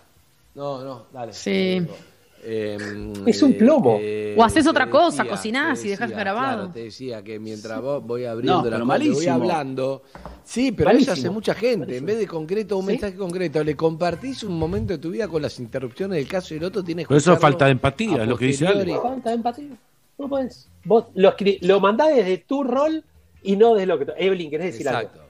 [0.56, 1.34] No, no, dale.
[1.34, 1.86] Sí.
[2.46, 2.78] Eh,
[3.26, 3.98] Es un plomo.
[4.02, 6.58] eh, O haces otra cosa, decía, cocinás y dejas grabado.
[6.58, 10.04] Claro, te decía que mientras vos voy abriendo No, la pero voy hablando.
[10.44, 11.14] Sí, pero Malísimo.
[11.14, 11.96] eso hace mucha gente.
[11.96, 15.42] En vez de concreto, un mensaje concreto, le compartís un momento de tu vida con
[15.42, 18.24] las interrupciones del caso y el otro tiene que Pero eso es falta de empatía,
[18.24, 18.94] es lo que dice Ale.
[19.02, 19.70] Falta de empatía.
[20.18, 20.68] No podés.
[20.84, 23.06] Vos lo, escri- lo mandás desde tu rol
[23.42, 24.06] y no desde lo que.
[24.18, 25.12] Evelyn, ¿querés decir Exacto.
[25.14, 25.23] algo?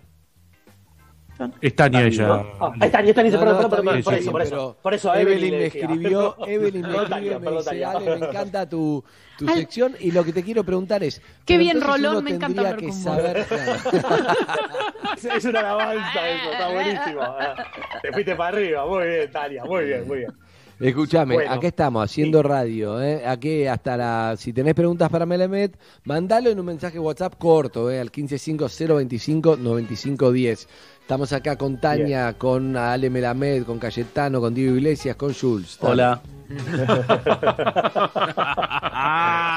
[1.62, 2.44] Es Tania ella.
[2.60, 4.32] Ah, ahí está, ahí está, dice, No, perdón, no, perdón, está perdón, bien, por eso,
[4.32, 4.78] por eso.
[4.82, 7.86] Por eso a Evelyn me escribió, Evelyn me escribió me dice.
[7.86, 9.04] Ale, me encanta tu,
[9.38, 11.22] tu sección y lo que te quiero preguntar es...
[11.46, 13.46] Qué bien, Rolón, me encanta hablar que con saber.
[15.36, 17.22] Es una alabanza eso, está buenísimo.
[17.22, 17.56] Ah,
[18.02, 20.32] Te fuiste para arriba, muy bien, Tania, muy bien, muy bien.
[20.80, 23.26] Escúchame, Bueno, acá estamos haciendo radio, ¿eh?
[23.26, 24.36] Aquí hasta la.
[24.38, 28.02] Si tenés preguntas para Melemet, mandalo en un mensaje WhatsApp corto, ¿eh?
[28.02, 30.68] Al 1550259510.
[31.04, 35.78] Estamos acá con Tania, con Ale Melamed, con Cayetano, con Diego Iglesias, con Jules.
[35.82, 36.22] Hola.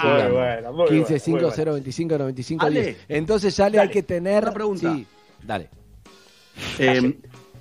[0.03, 2.63] Muy bueno, muy bueno, 1550259510.
[2.63, 4.43] Ale, Entonces sale, hay que tener.
[4.45, 4.93] una pregunta.
[4.93, 5.07] Sí,
[5.43, 5.69] dale.
[6.79, 7.19] Eh,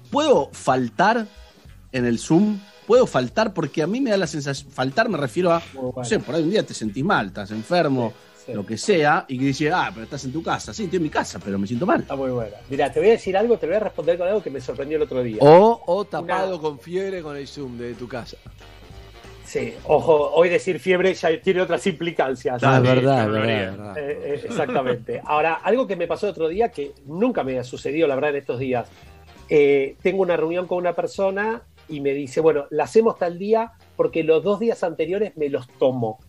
[0.09, 1.27] ¿Puedo faltar
[1.91, 2.59] en el Zoom?
[2.87, 3.53] ¿Puedo faltar?
[3.53, 4.71] Porque a mí me da la sensación.
[4.71, 5.61] Faltar me refiero a.
[5.73, 8.13] No sé, por ahí un día te sentís mal, estás enfermo,
[8.47, 10.73] lo que sea, y que dices, ah, pero estás en tu casa.
[10.73, 12.01] Sí, estoy en mi casa, pero me siento mal.
[12.01, 12.55] Está muy buena.
[12.69, 14.97] Mira, te voy a decir algo, te voy a responder con algo que me sorprendió
[14.97, 15.37] el otro día.
[15.41, 18.37] O, o tapado con fiebre con el Zoom de tu casa.
[19.45, 22.63] Sí, ojo, hoy decir fiebre ya tiene otras implicancias.
[22.63, 23.97] Ah, es verdad, es verdad.
[23.97, 25.21] Eh, eh, exactamente.
[25.23, 28.31] Ahora, algo que me pasó el otro día que nunca me ha sucedido, la verdad,
[28.31, 28.89] en estos días.
[29.47, 33.73] Eh, tengo una reunión con una persona y me dice, bueno, la hacemos tal día
[33.95, 36.19] porque los dos días anteriores me los tomo.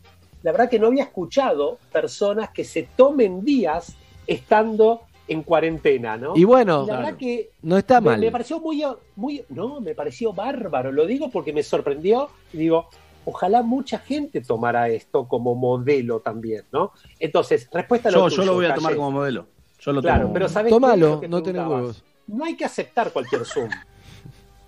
[0.46, 3.96] La verdad que no había escuchado personas que se tomen días
[4.28, 6.36] estando en cuarentena, ¿no?
[6.36, 8.20] Y bueno, la verdad que no está mal.
[8.20, 8.80] Me pareció muy,
[9.16, 10.92] muy, no, me pareció bárbaro.
[10.92, 12.86] Lo digo porque me sorprendió y digo,
[13.24, 16.92] ojalá mucha gente tomara esto como modelo también, ¿no?
[17.18, 18.78] Entonces, respuesta a lo Yo, yo tuyo, lo voy a Calle.
[18.82, 19.46] tomar como modelo.
[19.80, 20.32] Yo lo Claro, tomo.
[20.34, 20.76] pero ¿sabes qué?
[20.76, 22.04] Tómalo, Lo que no tenés huevos.
[22.28, 23.68] No hay que aceptar cualquier Zoom.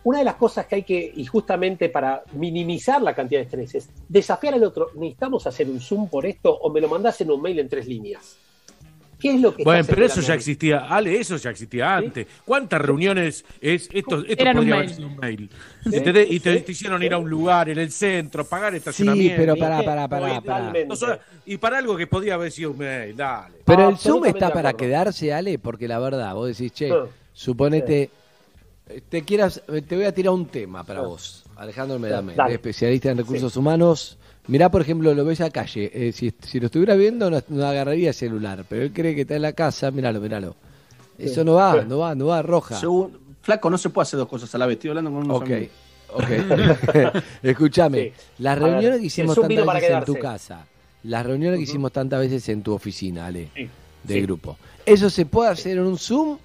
[0.08, 3.74] Una de las cosas que hay que, y justamente para minimizar la cantidad de estrés,
[3.74, 4.88] es desafiar al otro.
[4.94, 7.86] ¿Necesitamos hacer un Zoom por esto o me lo mandás en un mail en tres
[7.86, 8.38] líneas?
[9.20, 10.86] ¿Qué es lo que Bueno, pero eso ya existía.
[10.88, 12.26] Ale, eso ya existía antes.
[12.46, 14.20] ¿Cuántas reuniones es esto?
[14.26, 14.84] Esto Eran un podría mail.
[14.86, 15.50] haber sido un mail.
[15.92, 16.30] ¿Entendés?
[16.30, 19.36] Y te, te hicieron ir a un lugar en el centro, pagar estacionamiento.
[19.36, 20.72] pero pará, pará, pará, Y- pará.
[20.86, 23.56] no solo- Y para algo que podía haber sido un mail, dale.
[23.62, 27.04] Pero Ah, el Zoom está para quedarse, Ale, porque la verdad, vos decís, che, Ah,
[27.34, 28.08] suponete,
[29.08, 33.18] te quieras, eh, te voy a tirar un tema para vos, Alejandro Medame, especialista en
[33.18, 34.18] recursos humanos.
[34.46, 35.90] Mirá, por ejemplo, lo ves a calle.
[35.92, 39.20] eh, si, si lo estuviera viendo, no, no agarraría el celular, pero él cree que
[39.22, 40.56] está en la casa, míralo, míralo.
[41.18, 42.78] Eso no va, no va, no va, roja.
[42.80, 44.76] Según- flaco, no se puede hacer dos cosas a la vez.
[44.76, 45.70] Estoy hablando con unos Ok, amigos.
[46.14, 46.24] ok.
[47.42, 48.12] Escúchame, Sí.
[48.38, 50.66] las A ver, reuniones que hicimos tantas veces en tu casa,
[51.02, 53.68] las reuniones que hicimos tantas veces en tu oficina, Ale, Sí.
[54.04, 54.20] de Sí.
[54.22, 54.56] grupo,
[54.86, 56.38] ¿eso se puede hacer en un Zoom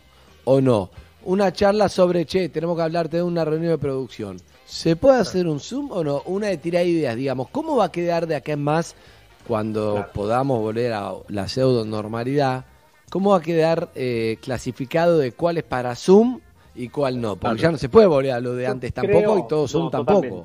[0.45, 0.89] o no?
[1.25, 4.37] Una charla sobre, che, tenemos que hablarte de una reunión de producción.
[4.65, 6.21] ¿Se puede hacer un Zoom o no?
[6.25, 8.95] Una de tirar ideas, digamos, ¿cómo va a quedar de acá en más
[9.47, 10.11] cuando Claro.
[10.13, 12.65] podamos volver a la pseudo normalidad?
[13.09, 16.39] ¿Cómo va a quedar eh, clasificado de cuál es para Zoom
[16.75, 17.35] y cuál no?
[17.35, 17.57] Porque Claro.
[17.57, 20.43] ya no se puede volver a lo de antes tampoco y todo Zoom no, tampoco.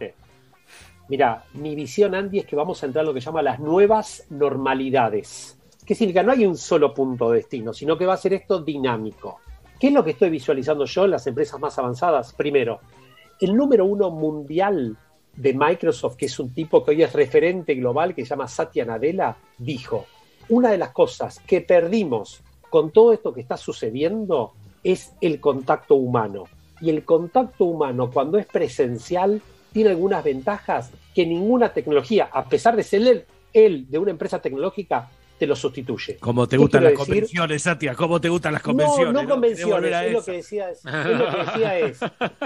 [1.08, 4.24] Mira, mi visión, Andy, es que vamos a entrar a lo que llama las nuevas
[4.28, 5.56] normalidades.
[5.86, 6.22] ¿Qué significa?
[6.22, 9.40] No hay un solo punto de destino, sino que va a ser esto dinámico.
[9.78, 12.32] ¿Qué es lo que estoy visualizando yo en las empresas más avanzadas?
[12.32, 12.80] Primero,
[13.40, 14.96] el número uno mundial
[15.36, 18.84] de Microsoft, que es un tipo que hoy es referente global, que se llama Satya
[18.84, 20.06] Nadella, dijo,
[20.48, 24.52] una de las cosas que perdimos con todo esto que está sucediendo
[24.82, 26.44] es el contacto humano.
[26.80, 29.40] Y el contacto humano, cuando es presencial,
[29.72, 34.40] tiene algunas ventajas que ninguna tecnología, a pesar de ser él, él de una empresa
[34.40, 36.16] tecnológica, te lo sustituye.
[36.18, 37.06] ¿Cómo te ¿Qué gustan las decir?
[37.06, 37.94] convenciones, Satia?
[37.94, 39.12] ¿Cómo te gustan las convenciones?
[39.14, 40.30] No, no convenciones, Querés volver a es lo esa.
[40.30, 42.00] que decía es, es lo que decía es,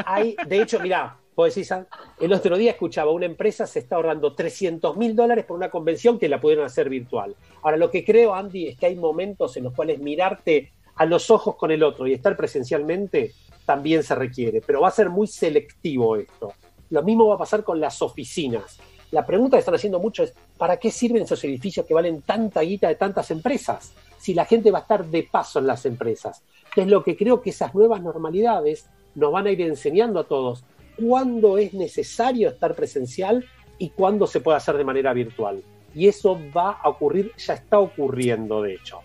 [0.07, 1.87] hay, de hecho, mirá, vos decís, ah,
[2.21, 6.19] el otro día escuchaba, una empresa se está ahorrando 300 mil dólares por una convención
[6.19, 7.35] que la pudieron hacer virtual.
[7.63, 11.31] Ahora, lo que creo, Andy, es que hay momentos en los cuales mirarte a los
[11.31, 13.33] ojos con el otro y estar presencialmente
[13.65, 16.53] también se requiere, pero va a ser muy selectivo esto.
[16.91, 18.79] Lo mismo va a pasar con las oficinas.
[19.13, 22.63] La pregunta que están haciendo mucho es, ¿para qué sirven esos edificios que valen tanta
[22.63, 23.93] guita de tantas empresas?
[24.19, 26.43] Si la gente va a estar de paso en las empresas.
[26.75, 30.65] Es lo que creo que esas nuevas normalidades nos van a ir enseñando a todos
[30.97, 33.45] cuándo es necesario estar presencial
[33.77, 35.63] y cuándo se puede hacer de manera virtual.
[35.95, 39.01] Y eso va a ocurrir, ya está ocurriendo de hecho.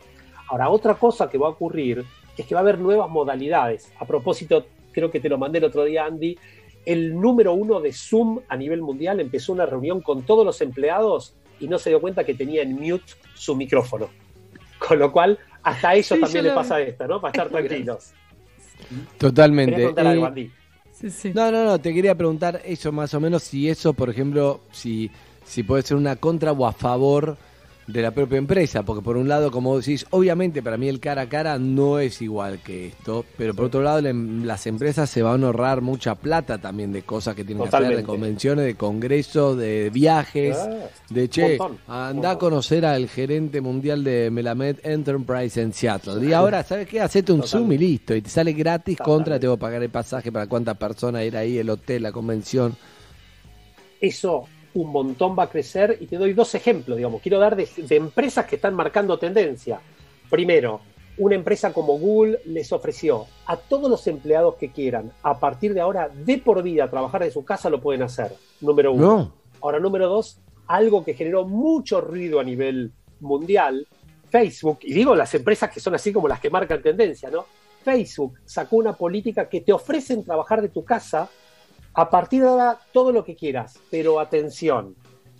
[0.47, 2.05] Ahora, otra cosa que va a ocurrir
[2.37, 3.91] es que va a haber nuevas modalidades.
[3.99, 6.37] A propósito, creo que te lo mandé el otro día, Andy,
[6.87, 11.35] el número uno de Zoom a nivel mundial empezó una reunión con todos los empleados
[11.59, 14.09] y no se dio cuenta que tenía en mute su micrófono.
[14.79, 17.19] Con lo cual, hasta a ellos Sí, también le lo pasa esto, ¿no?
[17.19, 18.13] Para estar tranquilos.
[19.17, 19.93] Totalmente.
[19.97, 20.51] Algo, Eh.
[21.33, 25.11] No, no, no, te quería preguntar eso más o menos, si eso, por ejemplo, si,
[25.45, 27.37] si puede ser una contra o a favor
[27.87, 31.21] de la propia empresa, porque por un lado, como decís, obviamente para mí el cara
[31.21, 35.21] a cara no es igual que esto, pero por otro lado le- las empresas se
[35.23, 38.75] van a ahorrar mucha plata también de cosas que tienen que hacer, de convenciones, de
[38.75, 41.57] congresos, de viajes, Ah, de che,
[41.87, 46.25] anda a conocer al gerente mundial de Melamed Enterprise en Seattle.
[46.27, 46.99] Y ahora, ¿sabes qué?
[46.99, 49.89] Hacete un Zoom y listo, y te sale gratis contra, te voy a pagar el
[49.89, 52.75] pasaje para cuántas personas ir ahí, el hotel, la convención.
[54.01, 57.67] eso un montón va a crecer y te doy dos ejemplos, digamos, quiero dar de,
[57.75, 59.79] de empresas que están marcando tendencia.
[60.29, 60.81] Primero,
[61.17, 65.81] una empresa como Google les ofreció a todos los empleados que quieran, a partir de
[65.81, 68.33] ahora, de por vida, trabajar de su casa, lo pueden hacer.
[68.61, 69.05] Número uno.
[69.05, 69.33] No.
[69.61, 73.87] Ahora, número dos, algo que generó mucho ruido a nivel mundial,
[74.29, 77.45] Facebook, y digo las empresas que son así como las que marcan tendencia, ¿no?
[77.83, 81.29] Facebook sacó una política que te ofrecen trabajar de tu casa
[81.97, 84.95] a partir de ahora todo lo que quieras, pero atención,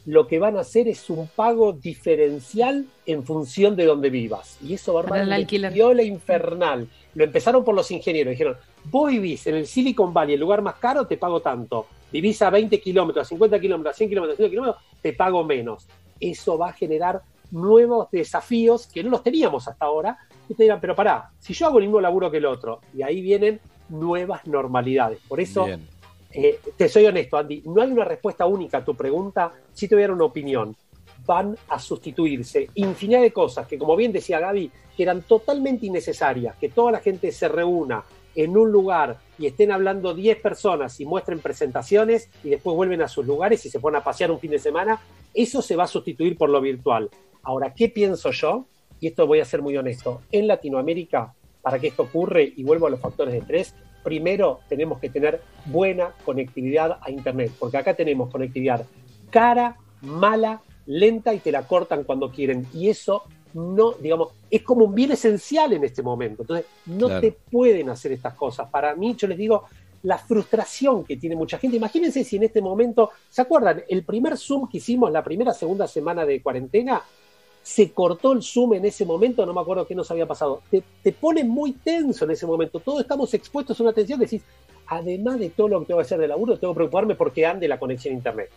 [0.05, 4.57] lo que van a hacer es un pago diferencial en función de donde vivas.
[4.63, 6.89] Y eso va a armar una viola infernal.
[7.13, 8.31] Lo empezaron por los ingenieros.
[8.31, 11.85] Dijeron, vos vivís en el Silicon Valley, el lugar más caro, te pago tanto.
[12.11, 15.43] Vivís a 20 kilómetros, a 50 kilómetros, a 100 kilómetros, a 100 kilómetros, te pago
[15.43, 15.85] menos.
[16.19, 17.21] Eso va a generar
[17.51, 20.17] nuevos desafíos que no los teníamos hasta ahora.
[20.49, 23.03] Y te dirán, pero pará, si yo hago el mismo laburo que el otro, y
[23.03, 23.59] ahí vienen
[23.89, 25.19] nuevas normalidades.
[25.27, 25.97] Por eso Bien.
[26.32, 29.95] Eh, te soy honesto, Andy, no hay una respuesta única a tu pregunta, si te
[29.95, 30.76] voy a dar una opinión.
[31.26, 36.56] Van a sustituirse infinidad de cosas que, como bien decía Gaby, que eran totalmente innecesarias,
[36.58, 38.04] que toda la gente se reúna
[38.36, 43.08] en un lugar y estén hablando 10 personas y muestren presentaciones y después vuelven a
[43.08, 45.02] sus lugares y se ponen a pasear un fin de semana,
[45.34, 47.10] eso se va a sustituir por lo virtual.
[47.44, 48.66] Ahora, ¿qué pienso yo?
[48.99, 50.22] Y esto voy a ser muy honesto.
[50.32, 53.74] En Latinoamérica, para que esto ocurre, y vuelvo a los factores de tres,
[54.07, 58.85] primero tenemos que tener buena conectividad a Internet, porque acá tenemos conectividad
[59.29, 62.65] cara, mala, lenta y te la cortan cuando quieren.
[62.73, 63.23] Y eso
[63.53, 66.43] no, digamos, es como un bien esencial en este momento.
[66.43, 67.19] Entonces, no Claro.
[67.19, 68.69] te pueden hacer estas cosas.
[68.69, 69.65] Para mí, yo les digo,
[70.03, 71.75] la frustración que tiene mucha gente.
[71.75, 73.84] Imagínense si en este momento, ¿se acuerdan?
[73.89, 77.01] El primer Zoom que hicimos la primera, segunda semana de cuarentena,
[77.68, 80.61] se cortó el Zoom en ese momento, no me acuerdo qué nos había pasado.
[80.72, 82.80] Te, te pone muy tenso en ese momento.
[82.80, 84.41] Todos estamos expuestos a una tensión que decís,
[84.88, 87.68] además de todo lo que tengo que hacer de laburo, tengo que preocuparme porque ande
[87.68, 88.49] la conexión a Internet.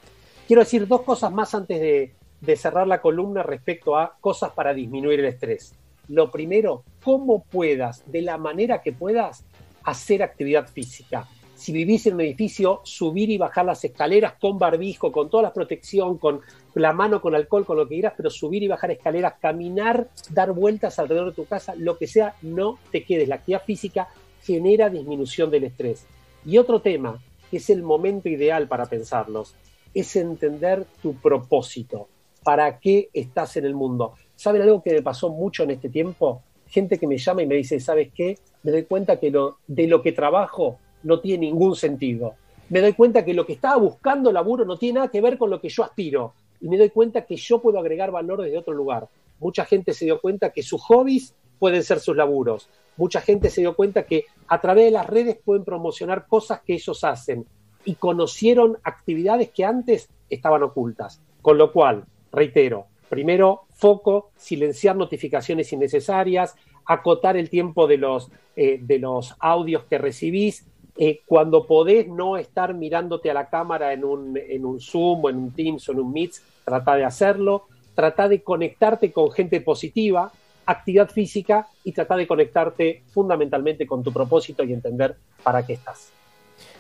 [0.47, 4.73] Quiero decir dos cosas más antes de, de cerrar la columna respecto a cosas para
[4.73, 5.75] disminuir el estrés.
[6.07, 9.45] Lo primero, cómo puedas, de la manera que puedas,
[9.83, 11.27] hacer actividad física.
[11.61, 15.53] Si vivís en un edificio, subir y bajar las escaleras con barbijo, con toda la
[15.53, 16.41] protección, con
[16.73, 20.53] la mano con alcohol, con lo que quieras, pero subir y bajar escaleras, caminar, dar
[20.53, 23.29] vueltas alrededor de tu casa, lo que sea, no te quedes.
[23.29, 24.09] La actividad física
[24.43, 26.07] genera disminución del estrés.
[26.47, 29.55] Y otro tema, que es el momento ideal para pensarlos,
[29.93, 32.09] es entender tu propósito.
[32.43, 34.15] ¿Para qué estás en el mundo?
[34.35, 36.43] ¿Saben algo que me pasó mucho en este tiempo?
[36.69, 38.39] Gente que me llama y me dice, ¿sabes qué?
[38.63, 42.35] Me doy cuenta que lo, de lo que trabajo no tiene ningún sentido.
[42.69, 45.51] Me doy cuenta que lo que estaba buscando laburo no tiene nada que ver con
[45.51, 46.35] lo que yo aspiro.
[46.61, 49.09] Y me doy cuenta que yo puedo agregar valor desde otro lugar.
[49.41, 52.69] Mucha gente se dio cuenta que sus hobbies pueden ser sus laburos.
[52.97, 56.75] Mucha gente se dio cuenta que a través de las redes pueden promocionar cosas que
[56.75, 57.47] ellos hacen.
[57.83, 61.23] y conocieron actividades que antes estaban ocultas.
[61.41, 66.55] Con lo cual, reitero, primero, foco, silenciar notificaciones innecesarias,
[66.85, 70.67] acotar el tiempo de los, eh, de los audios que recibís,
[71.03, 75.31] eh, cuando podés no estar mirándote a la cámara en un, en un Zoom o
[75.31, 76.33] en un Teams o en un Meet,
[76.63, 80.31] trata de hacerlo, trata de conectarte con gente positiva,
[80.67, 86.11] actividad física y trata de conectarte fundamentalmente con tu propósito y entender para qué estás.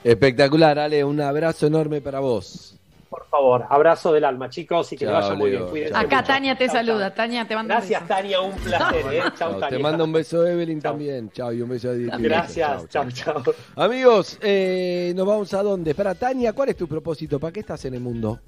[0.04, 2.78] Espectacular, Ale, un abrazo enorme para vos.
[3.10, 5.58] Por favor, abrazo del alma, chicos, y que Chao, les vaya muy Leo.
[5.62, 5.70] bien.
[5.70, 6.26] Cuídense Acá mucho.
[6.28, 7.16] Tania te Chau, saluda, chau.
[7.16, 8.14] Tania te manda un Gracias, beso.
[8.14, 9.04] Tania, un placer.
[9.12, 9.20] ¿eh?
[9.22, 9.68] Chau, Chao, Tania.
[9.68, 11.30] te manda un beso Evelyn también.
[11.32, 12.12] Chao, y un beso a Diego.
[12.20, 13.42] Gracias, chao, chao.
[13.74, 15.92] Amigos, eh, nos vamos a dónde?
[15.94, 17.40] Para Tania, ¿cuál es tu propósito?
[17.40, 18.38] ¿Para qué estás en el mundo?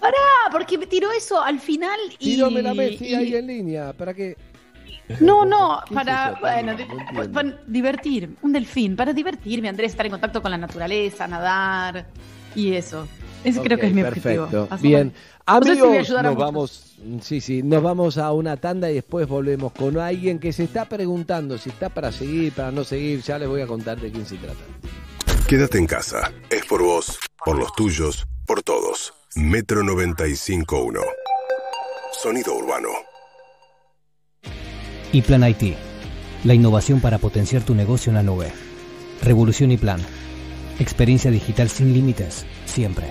[0.00, 0.16] Pará,
[0.50, 2.34] porque me tiró eso al final y.
[2.34, 3.92] Tirome la Messi y- ahí en línea.
[3.92, 4.36] ¿Para qué?
[5.20, 6.72] No, no, ¿Qué es para, bueno,
[7.12, 12.06] No para divertir, un delfín, para divertirme, Andrés, estar en contacto con la naturaleza, nadar
[12.56, 13.06] y eso.
[13.44, 14.44] Ese creo que es mi perfecto.
[14.44, 14.78] objetivo.
[14.80, 15.12] Bien.
[15.12, 19.98] si Amigos, nos vamos, sí, sí, nos vamos a una tanda y después volvemos con
[19.98, 23.22] alguien que se está preguntando si está para seguir, para no seguir.
[23.22, 24.60] Ya les voy a contar de quién se trata.
[25.48, 26.32] Quédate en casa.
[26.50, 29.14] Es por vos, por los tuyos, por todos.
[29.34, 31.00] Metro 95.1.
[32.12, 32.88] Sonido urbano.
[35.12, 35.74] Y Plan IT,
[36.44, 38.52] la innovación para potenciar tu negocio en la nube.
[39.22, 40.00] Revolución y Plan.
[40.78, 43.06] Experiencia digital sin límites, siempre.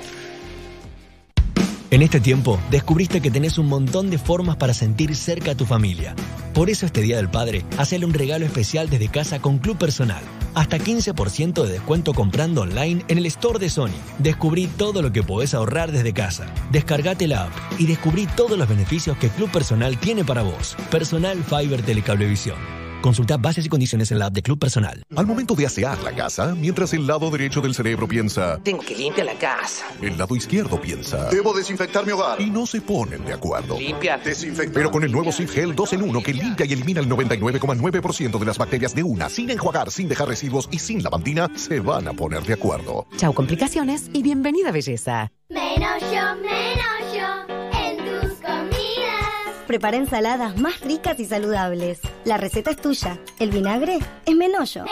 [1.92, 5.66] En este tiempo, descubriste que tenés un montón de formas para sentir cerca a tu
[5.66, 6.14] familia.
[6.54, 10.22] Por eso este Día del Padre, hacele un regalo especial desde casa con Club Personal.
[10.54, 13.98] Hasta 15% de descuento comprando online en el store de Sony.
[14.20, 16.46] Descubrí todo lo que podés ahorrar desde casa.
[16.72, 20.76] Descargate la app y descubrí todos los beneficios que Club Personal tiene para vos.
[20.92, 22.89] Personal Fiber Telecablevisión.
[23.02, 25.04] Consulta bases y condiciones en la app de Club Personal.
[25.16, 28.94] Al momento de asear la casa, mientras el lado derecho del cerebro piensa, Tengo que
[28.94, 29.86] limpiar la casa.
[30.02, 31.30] el lado izquierdo piensa.
[31.30, 32.42] Debo desinfectar mi hogar.
[32.42, 33.80] Y no se ponen de acuerdo.
[33.80, 34.22] Limpiar.
[34.22, 34.74] Desinfectar.
[34.74, 38.38] Pero con el nuevo Sif Gel 2 en 1 que limpia y elimina el 99,9%
[38.38, 42.08] de las bacterias de una, sin enjuagar, sin dejar residuos y sin lavandina, se van
[42.10, 43.08] a poner de acuerdo.
[43.16, 45.32] Chau complicaciones y bienvenida belleza.
[45.50, 46.99] Menos yo, menos
[49.70, 52.00] Prepara ensaladas más ricas y saludables.
[52.26, 53.20] La receta es tuya.
[53.38, 54.86] El vinagre es Menollo.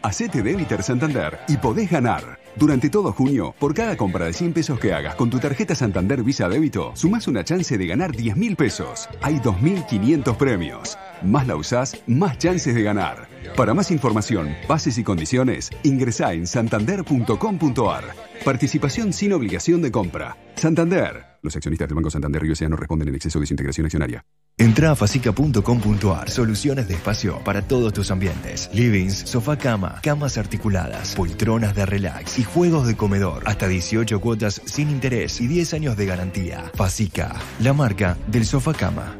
[0.00, 2.38] Hacete débiter Santander y podés ganar.
[2.54, 6.22] Durante todo junio, por cada compra de 100 pesos que hagas con tu tarjeta Santander
[6.22, 9.08] Visa Débito, sumás una chance de ganar 10 mil pesos.
[9.22, 10.96] Hay 2.500 premios.
[11.20, 13.26] Más la usás, más chances de ganar.
[13.56, 18.04] Para más información, bases y condiciones, ingresá en santander.com.ar.
[18.44, 20.36] Participación sin obligación de compra.
[20.54, 21.31] Santander.
[21.42, 24.24] Los accionistas del Banco Santander Río no responden en exceso de su integración accionaria.
[24.56, 26.30] Entra a facica.com.ar.
[26.30, 28.70] Soluciones de espacio para todos tus ambientes.
[28.72, 33.42] Livings, sofá cama, camas articuladas, poltronas de relax y juegos de comedor.
[33.46, 36.70] Hasta 18 cuotas sin interés y 10 años de garantía.
[36.74, 39.16] Facica, la marca del sofá cama.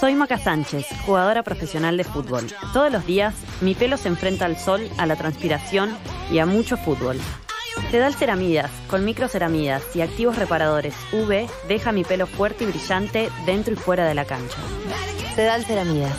[0.00, 2.46] Soy Maca Sánchez, jugadora profesional de fútbol.
[2.72, 5.90] Todos los días mi pelo se enfrenta al sol, a la transpiración
[6.32, 7.18] y a mucho fútbol.
[7.90, 13.72] Sedal Ceramidas, con microceramidas y activos reparadores UV, deja mi pelo fuerte y brillante dentro
[13.72, 14.58] y fuera de la cancha.
[15.34, 16.12] Sedal Ceramidas.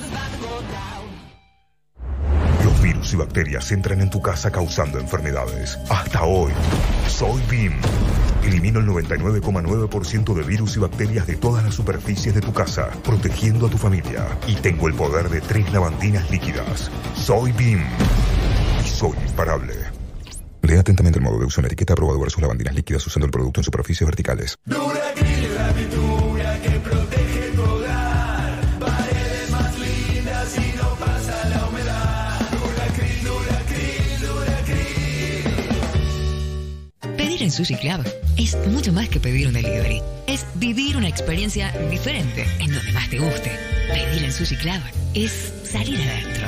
[2.63, 5.77] Los virus y bacterias entran en tu casa causando enfermedades.
[5.89, 6.51] Hasta hoy,
[7.07, 7.73] soy BIM.
[8.43, 13.67] Elimino el 99,9% de virus y bacterias de todas las superficies de tu casa, protegiendo
[13.67, 14.25] a tu familia.
[14.47, 16.89] Y tengo el poder de tres lavandinas líquidas.
[17.15, 17.83] Soy BIM.
[18.83, 19.98] Y soy imparable.
[20.61, 23.31] Lea atentamente el modo de uso en la etiqueta aprobado versus lavandinas líquidas usando el
[23.31, 24.55] producto en superficies verticales.
[37.17, 38.05] Pedir en Sushi Club
[38.37, 40.01] es mucho más que pedir un delivery.
[40.27, 43.51] Es vivir una experiencia diferente en donde más te guste.
[43.91, 44.81] Pedir en Sushi Club
[45.13, 46.47] es salir adentro.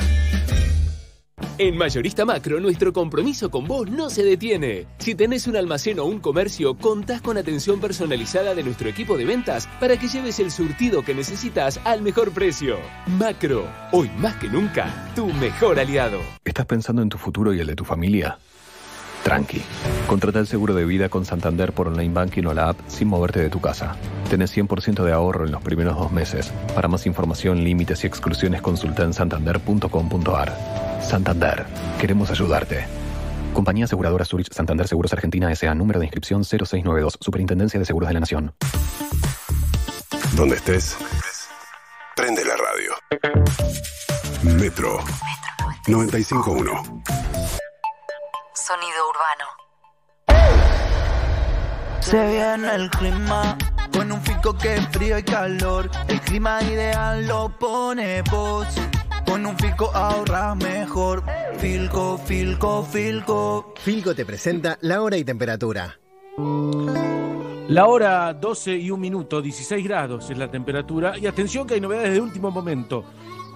[1.58, 4.86] En Mayorista Macro, nuestro compromiso con vos no se detiene.
[4.98, 9.24] Si tenés un almacén o un comercio, contás con atención personalizada de nuestro equipo de
[9.24, 12.78] ventas para que lleves el surtido que necesitas al mejor precio.
[13.18, 16.20] Macro, hoy más que nunca, tu mejor aliado.
[16.44, 18.38] ¿Estás pensando en tu futuro y el de tu familia?
[19.22, 19.62] Tranqui.
[20.06, 23.40] Contrata el seguro de vida con Santander por online banking o la app sin moverte
[23.40, 23.96] de tu casa.
[24.28, 26.52] Tenés 100% de ahorro en los primeros dos meses.
[26.74, 30.91] Para más información, límites y exclusiones, consulta en santander.com.ar.
[31.04, 31.66] Santander.
[32.00, 32.86] Queremos ayudarte.
[33.52, 35.74] Compañía Aseguradora Zurich Santander Seguros Argentina S.A.
[35.74, 37.18] Número de inscripción 0692.
[37.20, 38.54] Superintendencia de Seguros de la Nación.
[40.34, 40.96] Donde estés,
[42.16, 42.92] prende la radio.
[44.56, 44.98] Metro
[45.86, 47.02] 95.1.
[49.10, 49.46] urbano.
[52.00, 53.56] Se viene el clima
[53.92, 55.90] con un fico que es frío y calor.
[56.08, 58.66] El clima ideal lo pone vos.
[59.26, 61.22] Con un fico ahorras mejor.
[61.58, 63.74] Filco, filco, filco.
[63.76, 65.98] Filco te presenta la hora y temperatura.
[67.68, 71.16] La hora 12 y un minuto, 16 grados es la temperatura.
[71.18, 73.04] Y atención que hay novedades de último momento.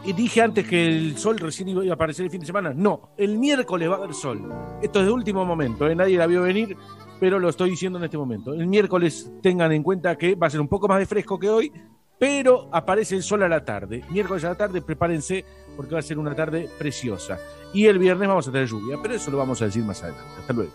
[0.05, 2.73] Y dije antes que el sol recién iba a aparecer el fin de semana.
[2.73, 4.49] No, el miércoles va a haber sol.
[4.81, 5.97] Esto es de último momento, ¿eh?
[5.97, 6.77] nadie la vio venir,
[7.19, 8.55] pero lo estoy diciendo en este momento.
[8.55, 11.51] El miércoles tengan en cuenta que va a ser un poco más de fresco que
[11.51, 11.73] hoy,
[12.19, 14.05] pero aparece el sol a la tarde.
[14.11, 15.45] Miércoles a la tarde, prepárense
[15.77, 17.39] porque va a ser una tarde preciosa.
[17.73, 20.31] Y el viernes vamos a tener lluvia, pero eso lo vamos a decir más adelante.
[20.41, 20.73] Hasta luego.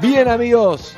[0.00, 0.96] Bien amigos,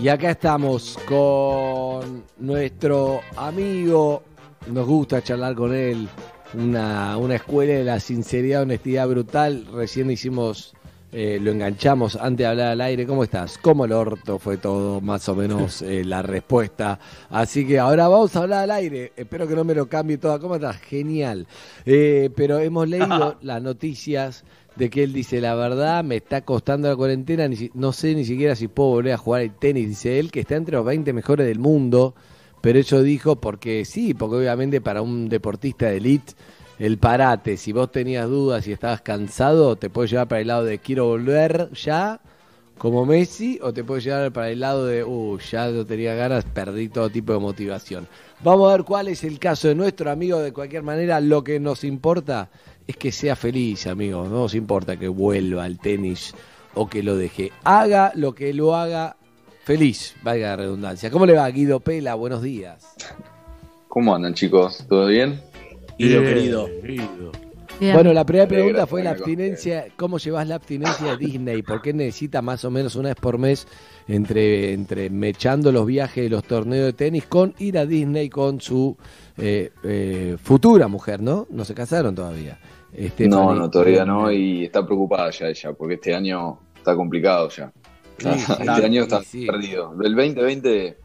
[0.00, 4.22] y acá estamos con nuestro amigo,
[4.66, 6.08] nos gusta charlar con él,
[6.54, 10.74] una, una escuela de la sinceridad, honestidad brutal, recién hicimos,
[11.10, 13.56] eh, lo enganchamos antes de hablar al aire, ¿cómo estás?
[13.58, 16.98] ¿Cómo el orto fue todo más o menos eh, la respuesta?
[17.30, 20.38] Así que ahora vamos a hablar al aire, espero que no me lo cambie toda,
[20.38, 20.76] ¿cómo estás?
[20.78, 21.46] Genial,
[21.86, 24.44] Eh, pero hemos leído las noticias
[24.76, 28.24] de que él dice, la verdad, me está costando la cuarentena, ni no sé ni
[28.24, 31.12] siquiera si puedo volver a jugar al tenis, dice él, que está entre los 20
[31.12, 32.14] mejores del mundo,
[32.60, 36.34] pero eso dijo porque sí, porque obviamente para un deportista de elite,
[36.78, 40.64] el parate, si vos tenías dudas y estabas cansado, te puede llevar para el lado
[40.64, 42.20] de quiero volver ya,
[42.78, 46.44] como Messi, o te puede llevar para el lado de, uh, ya no tenía ganas,
[46.44, 48.06] perdí todo tipo de motivación.
[48.44, 51.58] Vamos a ver cuál es el caso de nuestro amigo, de cualquier manera, lo que
[51.58, 52.48] nos importa
[52.86, 54.24] es que sea feliz, amigo.
[54.24, 56.32] No nos importa que vuelva al tenis
[56.74, 57.50] o que lo deje.
[57.64, 59.16] Haga lo que lo haga
[59.64, 61.10] feliz, valga la redundancia.
[61.10, 62.14] ¿Cómo le va, Guido Pela?
[62.14, 62.94] Buenos días.
[63.88, 64.86] ¿Cómo andan, chicos?
[64.88, 65.47] ¿Todo bien?
[65.98, 67.32] Guido, querido.
[67.80, 69.86] Bueno, la primera Me pregunta fue la abstinencia.
[69.96, 71.62] ¿Cómo llevas la abstinencia de Disney?
[71.62, 73.68] ¿Por qué necesita más o menos una vez por mes
[74.08, 78.60] entre, entre mechando los viajes de los torneos de tenis con ir a Disney con
[78.60, 78.96] su
[79.36, 81.46] eh, eh, futura mujer, ¿no?
[81.50, 82.58] No se casaron todavía.
[82.92, 87.48] Este, no, no, todavía no, y está preocupada ya ella, porque este año está complicado
[87.50, 87.70] ya.
[88.18, 89.46] Sí, este sí, año está sí.
[89.46, 89.92] perdido.
[90.02, 90.96] El 2020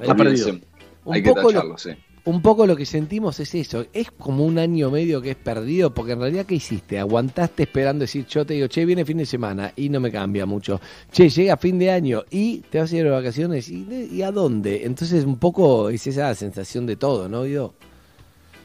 [0.00, 0.48] Está perdido.
[0.48, 0.60] Hay
[1.04, 1.90] Un que poco lo- tacharlo, sí.
[2.26, 5.92] Un poco lo que sentimos es eso, es como un año medio que es perdido,
[5.92, 6.98] porque en realidad ¿qué hiciste?
[6.98, 10.46] Aguantaste esperando decir, yo te digo, che, viene fin de semana y no me cambia
[10.46, 10.80] mucho.
[11.12, 14.30] Che, llega fin de año y te vas a ir de vacaciones y, ¿y a
[14.30, 14.86] dónde?
[14.86, 17.74] Entonces un poco es esa sensación de todo, ¿no, Guido?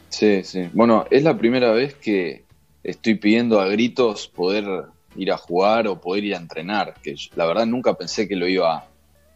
[0.08, 0.70] Sí, sí.
[0.72, 2.44] Bueno, es la primera vez que
[2.82, 4.84] estoy pidiendo a gritos poder
[5.16, 8.48] ir a jugar o poder ir a entrenar, que la verdad nunca pensé que lo
[8.48, 8.86] iba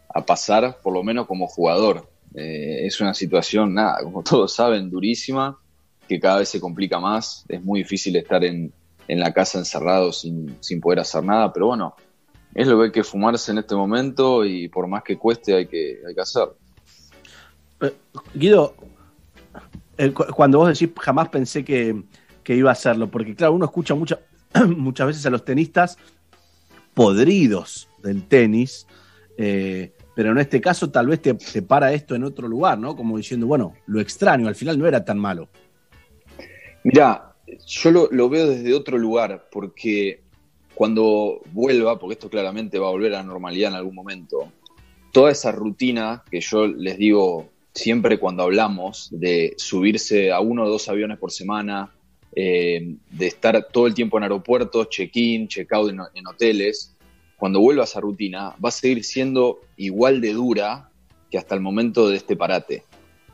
[0.09, 2.09] a pasar, por lo menos como jugador.
[2.37, 5.57] Eh, es una situación, nada, como todos saben, durísima,
[6.07, 7.45] que cada vez se complica más.
[7.47, 8.71] Es muy difícil estar en,
[9.07, 11.95] en la casa encerrado sin, sin poder hacer nada, pero bueno,
[12.53, 15.67] es lo que hay que fumarse en este momento y por más que cueste hay
[15.67, 16.47] que, hay que hacer.
[18.33, 18.75] Guido,
[19.97, 22.03] el- cu- cuando vos decís jamás pensé que,
[22.43, 24.19] que iba a hacerlo, porque claro, uno escucha mucha-
[24.67, 25.97] muchas veces a los tenistas
[26.93, 28.87] podridos del tenis,
[29.37, 32.95] eh, pero en este caso tal vez te, te para esto en otro lugar, ¿no?
[32.95, 35.49] Como diciendo, bueno, lo extraño, al final no era tan malo.
[36.83, 37.35] Mira,
[37.65, 40.21] yo lo, veo desde otro lugar, porque
[40.73, 44.51] cuando vuelva, porque esto claramente va a volver a la normalidad en algún momento,
[45.11, 50.69] toda esa rutina que yo les digo siempre cuando hablamos de subirse a uno o
[50.69, 51.91] dos aviones por semana,
[52.35, 56.94] eh, de estar todo el tiempo en aeropuertos, check-in, check-out en hoteles,
[57.37, 60.89] cuando vuelva a esa rutina va a seguir siendo igual de dura
[61.29, 62.83] que hasta el momento de este parate.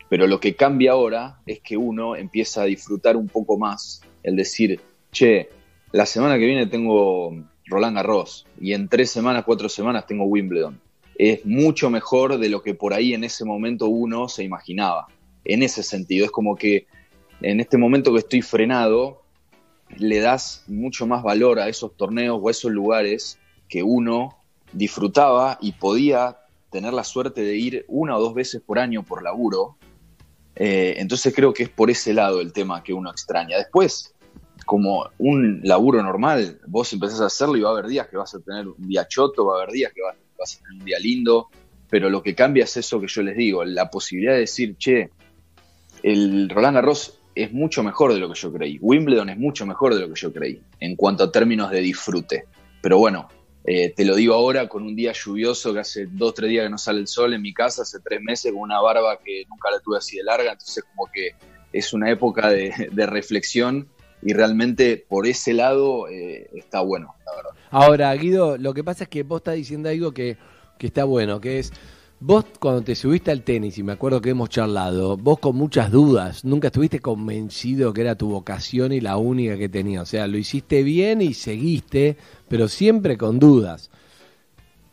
[0.10, 4.36] Pero lo que cambia ahora es que uno empieza a disfrutar un poco más el
[4.36, 4.80] decir,
[5.12, 5.50] che,
[5.92, 7.34] la semana que viene tengo
[7.66, 10.80] Roland Garros y en tres semanas, cuatro semanas tengo Wimbledon.
[11.18, 15.08] Es mucho mejor de lo que por ahí en ese momento uno se imaginaba.
[15.46, 16.88] En ese sentido, es como que
[17.42, 19.22] en este momento que estoy frenado,
[19.98, 23.40] le das mucho más valor a esos torneos o a esos lugares
[23.72, 24.38] que uno
[24.74, 26.38] disfrutaba y podía
[26.70, 29.78] tener la suerte de ir una o dos veces por año por laburo.
[30.56, 33.58] Eh, entonces creo que es por ese lado el tema que uno extraña.
[33.58, 34.14] Después,
[34.66, 38.36] como un laburo normal, vos empezás a hacerlo y va a haber días que vas
[38.36, 40.86] a tener un día choto, va a haber días que vas, vas a tener un
[40.86, 41.48] día lindo,
[41.90, 45.12] pero lo que cambia es eso que yo les digo, la posibilidad de decir, che,
[46.04, 49.96] el Roland Garros es mucho mejor de lo que yo creí, Wimbledon es mucho mejor
[49.96, 52.46] de lo que yo creí, en cuanto a términos de disfrute.
[52.82, 53.30] Pero bueno,
[53.64, 56.70] eh, te lo digo ahora con un día lluvioso que hace dos, tres días que
[56.70, 59.70] no sale el sol en mi casa, hace tres meses con una barba que nunca
[59.72, 61.36] la tuve así de larga, entonces como que
[61.72, 62.72] es una época de,
[63.06, 63.88] reflexión
[64.24, 67.52] y realmente por ese lado eh, está bueno, la verdad.
[67.70, 70.38] Ahora, Guido, lo que pasa es que vos estás diciendo algo que,
[70.78, 71.72] que está bueno, que es,
[72.22, 75.92] vos cuando te subiste al tenis, y me acuerdo que hemos charlado, vos con muchas
[75.92, 80.04] dudas, nunca estuviste convencido que era tu vocación y la única que tenía.
[80.04, 82.16] O sea, lo hiciste bien y seguiste,
[82.48, 83.90] pero siempre con dudas.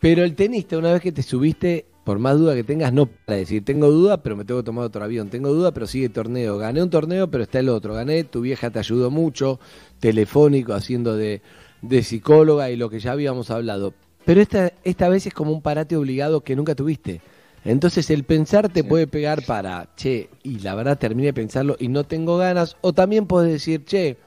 [0.01, 3.39] Pero el tenista, una vez que te subiste, por más duda que tengas, no para
[3.39, 6.57] decir, tengo duda, pero me tengo que tomar otro avión, tengo duda, pero sigue torneo,
[6.57, 9.61] gané un torneo, pero está el otro, gané, tu vieja te ayudó mucho,
[10.01, 11.43] telefónico, haciendo de,
[11.83, 13.93] de psicóloga y lo que ya habíamos hablado.
[14.29, 17.23] Pero esta, esta vez es como un parate obligado que nunca tuviste.
[17.65, 21.89] Entonces el pensar te puede pegar para, che, y la verdad terminé de pensarlo y
[21.89, 24.19] no tengo ganas, o también puedes decir, che,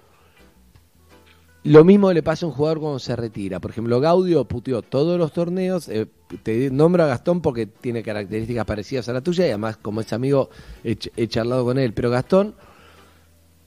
[1.65, 3.59] lo mismo le pasa a un jugador cuando se retira.
[3.59, 5.87] Por ejemplo, Gaudio puteó todos los torneos.
[5.87, 6.07] eh,
[6.41, 10.11] te nombro a Gastón porque tiene características parecidas a la tuya y además, como es
[10.13, 10.49] amigo,
[10.83, 11.93] he, ch- he charlado con él.
[11.93, 12.55] Pero Gastón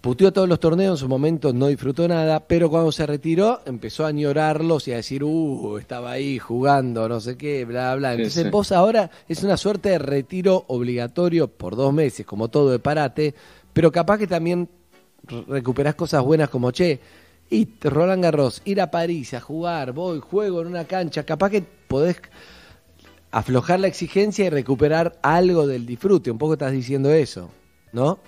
[0.04, 4.04] puteó todos los torneos, en su momento no disfrutó nada, pero cuando se retiró empezó
[4.04, 8.12] a añorarlos y a decir, uh, estaba ahí jugando, no sé qué, bla, bla.
[8.12, 8.50] Entonces sí.
[8.50, 13.34] vos ahora es una suerte de retiro obligatorio por dos meses, como todo de parate,
[13.72, 14.68] pero capaz que también
[15.22, 17.00] re- recuperás cosas buenas como, che,
[17.48, 21.62] y Roland Garros, ir a París a jugar, voy, juego en una cancha, capaz que
[21.62, 22.20] podés
[23.30, 26.30] aflojar la exigencia y recuperar algo del disfrute.
[26.30, 27.48] Un poco estás diciendo eso,
[27.94, 28.18] ¿no?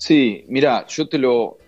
[0.00, 1.58] Sí, mira, yo te lo,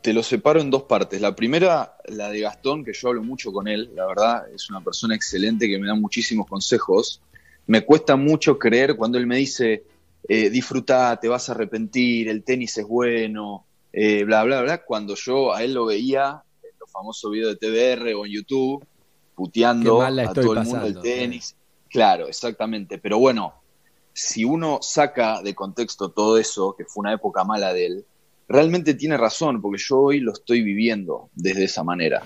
[0.00, 1.20] te lo separo en dos partes.
[1.20, 4.80] La primera, la de Gastón, que yo hablo mucho con él, la verdad, es una
[4.80, 7.20] persona excelente que me da muchísimos consejos.
[7.66, 9.84] Me cuesta mucho creer cuando él me dice,
[10.26, 15.14] eh, disfruta, te vas a arrepentir, el tenis es bueno, eh, bla, bla, bla, cuando
[15.14, 18.86] yo a él lo veía en los famosos videos de TBR o en YouTube,
[19.34, 21.54] puteando a todo el mundo el tenis.
[21.90, 22.96] Claro, exactamente.
[22.96, 23.52] Pero bueno,
[24.12, 28.04] si uno saca de contexto todo eso, que fue una época mala de él,
[28.48, 32.22] realmente tiene razón, porque yo hoy lo estoy viviendo desde esa manera.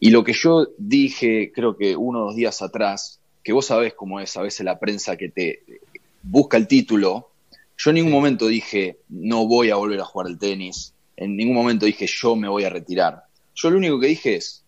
[0.00, 3.94] Y lo que yo dije, creo que uno o dos días atrás, que vos sabés
[3.94, 5.62] cómo es a veces la prensa que te
[6.22, 7.30] busca el título,
[7.76, 11.56] yo en ningún momento dije, no voy a volver a jugar al tenis, en ningún
[11.56, 13.24] momento dije, yo me voy a retirar.
[13.54, 14.64] Yo lo único que dije es,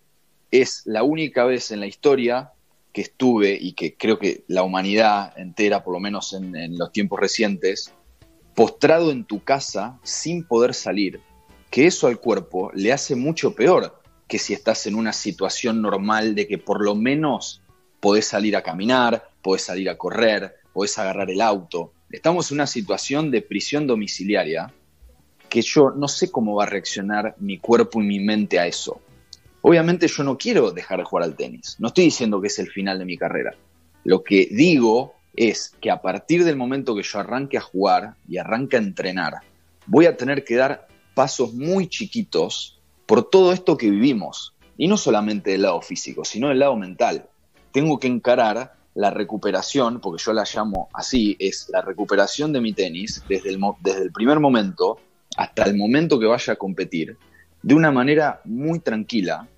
[0.50, 2.52] es la única vez en la historia
[2.96, 7.20] que estuve y que creo que la humanidad entera, por lo menos en, los tiempos
[7.20, 7.92] recientes,
[8.54, 11.20] postrado en tu casa sin poder salir,
[11.70, 16.34] que eso al cuerpo le hace mucho peor que si estás en una situación normal
[16.34, 17.60] de que por lo menos
[18.00, 21.92] podés salir a caminar, podés salir a correr, podés agarrar el auto.
[22.10, 24.72] Estamos en una situación de prisión domiciliaria
[25.50, 29.02] que yo no sé cómo va a reaccionar mi cuerpo y mi mente a eso.
[29.68, 31.74] Obviamente yo no quiero dejar de jugar al tenis.
[31.80, 33.56] No estoy diciendo que es el final de mi carrera.
[34.04, 38.36] Lo que digo es que a partir del momento que yo arranque a jugar y
[38.36, 39.40] arranque a entrenar,
[39.86, 44.54] voy a tener que dar pasos muy chiquitos por todo esto que vivimos.
[44.78, 47.28] Y no solamente del lado físico, sino del lado mental.
[47.72, 52.72] Tengo que encarar la recuperación, porque yo la llamo así, es la recuperación de mi
[52.72, 55.00] tenis desde el, desde el primer momento
[55.36, 57.18] hasta el momento que vaya a competir,
[57.64, 59.48] de una manera muy tranquila,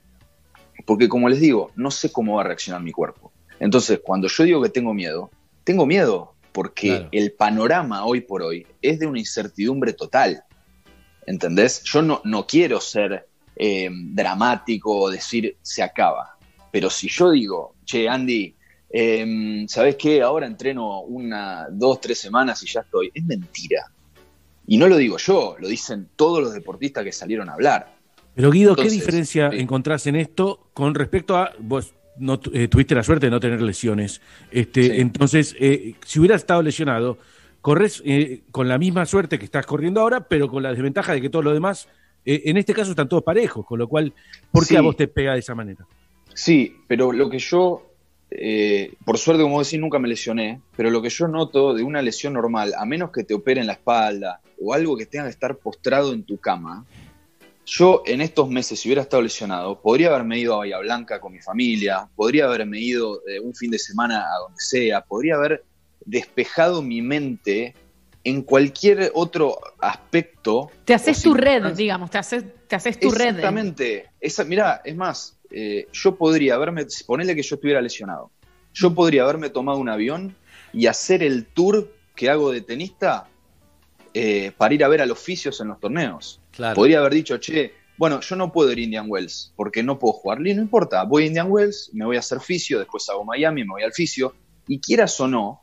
[0.88, 3.30] porque como les digo, no sé cómo va a reaccionar mi cuerpo.
[3.60, 5.30] Entonces, cuando yo digo que tengo miedo,
[5.62, 7.08] tengo miedo porque Claro.
[7.12, 10.42] el panorama hoy por hoy es de una incertidumbre total.
[11.26, 11.82] ¿Entendés?
[11.82, 16.38] Yo no, no quiero ser eh, dramático o decir se acaba.
[16.72, 18.56] Pero si yo digo, che, Andy,
[18.88, 20.22] eh, ¿sabes qué?
[20.22, 23.10] Ahora entreno una, dos, tres semanas y ya estoy.
[23.12, 23.92] Es mentira.
[24.66, 27.97] Y no lo digo yo, lo dicen todos los deportistas que salieron a hablar.
[28.38, 29.58] Pero Guido, ¿qué diferencia sí.
[29.58, 31.92] encontrás en esto con respecto a vos?
[32.18, 34.20] No, eh, tuviste la suerte de no tener lesiones.
[34.52, 34.90] Este, Sí.
[35.00, 37.18] Entonces, eh, si hubieras estado lesionado,
[37.60, 41.20] corres eh, con la misma suerte que estás corriendo ahora, pero con la desventaja de
[41.20, 41.88] que todos los demás,
[42.24, 43.66] eh, en este caso, están todos parejos.
[43.66, 44.12] Con lo cual,
[44.52, 44.76] ¿por qué Sí.
[44.76, 45.84] a vos te pega de esa manera?
[46.32, 47.90] Sí, pero lo que yo,
[48.30, 52.02] eh, por suerte, como decís, nunca me lesioné, pero lo que yo noto de una
[52.02, 55.56] lesión normal, a menos que te operen la espalda o algo que tenga que estar
[55.56, 56.84] postrado en tu cama,
[57.68, 61.32] yo en estos meses, si hubiera estado lesionado, podría haberme ido a Bahía Blanca con
[61.32, 65.64] mi familia, podría haberme ido eh, un fin de semana a donde sea, podría haber
[66.06, 67.74] despejado mi mente
[68.24, 70.70] en cualquier otro aspecto.
[70.86, 73.28] Te haces tu red, digamos, te haces, te haces tu red.
[73.28, 74.06] Exactamente.
[74.18, 78.30] Esa, mirá, es más, eh, yo podría haberme, ponerle que yo estuviera lesionado,
[78.72, 80.34] yo podría haberme tomado un avión
[80.72, 83.28] y hacer el tour que hago de tenista
[84.14, 86.40] eh, para ir a ver a los oficios en los torneos.
[86.74, 90.12] Podría haber dicho, che, bueno, yo no puedo ir a Indian Wells porque no puedo
[90.14, 90.46] jugar.
[90.46, 93.62] Y no importa, voy a Indian Wells, me voy a hacer fisio, después hago Miami,
[93.64, 94.34] me voy al fisio.
[94.66, 95.62] Y quieras o no,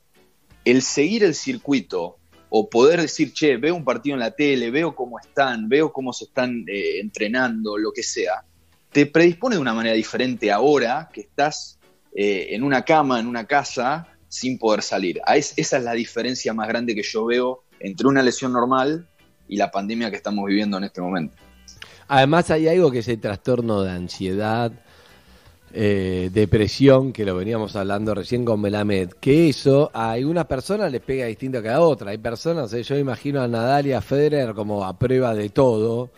[0.63, 2.17] el seguir el circuito
[2.49, 6.13] o poder decir, che, veo un partido en la tele, veo cómo están, veo cómo
[6.13, 8.43] se están eh, entrenando, lo que sea,
[8.91, 11.80] te predispone de una manera diferente ahora que estás
[12.15, 15.19] eh, en una cama, en una casa, sin poder salir.
[15.35, 19.07] Es- esa es la diferencia más grande que yo veo entre una lesión normal
[19.47, 21.35] y la pandemia que estamos viviendo en este momento.
[22.07, 24.72] Además hay algo que es el trastorno de ansiedad,
[25.73, 31.01] eh, depresión, que lo veníamos hablando recién con Melamed, que eso a algunas personas les
[31.01, 32.11] pega distinto que a otras.
[32.11, 36.11] Hay personas, eh, yo imagino a Nadal y a Federer como a prueba de todo,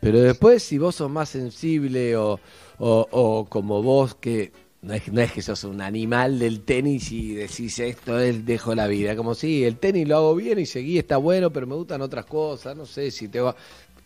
[0.00, 2.38] pero después si vos sos más sensible o,
[2.78, 4.52] o- o como vos que...
[4.82, 8.74] No es, no es que sos un animal del tenis y decís esto es dejo
[8.74, 11.76] la vida, como si el tenis lo hago bien y seguí, está bueno, pero me
[11.76, 13.54] gustan otras cosas, no sé si te va...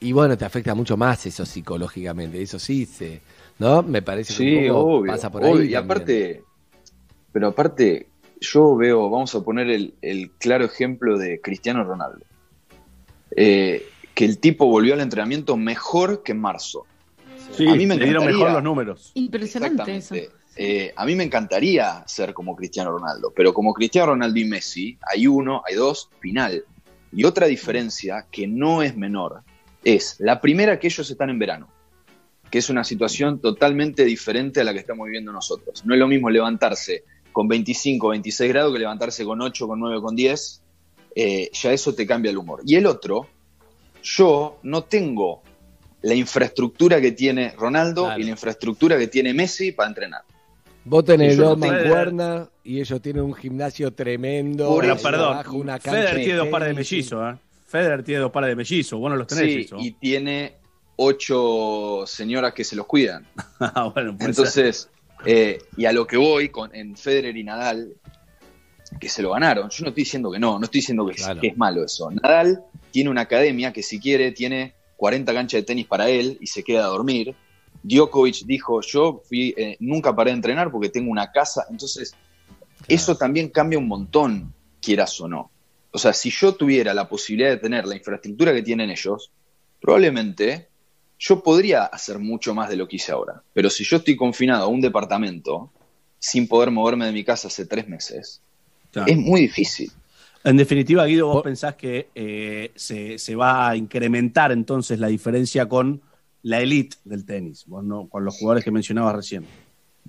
[0.00, 3.22] Y bueno, te afecta mucho más eso psicológicamente, eso sí, se,
[3.58, 3.82] ¿no?
[3.82, 5.12] Me parece que Sí, un poco obvio.
[5.12, 5.62] pasa por obvio.
[5.62, 5.68] ahí.
[5.68, 5.84] Y también.
[5.84, 6.42] aparte,
[7.32, 8.08] pero aparte,
[8.38, 12.26] yo veo, vamos a poner el, el claro ejemplo de Cristiano Ronaldo.
[13.34, 16.84] Eh, que el tipo volvió al entrenamiento mejor que en marzo.
[17.52, 19.12] Sí, a mí me le dieron mejor los números.
[19.14, 20.14] Impresionante eso.
[20.56, 24.98] Eh, a mí me encantaría ser como Cristiano Ronaldo, pero como Cristiano Ronaldo y Messi,
[25.02, 26.64] hay uno, hay dos, final.
[27.12, 29.42] Y otra diferencia que no es menor
[29.84, 31.68] es la primera que ellos están en verano,
[32.50, 35.84] que es una situación totalmente diferente a la que estamos viviendo nosotros.
[35.84, 40.00] No es lo mismo levantarse con 25, 26 grados que levantarse con 8, con 9,
[40.00, 40.62] con 10.
[41.14, 42.62] Eh, ya eso te cambia el humor.
[42.64, 43.28] Y el otro,
[44.02, 45.42] yo no tengo
[46.00, 50.22] la infraestructura que tiene Ronaldo y la infraestructura que tiene Messi para entrenar.
[50.88, 54.76] Vos tenés Sí, dos no mancuernas y ellos tienen un gimnasio tremendo.
[55.02, 57.38] Perdón, abajo una cancha Federer de tiene dos pares de mellizos, ¿eh?
[57.66, 59.76] Federer tiene dos pares de mellizos, vos no los tenés Sí, eso.
[59.80, 60.54] y tiene
[60.94, 63.26] ocho señoras que se los cuidan.
[63.60, 64.88] Ah, bueno, Entonces,
[65.24, 67.94] eh, y a lo que voy con, en Federer y Nadal,
[69.00, 69.68] que se lo ganaron.
[69.70, 72.10] Yo no estoy diciendo que no, no estoy diciendo que, es- que es malo eso.
[72.10, 76.46] Nadal tiene una academia que si quiere tiene 40 canchas de tenis para él y
[76.46, 77.34] se queda a dormir.
[77.86, 81.66] Djokovic dijo, yo fui, eh, nunca paré de entrenar porque tengo una casa.
[81.70, 82.14] Entonces,
[82.88, 85.50] eso también cambia un montón, quieras o no.
[85.92, 89.30] O sea, si yo tuviera la posibilidad de tener la infraestructura que tienen ellos,
[89.80, 90.68] probablemente
[91.18, 93.42] yo podría hacer mucho más de lo que hice ahora.
[93.54, 95.70] Pero si yo estoy confinado a un departamento
[96.18, 98.42] sin poder moverme de mi casa hace tres meses,
[98.90, 99.10] Claro.
[99.10, 99.90] es muy difícil.
[100.44, 105.68] En definitiva, Guido, vos pensás que eh, se, se va a incrementar entonces la diferencia
[105.68, 106.00] con
[106.46, 109.44] la elite del tenis, vos no- con los jugadores que mencionabas recién.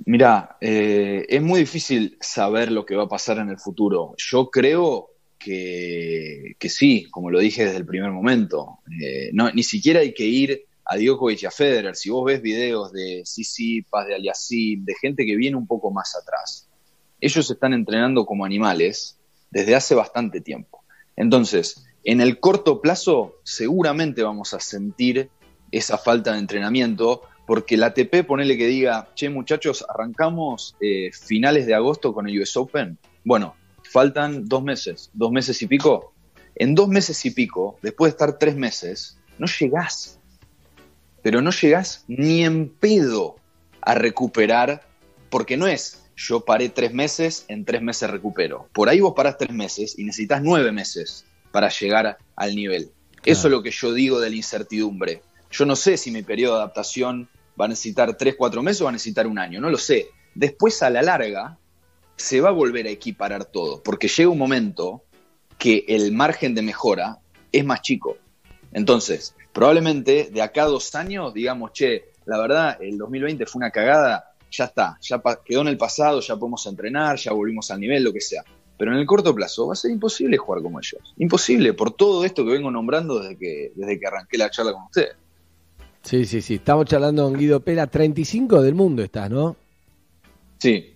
[0.05, 4.13] Mira, eh, es muy difícil saber lo que va a pasar en el futuro.
[4.17, 5.09] Yo creo
[5.39, 8.77] que, que sí, como lo dije desde el primer momento.
[9.01, 11.95] Eh, no, ni siquiera hay que ir a Djokovic y a Federer.
[11.95, 16.15] Si vos ves videos de Tsitsipas, de Aliasim, de gente que viene un poco más
[16.15, 16.69] atrás,
[17.19, 19.17] ellos están entrenando como animales
[19.49, 20.83] desde hace bastante tiempo.
[21.15, 25.31] Entonces, en el corto plazo, seguramente vamos a sentir
[25.71, 31.65] esa falta de entrenamiento, porque la ATP, ponele que diga, che muchachos, arrancamos eh, finales
[31.65, 32.97] de agosto con el US Open.
[33.23, 36.13] Bueno, faltan dos meses, dos meses y pico.
[36.55, 40.19] En dos meses y pico, después de estar tres meses, no llegás.
[41.21, 43.37] Pero no llegás ni en pedo
[43.81, 44.87] a recuperar,
[45.29, 48.67] porque no es yo paré tres meses, en tres meses recupero.
[48.73, 52.91] Por ahí vos parás tres meses y necesitas nueve meses para llegar al nivel.
[53.23, 55.21] Eso es lo que yo digo de la incertidumbre.
[55.51, 57.29] Yo no sé si mi periodo de adaptación
[57.59, 60.09] va a necesitar tres, cuatro meses o va a necesitar un año, no lo sé.
[60.35, 61.57] Después, a la larga,
[62.15, 65.03] se va a volver a equiparar todo, porque llega un momento
[65.57, 67.19] que el margen de mejora
[67.51, 68.17] es más chico.
[68.73, 73.71] Entonces, probablemente de acá a dos años digamos, che, la verdad, el 2020 fue una
[73.71, 78.03] cagada, ya está, ya quedó en el pasado, ya podemos entrenar, ya volvimos al nivel,
[78.03, 78.43] lo que sea.
[78.77, 81.01] Pero en el corto plazo va a ser imposible jugar como ellos.
[81.17, 84.83] Imposible, por todo esto que vengo nombrando desde que, desde que arranqué la charla con
[84.83, 85.15] ustedes.
[86.01, 86.55] Sí, sí, sí.
[86.55, 87.87] Estamos charlando con Guido Pela.
[87.87, 89.55] 35 del mundo estás, ¿no?
[90.57, 90.93] Sí.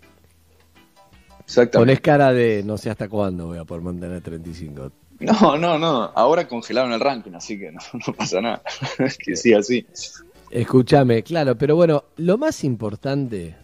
[1.39, 1.77] Exactamente.
[1.77, 4.91] Ponés cara de no sé hasta cuándo voy a poder mantener 35.
[5.19, 6.11] No, no, no.
[6.15, 8.61] Ahora congelaron el ranking, así que no, no pasa nada.
[8.99, 9.85] Es que sí, así.
[10.49, 13.55] Escúchame, claro, pero bueno, lo más importante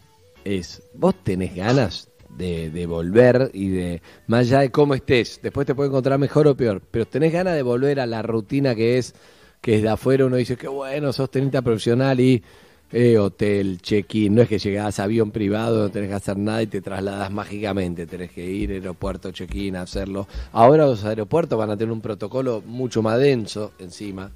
[0.45, 5.67] es, vos tenés ganas de, de volver y de, más allá de cómo estés, después
[5.67, 8.97] te puede encontrar mejor o peor, pero tenés ganas de volver a la rutina que
[8.97, 9.15] es,
[9.61, 12.43] que desde afuera uno dice, qué bueno, sos tenista profesional y
[12.91, 16.61] eh, hotel, check-in, no es que llegás a avión privado, no tenés que hacer nada
[16.61, 20.27] y te trasladas mágicamente, tenés que ir aeropuerto, check-in, hacerlo.
[20.53, 24.31] Ahora los aeropuertos van a tener un protocolo mucho más denso encima.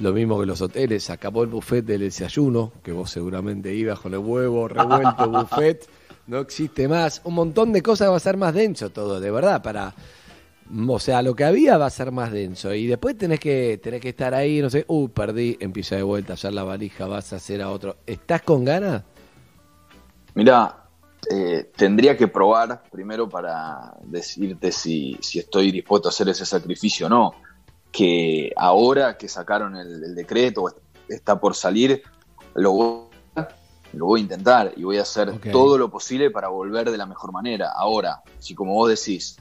[0.00, 4.12] Lo mismo que los hoteles, acabó el buffet del desayuno, que vos seguramente ibas con
[4.12, 5.88] el huevo revuelto, buffet,
[6.26, 7.22] no existe más.
[7.24, 9.94] Un montón de cosas va a ser más denso todo, de verdad, para...
[10.88, 12.72] O sea, lo que había va a ser más denso.
[12.72, 16.34] Y después tenés que, tenés que estar ahí, no sé, uh, perdí, empieza de vuelta,
[16.34, 17.96] ya la valija, vas a hacer a otro.
[18.06, 19.02] ¿Estás con ganas?
[20.34, 20.86] Mira,
[21.30, 27.06] eh, tendría que probar primero para decirte si, si estoy dispuesto a hacer ese sacrificio
[27.06, 27.34] o no.
[27.92, 30.74] Que ahora que sacaron el, el decreto,
[31.08, 32.02] está por salir,
[32.54, 33.00] lo voy,
[33.92, 37.06] lo voy a intentar y voy a hacer todo lo posible para volver de la
[37.06, 37.70] mejor manera.
[37.76, 39.36] Ahora, si como vos decís,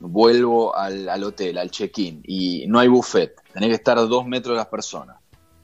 [0.00, 4.26] vuelvo al, al hotel, al check-in y no hay buffet, tenés que estar a dos
[4.26, 5.18] metros de las personas.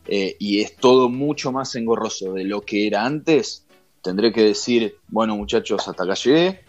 [0.07, 3.67] Eh, y es todo mucho más engorroso de lo que era antes,
[4.03, 6.61] tendré que decir, bueno muchachos, hasta acá llegué,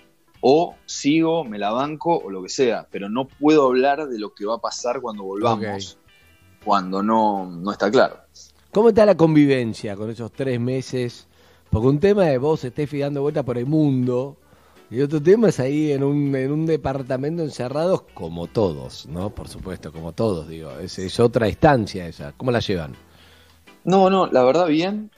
[0.42, 4.34] o sigo, me la banco o lo que sea, pero no puedo hablar de lo
[4.34, 6.00] que va a pasar cuando volvamos,
[6.64, 8.18] cuando no, no está claro.
[8.72, 11.28] ¿Cómo está la convivencia con esos tres meses?
[11.70, 14.38] Porque un tema es vos estés dando vuelta por el mundo
[14.90, 19.30] y otro tema es ahí en un, en un departamento encerrados como todos, ¿no?
[19.30, 20.72] Por supuesto, como todos, digo.
[20.80, 22.34] Es, es otra instancia esa.
[22.38, 22.96] ¿Cómo la llevan?
[23.84, 25.12] No, no, la verdad bien,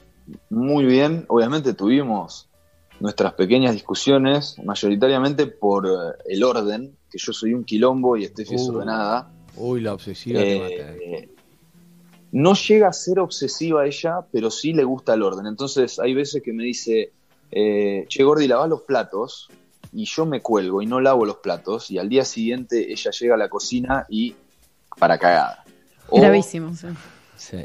[0.50, 1.26] muy bien.
[1.28, 2.50] Obviamente tuvimos
[3.00, 5.92] nuestras pequeñas discusiones, mayoritariamente por eh,
[6.28, 9.32] el orden, que yo soy un quilombo y Steffi es Uh, ordenada.
[9.56, 10.96] Uy, la obsesiva te mata.
[10.96, 11.30] Eh,
[12.32, 15.48] no llega a ser obsesiva ella, pero sí le gusta el orden.
[15.48, 17.12] Entonces hay veces que me dice,
[17.52, 19.50] eh, che Gordi, lavá los platos,
[19.94, 23.36] y yo me cuelgo y no lavo los platos, y al día siguiente ella llega
[23.36, 24.36] a la cocina y
[24.98, 25.64] para cagada.
[26.10, 26.74] O- Gravísimo.
[26.76, 26.88] sí.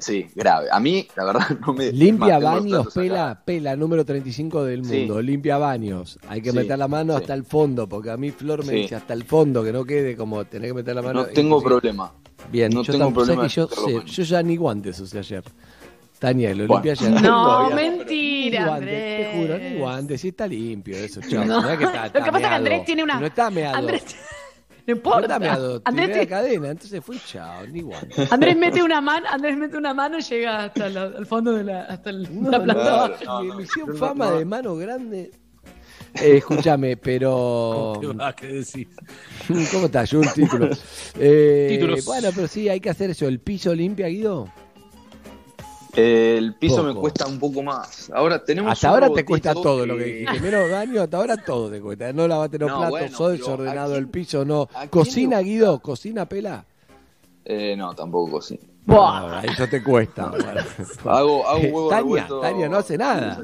[0.01, 0.69] Sí, grave.
[0.71, 1.91] A mí, la verdad, no me...
[1.91, 3.01] Limpia baños, acá.
[3.01, 4.99] pela, pela, número 35 del Sí.
[5.01, 5.21] mundo.
[5.21, 6.17] Limpia baños.
[6.29, 7.21] Hay que Sí, meter la mano sí.
[7.23, 8.77] hasta el fondo, porque a mí Flor me Sí.
[8.83, 11.23] dice hasta el fondo, que no quede como tener que meter la mano.
[11.23, 12.13] No tengo Inclusive- problema.
[12.53, 15.19] Bien, No yo tengo tampoco- problema ¿sabes que yo, sé, yo ya ni guantes usé
[15.19, 15.43] ayer.
[16.19, 16.75] Tania, lo Bueno.
[16.85, 17.23] limpié ayer.
[17.23, 19.31] No, no, mentira, Ni guantes, Andrés.
[19.33, 21.45] te juro, ni guantes, sí está limpio eso, chao.
[21.45, 21.61] No.
[21.63, 22.55] Mirá que está, Lo que pasa es que.
[22.55, 23.77] Andrés tiene una- No está meado.
[23.77, 24.15] Andrés- No
[24.87, 25.21] No importa.
[25.23, 28.31] está meado, Andrés, tiré la te- cadena, entonces fui chao, ni guantes.
[28.33, 31.65] Andrés mete una mano, Andrés mete una mano y llega hasta la- al fondo de
[31.65, 34.39] la, hasta el- la planta no, Me no, hicieron no, fama no.
[34.39, 35.31] de mano grande.
[36.23, 37.99] Eh, escúchame, pero.
[38.01, 38.33] ¿Qué va?
[38.35, 38.87] ¿Qué decís?
[39.73, 40.05] ¿Cómo está?
[40.05, 40.69] Yo un título.
[41.19, 42.05] Eh, Títulos.
[42.05, 43.27] Bueno, pero sí, hay que hacer eso.
[43.27, 44.49] ¿El piso limpia, Guido?
[45.97, 48.11] El piso me cuesta un poco más.
[48.11, 50.41] Ahora tenemos Hasta ahora te cuesta todo lo que dijiste.
[50.41, 52.13] Menos daño, hasta ahora todo te cuesta.
[52.13, 54.69] No lavaste los No, platos, bueno, sos desordenado ¿a el piso, no.
[54.91, 55.79] ¿Cocina, Guido?
[55.81, 56.65] ¿Cocina, pela?
[57.45, 58.59] Eh, no, tampoco, sí.
[58.89, 60.25] Ah, eso te cuesta.
[61.05, 62.41] Hago, hago huevo Tania, revuelto.
[62.41, 63.41] Tania no hace nada.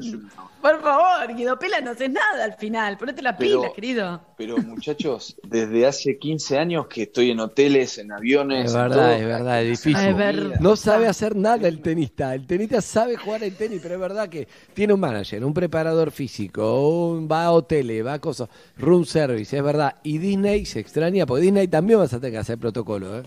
[0.61, 2.95] Por favor, Guido Pela, no haces nada al final.
[2.95, 4.21] Ponete la Pero- pila, querido.
[4.37, 8.65] Pero muchachos, desde hace 15 años que estoy en hoteles, en aviones.
[8.67, 9.15] Es verdad, todo.
[9.15, 10.07] es verdad, es difícil.
[10.09, 10.59] Es verdad.
[10.59, 12.35] No sabe hacer nada el tenista.
[12.35, 16.11] El tenista sabe jugar el tenis, pero es verdad que tiene un manager, un preparador
[16.11, 18.47] físico, un- va a hoteles, va a cosas,
[18.77, 19.95] room service, es verdad.
[20.03, 23.23] Y Disney se extraña, porque Disney también vas a tener que hacer protocolo, ¿eh?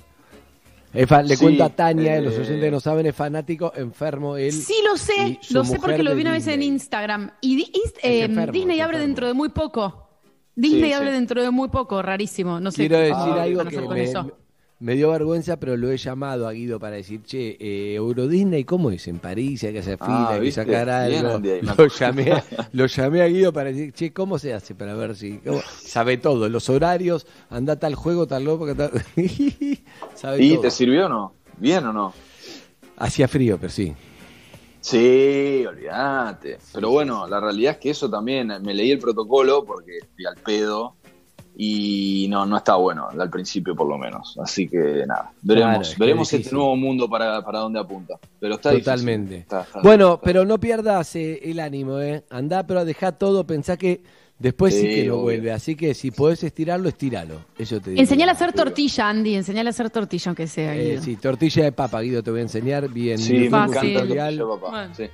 [0.95, 4.53] Le Sí, cuento a Tania, eh, los oyentes no saben, es fanático, enfermo él.
[4.53, 6.63] Sí, lo sé, lo sé porque lo vi una vez en.
[6.63, 7.33] Instagram.
[7.41, 7.73] Y di-
[8.03, 10.09] eh, enfermo, Disney abre dentro de muy poco.
[10.55, 11.15] Disney Sí, abre sí.
[11.15, 12.61] dentro de muy poco, rarísimo.
[12.61, 14.31] No sé Quiero decir algo que con me, eso.
[14.85, 18.65] Me dio vergüenza, pero lo he llamado a Guido para decir, che, eh, Euro Disney,
[18.65, 19.09] ¿cómo es?
[19.09, 21.41] En París hay que hacer fila, Ah, hay que sacar algo.
[21.79, 24.75] Lo llamé, a, lo llamé a Guido para decir, che, ¿cómo se hace?
[24.75, 25.39] Para ver si...
[25.39, 25.63] cómo?
[25.79, 28.91] Sabe todo, los horarios, anda tal juego, tal loco, tal...
[30.15, 30.61] Sabe ¿Y todo.
[30.61, 31.35] te sirvió o no?
[31.57, 32.13] ¿Bien o no?
[32.99, 33.95] Hacía frío, pero sí.
[34.83, 36.59] Sí, olvídate.
[36.75, 40.37] Pero bueno, la realidad es que eso también, me leí el protocolo porque fui al
[40.37, 40.95] pedo
[41.57, 44.37] y no, no está bueno, al principio por lo menos.
[44.43, 47.79] Así que nada, veremos, Claro, es que veremos es este nuevo mundo para, para dónde
[47.81, 48.15] apunta.
[48.41, 48.73] Pero está.
[48.73, 49.39] Totalmente.
[49.39, 52.25] Está- está- Bueno, está- pero no pierdas eh, el ánimo, ¿eh?
[52.31, 54.03] Andá, pero dejá todo, pensá que
[54.39, 55.23] después sí, Sí, que obvio.
[55.23, 55.53] vuelve.
[55.53, 57.37] Así que si podés estirarlo, estiralo.
[57.57, 58.03] Eso te digo.
[58.03, 59.37] Enseñale a hacer tortilla, Andy.
[59.37, 60.75] Enseñale a hacer tortilla, aunque sea.
[60.77, 61.03] Eh, Guido.
[61.03, 63.19] sí, tortilla de papa, Guido, te voy a enseñar bien.
[63.19, 64.05] Sí, me encanta.
[64.45, 64.95] Bueno.
[64.95, 65.05] Sí.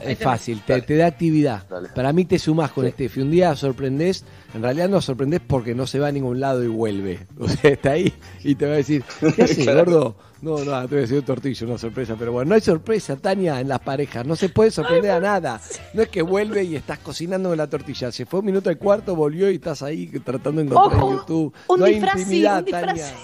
[0.00, 1.66] Es fácil, te, te da actividad.
[1.68, 1.88] Dale.
[1.94, 3.10] Para mí te sumás con este.
[3.20, 4.24] Un día sorprendés,
[4.54, 7.26] en realidad no sorprendés porque no se va a ningún lado y vuelve.
[7.38, 8.12] O sea, está ahí
[8.44, 9.02] y te va a decir,
[9.36, 9.84] ¿qué haces, Claro.
[9.84, 10.16] gordo?
[10.42, 12.16] No, no, te voy a decir un tortillo, una sorpresa.
[12.18, 14.24] Pero bueno, no hay sorpresa, Tania, en las parejas.
[14.26, 15.60] No se puede sorprender a nada.
[15.92, 18.10] No es que vuelve y estás cocinando con la tortilla.
[18.10, 21.16] Se fue un minuto al cuarto, volvió y estás ahí tratando de encontrar en Ojo,
[21.18, 21.54] YouTube.
[21.68, 23.06] un no hay disfraz sí, intimidad, un Tania.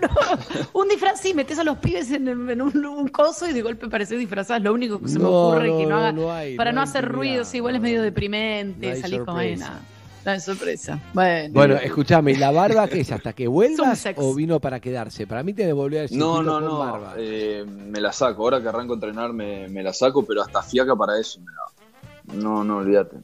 [0.02, 0.08] No,
[0.80, 3.88] un disfraz sí, metes a los pibes en, en un, un coso y de golpe
[3.88, 4.60] pareces disfrazás.
[4.60, 6.12] Lo único que se me ocurre no, que no haga.
[6.12, 8.96] no hay, para no hacer ruido, sí, igual es medio deprimente.
[8.96, 9.64] Salir con sorpresa.
[9.68, 9.80] nada.
[10.24, 11.00] No hay sorpresa.
[11.12, 11.50] Bueno.
[11.52, 13.12] Bueno, escúchame, ¿y la barba qué es?
[13.12, 15.26] ¿Hasta que vuelvas o vino para quedarse?
[15.26, 16.78] Para mí tiene que volver al No, no, no.
[16.78, 17.14] barba.
[17.18, 18.42] eh, me la saco.
[18.44, 21.46] Ahora que arranco a entrenar me, me la saco, pero hasta fiaca para eso me
[21.52, 22.40] la.
[22.42, 23.16] No, no, olvídate.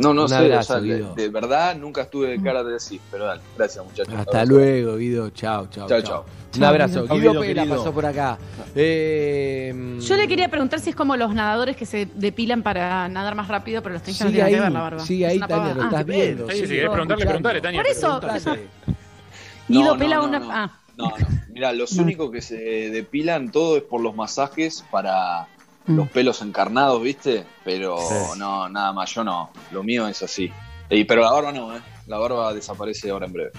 [0.00, 1.14] No, no Un sé, abrazo, o sea, de, Guido.
[1.14, 4.14] de verdad nunca estuve de cara de decir, pero dale, gracias muchachos.
[4.16, 5.30] Hasta luego, Guido.
[5.30, 5.86] Chao, chao.
[5.88, 6.24] Chao, chao.
[6.56, 7.02] Un abrazo.
[7.04, 7.14] Guido.
[7.16, 7.76] Guido Pera querido.
[7.76, 8.38] pasó por acá.
[8.74, 13.34] Eh, Yo le quería preguntar si es como los nadadores que se depilan para nadar
[13.34, 15.00] más rápido, pero los no tienen que ver la barba.
[15.04, 16.46] sigue Es ahí, Tania, lo Ah, estás qué viendo.
[16.48, 17.80] Sí, sí, sigue querés preguntarle, preguntale, Tania.
[17.82, 18.20] Por eso.
[19.68, 20.38] Guido pela no, una.
[20.38, 20.50] no.
[20.50, 21.16] Ah, No, no.
[21.50, 22.56] Mira, los únicos que se
[22.90, 25.59] depilan todo es por los masajes para Mm.
[25.96, 27.44] Los pelos encarnados, ¿viste?
[27.64, 28.38] Pero Sí.
[28.38, 29.50] no, nada más, yo no.
[29.72, 30.52] Lo mío es así.
[30.88, 31.80] Y, pero la barba no, ¿eh?
[32.06, 33.50] La barba desaparece ahora en breve.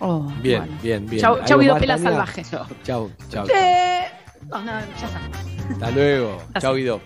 [0.00, 0.78] oh, Bien, bueno.
[0.82, 1.20] bien, bien.
[1.22, 2.42] Chau, ¿Algo chau, Guido Pela salvaje.
[2.44, 3.10] Chau, chau.
[3.30, 3.46] chau.
[3.54, 4.06] Eh,
[4.48, 5.20] no, no, ya está.
[5.72, 6.42] Hasta luego.
[6.60, 7.00] Chao, Guido.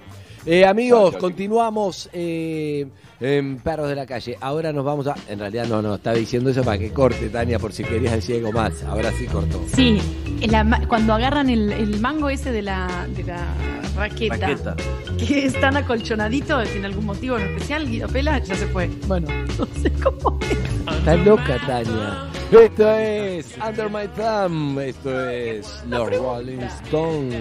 [0.51, 2.87] Eh, amigos, continuamos eh,
[3.21, 4.39] en Perros de la Calle.
[4.41, 5.15] Ahora nos vamos a.
[5.29, 8.37] En realidad, no, no, estaba diciendo eso para que corte, Tania, por si querías decir
[8.37, 8.83] algo más.
[8.85, 9.63] Ahora sí cortó.
[9.75, 10.01] Sí,
[10.49, 13.47] la cuando agarran el, el mango ese de la, de la
[13.95, 14.77] raqueta, Raqueta.
[15.19, 18.89] que es tan acolchonadito, sin algún motivo en especial, Guido Pela ya se fue.
[19.07, 20.39] Bueno, no sé cómo.
[20.41, 22.25] Está loca, Tania.
[22.51, 24.79] Esto es Under My Thumb.
[24.79, 27.37] Esto es los Rolling Stones.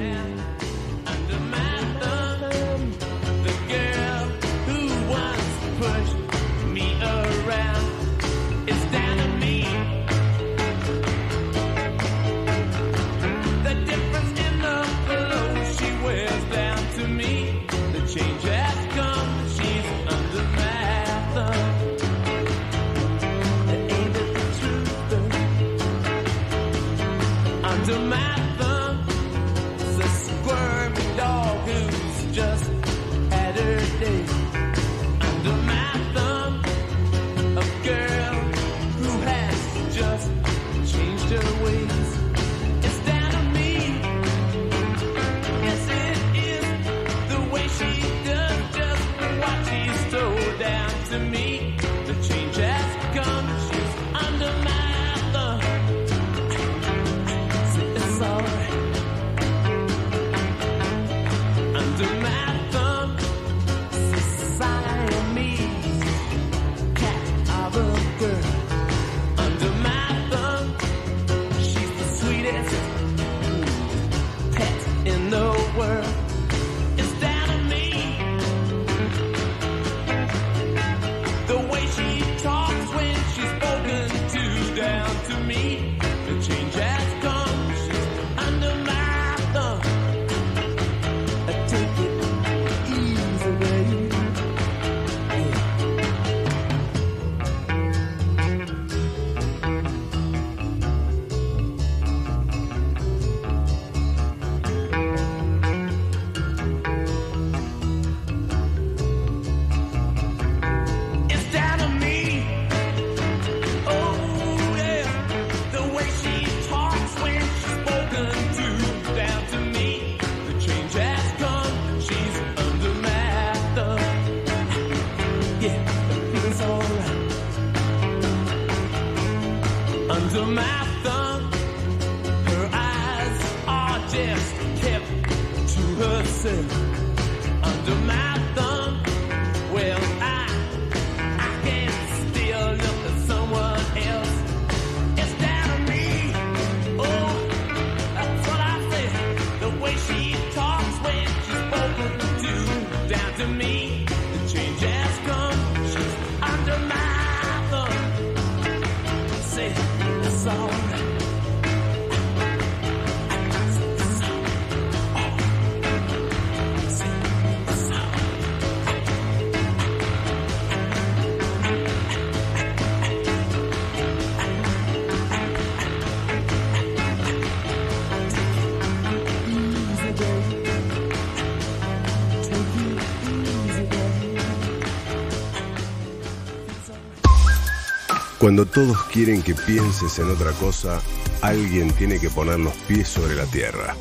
[188.48, 191.02] Cuando todos quieren que pienses en otra cosa,
[191.41, 193.94] alguien tiene que poner los pies sobre la tierra.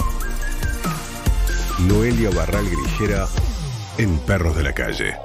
[1.81, 3.27] Noelia Barral Grijera
[3.99, 5.17] en Perros de la Calle.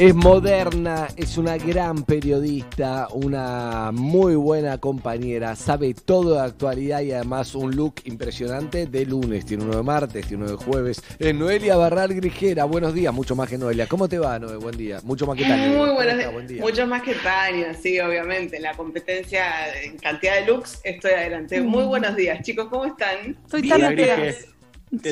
[0.00, 7.12] Es moderna, es una gran periodista, una muy buena compañera, sabe todo de actualidad y
[7.12, 11.00] además un look impresionante de lunes, tiene uno de martes, tiene uno de jueves.
[11.18, 13.86] Es Noelia Barral Grijera, buenos días, mucho más que Noelia.
[13.86, 14.56] ¿Cómo te va, Noe?
[14.56, 15.68] Buen día, mucho más que Tania.
[15.68, 16.32] Muy ¿Cómo buenos?
[16.32, 16.60] Buen día.
[16.60, 18.56] Mucho más que Tania, sí, obviamente.
[18.56, 21.60] En la competencia en cantidad de looks estoy adelante.
[21.60, 23.36] Muy buenos días, chicos, ¿cómo están?
[23.44, 23.94] Estoy tan.
[23.94, 24.34] ¿Qué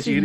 [0.02, 0.20] Sí.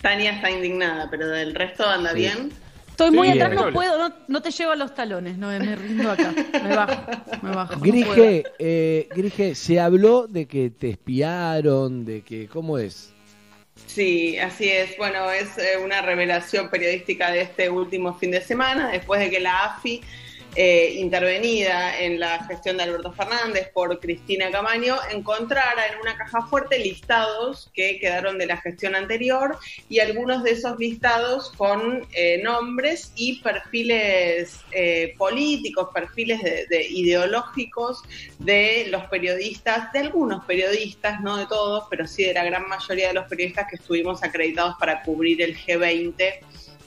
[0.00, 2.16] Tania está indignada, pero del resto anda Sí.
[2.16, 2.50] bien.
[2.94, 5.74] Estoy muy Sí, atrás, no puedo, no, no te llevo a los talones, no, me
[5.74, 7.02] rindo acá, me bajo,
[7.42, 7.74] me bajo.
[7.74, 7.80] no.
[7.80, 13.12] Grige, eh, Grige, se habló de que te espiaron, de que, ¿cómo es?
[13.86, 14.96] Sí, así es.
[14.96, 19.40] Bueno, es eh, una revelación periodística de este último fin de semana, después de que
[19.40, 20.00] la AFI,
[20.56, 26.42] eh, intervenida en la gestión de Alberto Fernández por Cristina Camaño, encontrara en una caja
[26.46, 29.58] fuerte listados que quedaron de la gestión anterior
[29.88, 36.82] y algunos de esos listados con eh, nombres y perfiles eh, políticos, perfiles de- de
[36.88, 38.02] ideológicos
[38.38, 43.08] de los periodistas, de algunos periodistas, no de todos, pero sí de la gran mayoría
[43.08, 46.34] de los periodistas que estuvimos acreditados para cubrir el G20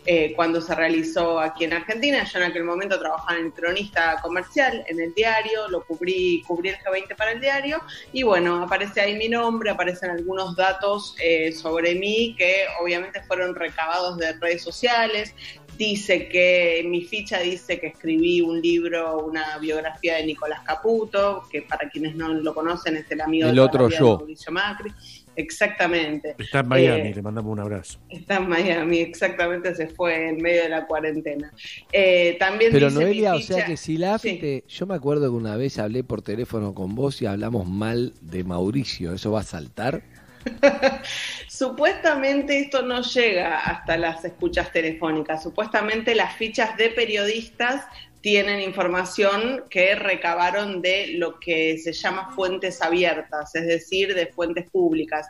[0.09, 2.23] eh, cuando se realizó aquí en Argentina.
[2.23, 6.69] Yo en aquel momento trabajaba en el cronista comercial, en el diario, lo cubrí, cubrí
[6.69, 7.81] el G20 para el diario
[8.13, 13.53] y bueno, aparece ahí mi nombre, aparecen algunos datos eh, sobre mí que obviamente fueron
[13.53, 15.35] recabados de redes sociales.
[15.77, 21.63] Dice que mi ficha dice que escribí un libro, una biografía de Nicolás Caputo, que
[21.63, 24.19] para quienes no lo conocen es el amigo El de otro yo.
[24.19, 24.93] Mauricio Macri.
[25.38, 26.35] Exactamente.
[26.38, 27.99] Está en Miami, Eh, le mandamos un abrazo.
[28.09, 31.53] Está en Miami, exactamente, se fue en medio de la cuarentena.
[31.93, 34.38] Eh, también Pero dice Noelia, o sea que si la Sí.
[34.39, 38.14] te- Yo me acuerdo que una vez hablé por teléfono con vos y hablamos mal
[38.22, 40.01] de Mauricio, ¿eso va a saltar?
[41.47, 45.43] Supuestamente esto no llega hasta las escuchas telefónicas.
[45.43, 47.85] Supuestamente las fichas de periodistas
[48.22, 54.69] tienen información que recabaron de lo que se llama fuentes abiertas, es decir, de fuentes
[54.69, 55.27] públicas.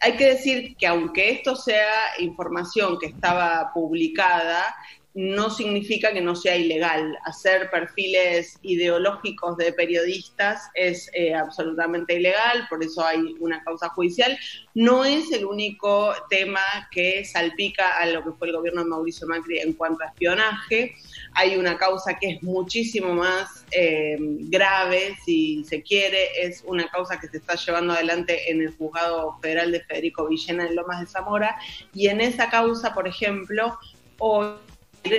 [0.00, 4.74] Hay que decir que aunque esto sea información que estaba publicada,
[5.14, 7.18] no significa que no sea ilegal.
[7.24, 14.38] Hacer perfiles ideológicos de periodistas es eh, absolutamente ilegal, por eso hay una causa judicial.
[14.74, 16.60] No es el único tema
[16.90, 20.94] que salpica a lo que fue el gobierno de Mauricio Macri en cuanto a espionaje.
[21.34, 27.20] Hay una causa que es muchísimo más eh, grave, si se quiere, es una causa
[27.20, 31.06] que se está llevando adelante en el juzgado federal de Federico Villena en Lomas de
[31.06, 31.56] Zamora.
[31.94, 33.78] Y en esa causa, por ejemplo,
[34.18, 34.50] hoy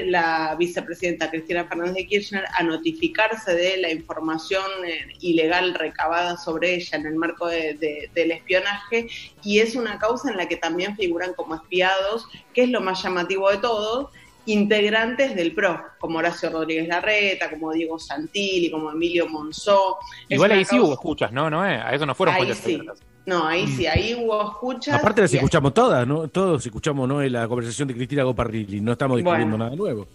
[0.05, 6.75] la vicepresidenta Cristina Fernández de Kirchner a notificarse de la información eh, ilegal recabada sobre
[6.75, 9.07] ella en el marco de- de- del espionaje
[9.43, 13.01] y es una causa en la que también figuran como espiados, que es lo más
[13.01, 14.11] llamativo de todo,
[14.45, 19.97] integrantes del PRO, como Horacio Rodríguez Larreta, como Diego Santilli, como Emilio Monzó.
[20.29, 21.49] Igual ahí sí hubo escuchas, ¿no?
[21.49, 21.65] ¿No?
[21.65, 21.75] eh?
[21.75, 22.81] A eso no fueron Ahí sí.
[23.23, 24.95] No, ahí sí, ahí hubo escuchas.
[24.99, 26.27] Aparte las escuchamos todas, ¿no?
[26.27, 27.21] Todos escuchamos ¿no?
[27.21, 29.65] la conversación de Cristina Goparrilli, no estamos descubriendo Bueno.
[29.65, 30.07] nada nuevo.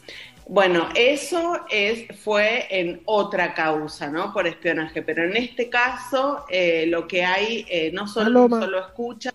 [0.48, 4.32] Bueno, eso es, fue en otra causa, ¿no?
[4.32, 8.60] Por espionaje, pero en este caso eh, lo que hay eh, no solo, Paloma.
[8.60, 9.32] solo escucha,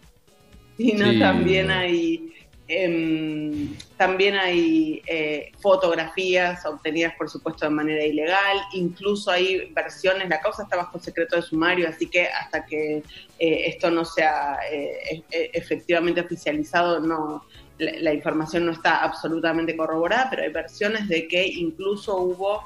[0.78, 1.20] sino Sí.
[1.20, 2.34] también hay
[2.72, 8.58] em, también hay eh, fotografías obtenidas, por supuesto, de manera ilegal.
[8.74, 10.30] Incluso hay versiones.
[10.30, 13.04] La causa está bajo secreto de sumario, así que hasta que
[13.40, 17.46] eh, esto no sea eh, e- e- efectivamente oficializado, no
[17.78, 22.64] la, información no está absolutamente corroborada, pero hay versiones de que incluso hubo,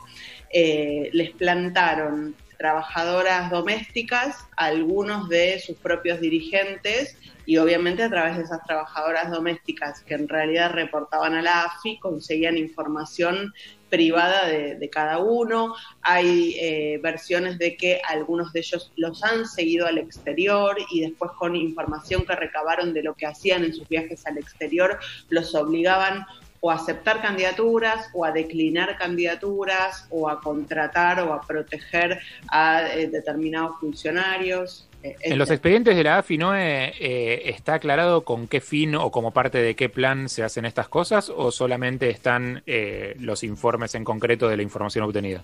[0.51, 8.63] les plantaron trabajadoras domésticas algunos de sus propios dirigentes y obviamente a través de esas
[8.65, 13.53] trabajadoras domésticas que en realidad reportaban a la AFI conseguían información
[13.89, 15.75] privada de, de cada uno.
[16.01, 21.31] Hay eh, versiones de que algunos de ellos los han seguido al exterior y después
[21.37, 24.99] con información que recabaron de lo que hacían en sus viajes al exterior
[25.29, 26.25] los obligaban
[26.65, 32.19] o a aceptar candidaturas o a declinar candidaturas o a contratar o a proteger
[32.49, 34.87] a eh, determinados funcionarios.
[35.03, 36.55] eh, En los expedientes de la AFI, ¿no?
[36.55, 40.65] Eh, eh, ¿Está aclarado con qué fin o como parte de qué plan se hacen
[40.65, 45.43] estas cosas o solamente están eh, los informes en concreto de la información obtenida?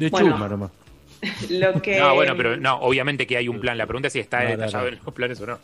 [0.00, 0.70] De Bueno, chusma nomás.
[1.50, 3.78] Lo que, No, bueno, pero no, obviamente que hay un plan.
[3.78, 4.96] La pregunta es si está No, no, detallado no.
[4.96, 5.58] en los planes o no.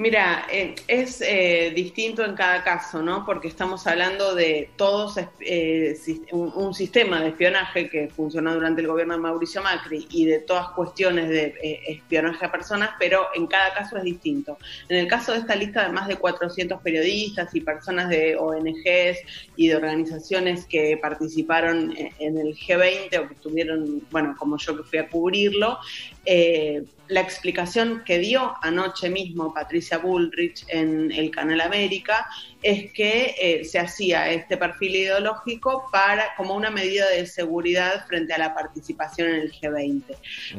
[0.00, 3.26] Mira, eh, es eh, distinto en cada caso, ¿no?
[3.26, 5.94] Porque estamos hablando de todos eh,
[6.32, 10.70] un sistema de espionaje que funcionó durante el gobierno de Mauricio Macri y de todas
[10.70, 14.56] cuestiones de eh, espionaje a personas, pero en cada caso es distinto.
[14.88, 19.18] En el caso de esta lista de más de 400 periodistas y personas de ONGs
[19.56, 24.78] y de organizaciones que participaron en, en el G20 o que estuvieron, bueno, como yo
[24.78, 25.76] que fui a cubrirlo,
[26.24, 32.26] eh, la explicación que dio anoche mismo Patricia Bullrich en el Canal América
[32.62, 38.32] es que eh, se hacía este perfil ideológico para como una medida de seguridad frente
[38.32, 40.02] a la participación en el G20.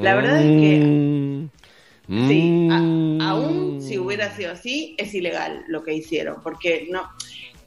[0.02, 1.52] La verdad es que
[2.08, 3.22] Mm, Sí, a- Mm.
[3.22, 7.10] aún si hubiera sido así, es ilegal lo que hicieron, porque no.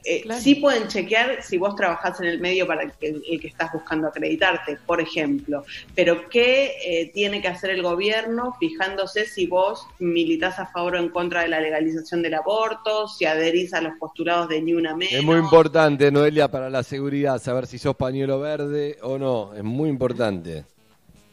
[0.05, 3.47] Eh, Sí pueden chequear si vos trabajás en el medio para el que, el que
[3.47, 5.63] estás buscando acreditarte, por ejemplo.
[5.95, 10.99] Pero ¿qué eh, tiene que hacer el gobierno fijándose si vos militás a favor o
[10.99, 14.95] en contra de la legalización del aborto, si adherís a los postulados de ni una
[14.95, 15.13] menos?
[15.13, 19.53] Es muy importante, Noelia, para la seguridad, saber si sos pañuelo verde o no.
[19.53, 20.65] Es muy importante.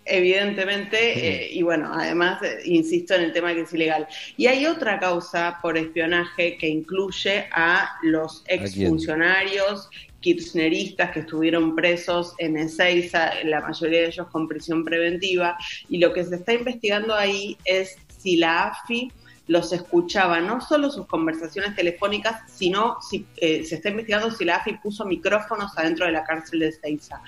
[0.05, 4.09] Evidentemente, eh, y bueno, además, eh, insisto en el tema que es ilegal.
[4.37, 9.89] Y hay otra causa por espionaje que incluye a los exfuncionarios
[10.21, 15.57] kirchneristas que estuvieron presos en Ezeiza, la mayoría de ellos con prisión preventiva,
[15.89, 19.13] y lo que se está investigando ahí es si la AFI
[19.49, 24.57] los escuchaba, no solo sus conversaciones telefónicas, sino si eh, se está investigando si la
[24.57, 27.21] AFI puso micrófonos adentro de la cárcel de Ezeiza.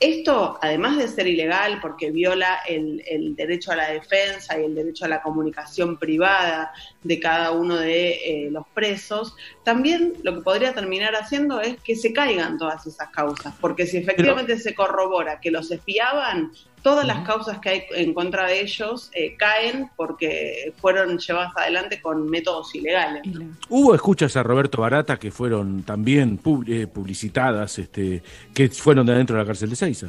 [0.00, 4.74] Esto, además de ser ilegal, porque viola el, el derecho a la defensa y el
[4.74, 6.72] derecho a la comunicación privada
[7.02, 9.34] de cada uno de eh, los presos,
[9.64, 13.96] también lo que podría terminar haciendo es que se caigan todas esas causas, porque si
[13.96, 16.52] efectivamente se corrobora que los espiaban,
[16.82, 22.00] todas las causas que hay en contra de ellos eh, caen porque fueron llevadas adelante
[22.00, 23.22] con métodos ilegales.
[23.68, 28.22] Hubo escuchas a Roberto Barata que fueron también pub- eh, publicitadas, este,
[28.54, 30.08] que fueron de adentro de la cárcel de Seiza.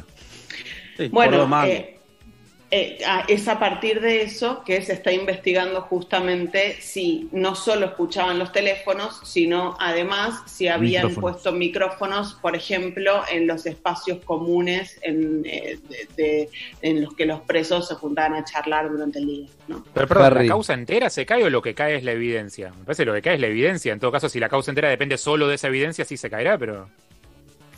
[1.10, 1.99] Bueno, eh,
[2.72, 7.86] eh, ah, es a partir de eso que se está investigando justamente si no solo
[7.86, 11.32] escuchaban los teléfonos, sino además si habían Micrófonos.
[11.42, 16.48] puesto micrófonos, por ejemplo, en los espacios comunes en, eh, de- de-
[16.82, 19.46] en los que los presos se juntaban a charlar durante el día.
[19.66, 19.84] ¿no?
[19.92, 20.34] Pero perdón.
[20.34, 22.70] ¿la causa entera se cae o lo que cae es la evidencia?
[22.78, 23.92] Me parece que lo que cae es la evidencia.
[23.92, 26.56] En todo caso, si la causa entera depende solo de esa evidencia, sí se caerá,
[26.56, 26.88] pero...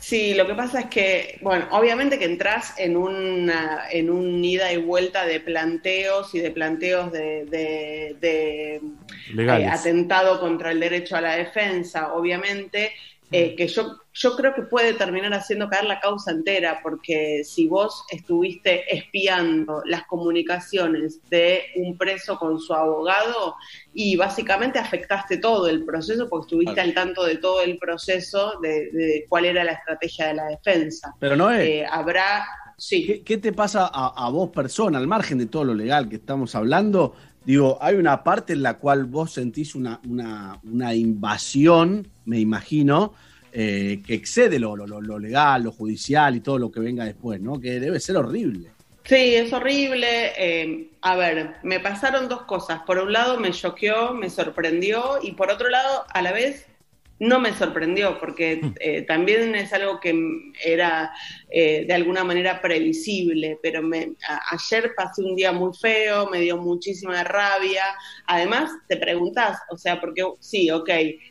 [0.05, 4.71] Sí, lo que pasa es que, bueno, obviamente que entras en una, en un ida
[4.73, 8.81] y vuelta de planteos y de planteos de, de- de,
[9.45, 12.91] eh, atentado contra el derecho a la defensa, obviamente,
[13.33, 17.67] eh, que yo, yo creo que puede terminar haciendo caer la causa entera, porque si
[17.67, 23.55] vos estuviste espiando las comunicaciones de un preso con su abogado
[23.93, 28.91] y básicamente afectaste todo el proceso porque estuviste al tanto de todo el proceso de,
[28.91, 31.15] de cuál era la estrategia de la defensa.
[31.19, 31.67] Pero no es.
[31.67, 32.45] Eh, habrá,
[32.77, 33.05] sí.
[33.05, 36.17] ¿Qué, qué te pasa a, a vos, persona, al margen de todo lo legal que
[36.17, 37.15] estamos hablando?
[37.45, 43.13] Digo, hay una parte en la cual vos sentís una, una, una invasión, me imagino,
[43.51, 47.41] eh, que excede lo, lo- lo- legal, lo judicial y todo lo que venga después,
[47.41, 47.59] ¿no?
[47.59, 48.69] Que debe ser horrible.
[49.03, 50.31] Sí, es horrible.
[50.37, 52.81] Eh, a ver, me pasaron dos cosas.
[52.83, 56.65] Por un lado me choqueó, me sorprendió y por otro lado, a la vez,
[57.23, 61.11] no me sorprendió porque eh, también es algo que mm, era
[61.49, 66.39] eh, de alguna manera previsible, pero me, a- ayer pasé un día muy feo, me
[66.41, 67.83] dio muchísima rabia.
[68.27, 70.89] Además, te preguntás, o sea, porque sí, ok,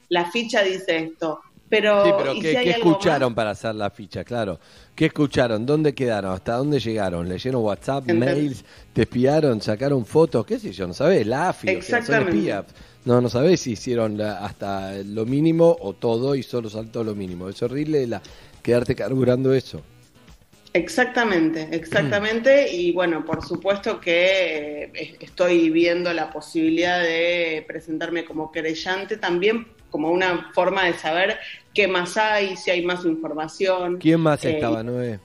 [0.08, 3.22] la ficha dice esto, pero, Sí, pero ¿y ¿qué, si hay qué algo más?
[3.22, 4.24] escucharon para hacer la ficha?
[4.24, 4.58] Claro.
[4.94, 5.64] ¿Qué escucharon?
[5.64, 6.32] ¿Dónde quedaron?
[6.32, 7.28] ¿Hasta dónde llegaron?
[7.28, 8.64] ¿Leyeron WhatsApp, mails?
[8.92, 9.60] ¿Te espiaron?
[9.60, 10.44] ¿Sacaron fotos?
[10.44, 10.88] ¿Qué sé yo?
[10.88, 11.24] ¿No sabés?
[11.26, 12.20] La AFI, o sea, son Exactamente.
[12.20, 12.66] espías.
[13.04, 17.14] No, no sabés si hicieron la- hasta lo mínimo o todo y solo saltó lo
[17.14, 17.48] mínimo.
[17.48, 18.22] Es horrible la,
[18.62, 19.82] quedarte carburando eso.
[20.74, 22.72] Exactamente, exactamente.
[22.74, 29.66] Y bueno, por supuesto que eh, estoy viendo la posibilidad de presentarme como querellante también
[29.90, 31.38] como una forma de saber
[31.74, 33.98] qué más hay, si hay más información.
[33.98, 35.18] ¿Quién más Eh, estaba, Noé?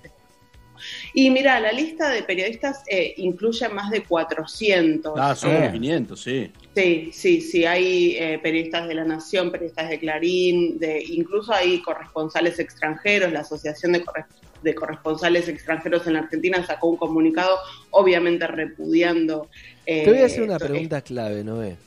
[1.14, 5.14] Y mira, la lista de periodistas eh, incluye más de 400.
[5.16, 6.52] Ah, son Eh, como 500, sí.
[6.78, 11.82] Sí, sí, sí, hay eh, periodistas de La Nación, periodistas de Clarín, de, incluso hay
[11.82, 14.28] corresponsales extranjeros, la Asociación de, Corres-
[14.62, 17.58] de Corresponsales Extranjeros en la Argentina sacó un comunicado,
[17.90, 19.50] obviamente repudiando.
[19.88, 21.78] eh, Te voy a hacer una esto- pregunta clave, Noé.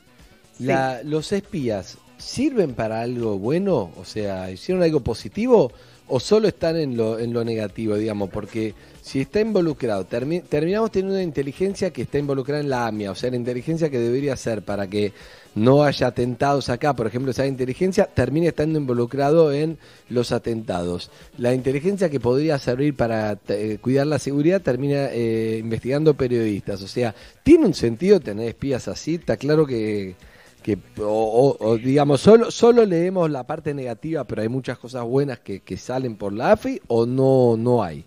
[0.59, 3.93] La, ¿Los espías sirven para algo bueno?
[3.97, 5.71] O sea, ¿hicieron algo positivo
[6.09, 8.29] o solo están en lo, en lo negativo, digamos?
[8.31, 8.75] Porque
[9.11, 13.15] si está involucrado, termi- terminamos teniendo una inteligencia que está involucrada en la AMIA, o
[13.17, 15.13] sea, la inteligencia que debería ser para que
[15.57, 19.79] no haya atentados acá, por ejemplo, esa inteligencia termina estando involucrado en
[20.11, 21.11] los atentados.
[21.39, 26.81] La inteligencia que podría servir para eh, cuidar la seguridad termina eh, investigando periodistas.
[26.83, 27.13] O sea,
[27.43, 29.17] ¿tiene un sentido tener espías así?
[29.17, 30.15] Está claro que,
[30.63, 35.41] que o, o- digamos, solo, solo leemos la parte negativa, pero hay muchas cosas buenas
[35.41, 38.05] que, que salen por la AFI o no, no hay.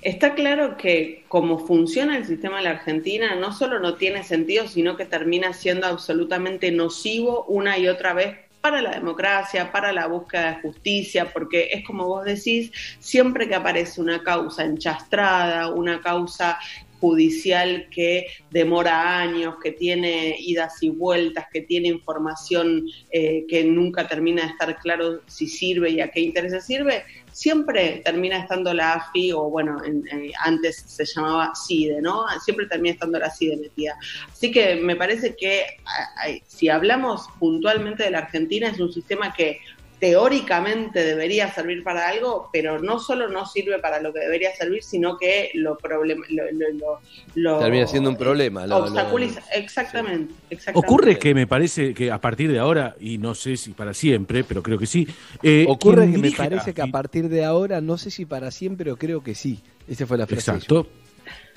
[0.00, 4.66] Está claro que como funciona el sistema en la Argentina, no solo no tiene sentido,
[4.66, 10.06] sino que termina siendo absolutamente nocivo una y otra vez para la democracia, para la
[10.06, 12.70] búsqueda de justicia, porque es como vos decís,
[13.00, 16.58] siempre que aparece una causa enchastrada, una causa
[17.02, 24.06] judicial que demora años, que tiene idas y vueltas, que tiene información eh, que nunca
[24.06, 27.02] termina de estar claro si sirve y a qué intereses sirve,
[27.32, 32.24] siempre termina estando la AFI, o bueno, en- eh, antes se llamaba CIDE, ¿no?
[32.44, 33.96] Siempre termina estando la CIDE metida.
[34.30, 38.92] Así que me parece que a- a- si hablamos puntualmente de la Argentina, es un
[38.92, 39.58] sistema que
[40.02, 44.82] teóricamente debería servir para algo, pero no solo no sirve para lo que debería servir,
[44.82, 47.00] sino que lo problema, lo, lo- lo-
[47.36, 48.66] lo- Termina siendo un problema.
[48.66, 49.40] lo- lo- obstaculiza.
[49.54, 50.86] exactamente, exactamente.
[50.92, 54.42] Ocurre que me parece que a partir de ahora, y no sé si para siempre,
[54.42, 55.06] pero creo que sí.
[55.40, 58.84] eh, Ocurre que me parece que a partir de ahora, no sé si para siempre,
[58.86, 59.60] pero creo que sí.
[59.86, 60.50] Esa fue la frase.
[60.50, 60.88] Exacto.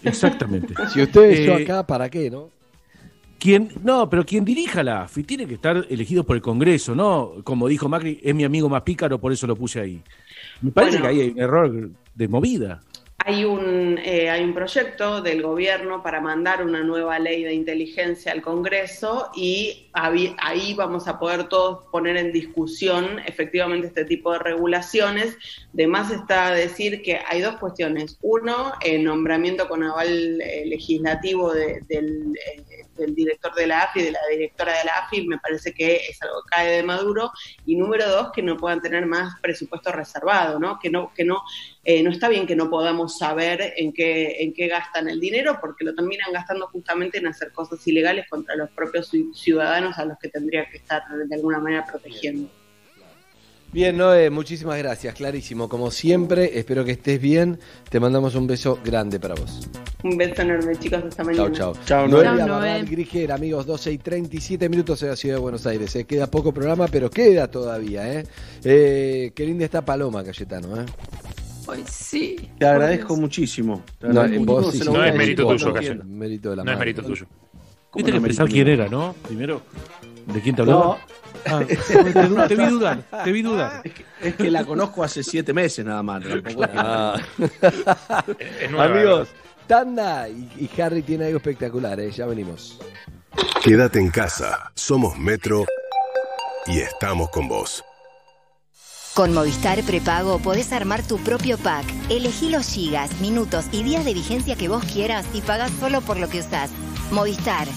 [0.04, 0.76] Exactamente.
[0.94, 2.50] Si usted Eh, acá, ¿para qué, no?
[3.40, 7.34] Quien, no, pero quien dirija la AFI tiene que estar elegido por el Congreso, ¿no?
[7.44, 10.02] Como dijo Macri, es mi amigo más pícaro, por eso lo puse ahí.
[10.62, 11.14] Me parece Bueno.
[11.14, 12.82] que ahí hay un error de movida.
[13.28, 18.32] Hay un, eh, hay un proyecto del gobierno para mandar una nueva ley de inteligencia
[18.32, 24.40] al Congreso y ahí, vamos a poder todos poner en discusión efectivamente este tipo de
[24.40, 25.38] regulaciones.
[25.74, 28.18] De más está decir que hay dos cuestiones.
[28.22, 34.02] Uno, el nombramiento con aval eh, legislativo de- del, eh, del director de la AFI,
[34.04, 37.32] de la directora de la AFI, me parece que es algo que cae de Maduro.
[37.66, 40.80] Y número dos, que no puedan tener más presupuesto reservado, ¿no?
[40.80, 41.42] Que no, que no,
[41.84, 45.58] eh, no está bien que no podamos saber en qué, en qué gastan el dinero,
[45.62, 50.06] porque lo terminan gastando justamente en hacer cosas ilegales contra los propios ci- ciudadanos a
[50.06, 52.50] los que tendría que estar de alguna manera protegiendo.
[53.76, 55.68] Bien, Noé, muchísimas gracias, clarísimo.
[55.68, 57.60] Como siempre, espero que estés bien.
[57.90, 59.68] Te mandamos un beso grande para vos.
[60.02, 61.52] Un beso enorme, chicos, hasta Chao, mañana.
[61.52, 61.74] chao.
[61.86, 62.48] Chao, Noelia Noé.
[62.70, 65.92] Barral Grigera, amigos, 12 y 37 minutos en la ciudad de Buenos Aires.
[65.92, 68.26] Se queda poco programa, pero queda todavía, ¿eh?
[68.64, 70.86] Eh, qué linda está Paloma, Cayetano, ¿eh?
[71.68, 72.50] Ay, sí.
[72.58, 73.84] Te agradezco muchísimo.
[74.00, 75.74] Te No, agradezco vos muchísimo, sí, sí, No es mérito tuyo.
[75.74, 76.04] Cayetano.
[76.06, 77.26] Mérito de la No es mérito tuyo.
[77.94, 79.14] Viste que no mérito quién era, ¿no?
[79.28, 79.62] Primero,
[80.34, 80.98] ¿de quién te hablaba?
[81.46, 83.82] Ah, te, te vi dudar, te vi dudar.
[84.22, 86.24] Es que la conozco hace siete meses nada más.
[86.76, 87.16] Ah.
[88.62, 89.30] Es nueva, Amigos,
[89.68, 92.12] Tanda y, y Harry tiene algo espectacular, ¿eh?
[92.12, 92.80] Ya venimos.
[93.64, 94.72] Quédate en casa.
[94.76, 95.66] Somos Metro
[96.68, 97.84] y estamos con vos.
[99.16, 101.86] Con Movistar Prepago podés armar tu propio pack.
[102.10, 106.18] Elegí los gigas, minutos y días de vigencia que vos quieras y pagás solo por
[106.18, 106.70] lo que usás.
[107.12, 107.68] Movistar.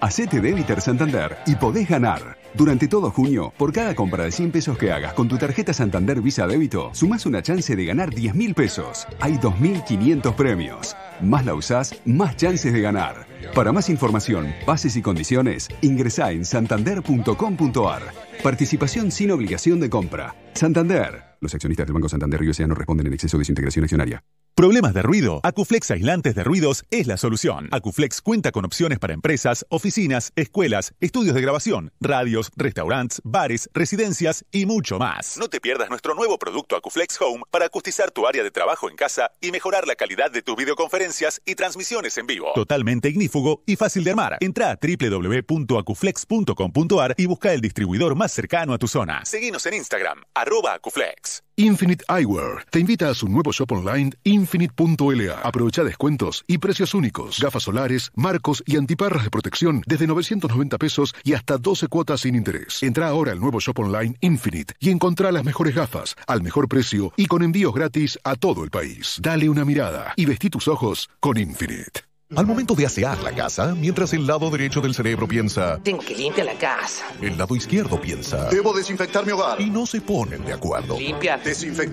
[0.00, 2.38] Hacete débiter Santander y podés ganar.
[2.54, 6.20] Durante todo junio, por cada compra de 100 pesos que hagas con tu tarjeta Santander
[6.22, 9.08] Visa Débito, sumás una chance de ganar 10 mil pesos.
[9.18, 10.96] Hay 2.500 premios.
[11.20, 13.26] Más la usás, más chances de ganar.
[13.56, 18.02] Para más información, bases y condiciones, ingresá en santander.com.ar.
[18.40, 20.36] Participación sin obligación de compra.
[20.54, 21.24] Santander.
[21.40, 24.22] Los accionistas del Banco Santander y no responden en exceso de su integración accionaria.
[24.58, 25.40] ¿Problemas de ruido?
[25.44, 27.68] Acuflex Aislantes de Ruidos es la solución.
[27.70, 34.44] Acuflex cuenta con opciones para empresas, oficinas, escuelas, estudios de grabación, radios, restaurantes, bares, residencias
[34.50, 35.38] y mucho más.
[35.38, 38.96] No te pierdas nuestro nuevo producto Acuflex Home para acustizar tu área de trabajo en
[38.96, 42.50] casa y mejorar la calidad de tus videoconferencias y transmisiones en vivo.
[42.56, 44.38] Totalmente ignífugo y fácil de armar.
[44.40, 49.24] Entra a www.acuflex.com.ar y busca el distribuidor más cercano a tu zona.
[49.24, 51.44] Seguinos en Instagram, arroba Acuflex.
[51.58, 55.40] Infinite Eyewear te invita a su nuevo shop online infinite.la.
[55.42, 57.40] Aprovecha descuentos y precios únicos.
[57.40, 62.36] Gafas solares, marcos y antiparras de protección desde 990 pesos y hasta 12 cuotas sin
[62.36, 62.80] interés.
[62.84, 67.12] Entra ahora al nuevo shop online Infinite y encontrá las mejores gafas al mejor precio
[67.16, 69.18] y con envíos gratis a todo el país.
[69.20, 72.07] Dale una mirada y vestí tus ojos con Infinite.
[72.36, 76.14] Al momento de asear la casa, mientras el lado derecho del cerebro piensa, Tengo que
[76.14, 77.06] limpiar la casa.
[77.22, 79.58] el lado izquierdo piensa, Debo desinfectar mi hogar.
[79.58, 80.98] y no se ponen de acuerdo.
[80.98, 81.40] Limpia.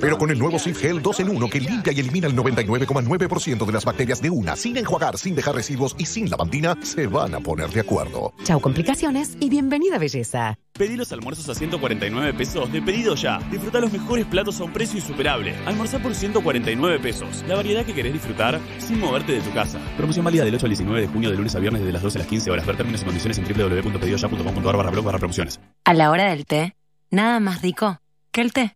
[0.01, 3.65] Pero con el nuevo Sif Gel 2 en 1 que limpia y elimina el 99,9%
[3.65, 7.33] de las bacterias de una, sin enjuagar, sin dejar residuos y sin lavandina, se van
[7.33, 8.33] a poner de acuerdo.
[8.43, 10.59] Chau complicaciones y bienvenida belleza.
[10.73, 13.39] Pedí los almuerzos a 149 pesos de pedido ya.
[13.49, 15.55] Disfruta los mejores platos a un precio insuperable.
[15.65, 17.45] Almorzar por 149 pesos.
[17.47, 19.79] La variedad que querés disfrutar sin moverte de tu casa.
[19.95, 22.17] Promoción válida del 8 al 19 de junio de lunes a viernes desde las 12
[22.17, 22.65] a las 15 horas.
[22.65, 25.59] Ver términos y condiciones en www.pedidoya.com.ar barra blog barra promociones.
[25.85, 26.75] A la hora del té,
[27.11, 28.75] nada más rico que el té.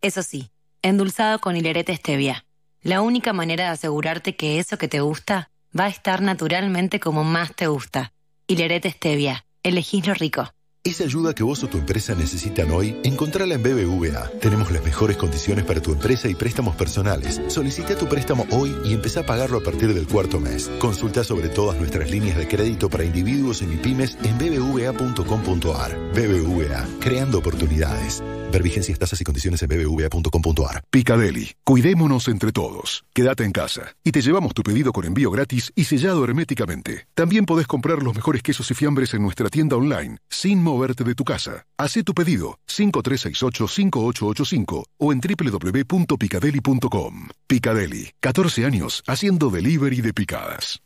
[0.00, 0.50] Eso sí,
[0.82, 2.44] endulzado con hilerete stevia.
[2.82, 7.24] La única manera de asegurarte que eso que te gusta va a estar naturalmente como
[7.24, 8.12] más te gusta.
[8.46, 9.44] Hilerete stevia.
[9.62, 10.52] Elegís lo rico.
[10.84, 14.28] Esa ayuda que vos o tu empresa necesitan hoy, encontrala en BBVA.
[14.40, 17.40] Tenemos las mejores condiciones para tu empresa y préstamos personales.
[17.46, 20.68] Solicita tu préstamo hoy y empezá a pagarlo a partir del cuarto mes.
[20.80, 25.96] Consulta sobre todas nuestras líneas de crédito para individuos y pymes en bbva.com.ar.
[26.14, 28.20] BBVA, creando oportunidades.
[28.52, 30.84] Ver vigencias, tasas y condiciones en bbva.com.ar.
[30.90, 31.52] Picadeli.
[31.64, 33.04] Cuidémonos entre todos.
[33.14, 33.94] Quédate en casa.
[34.04, 37.06] Y te llevamos tu pedido con envío gratis y sellado herméticamente.
[37.14, 41.14] También podés comprar los mejores quesos y fiambres en nuestra tienda online, sin moverte de
[41.14, 41.66] tu casa.
[41.78, 47.28] Hacé tu pedido 5368-5885 o en www.picadeli.com.
[47.46, 48.10] Picadeli.
[48.20, 50.78] 14 años haciendo delivery de picadas.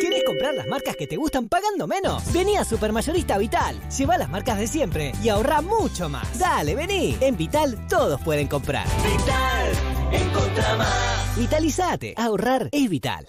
[0.00, 2.32] ¿Quieres comprar las marcas que te gustan pagando menos?
[2.32, 3.80] Vení a Supermayorista Vital.
[3.96, 6.36] Lleva las marcas de siempre y ahorra mucho más.
[6.38, 7.16] Dale, vení.
[7.20, 8.88] En Vital todos pueden comprar.
[9.04, 9.72] Vital,
[10.12, 11.36] encontra más.
[11.36, 12.14] Vitalizate.
[12.16, 13.28] Ahorrar es vital.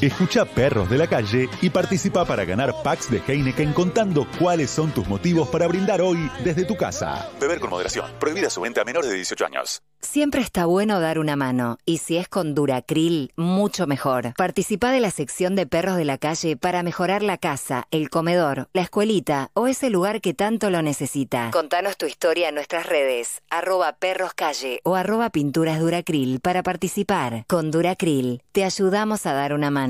[0.00, 4.92] Escucha Perros de la Calle y participa para ganar packs de Heineken contando cuáles son
[4.92, 7.28] tus motivos para brindar hoy desde tu casa.
[7.38, 8.10] Beber con moderación.
[8.18, 9.82] Prohibida su venta a menores de 18 años.
[10.02, 14.32] Siempre está bueno dar una mano, y si es con Duracril, mucho mejor.
[14.34, 18.68] Participa de la sección de perros de la calle para mejorar la casa, el comedor,
[18.72, 21.50] la escuelita o ese lugar que tanto lo necesita.
[21.52, 27.44] Contanos tu historia en nuestras redes, arroba perroscalle o arroba pinturas Duracril para participar.
[27.46, 29.89] Con Duracril, te ayudamos a dar una mano.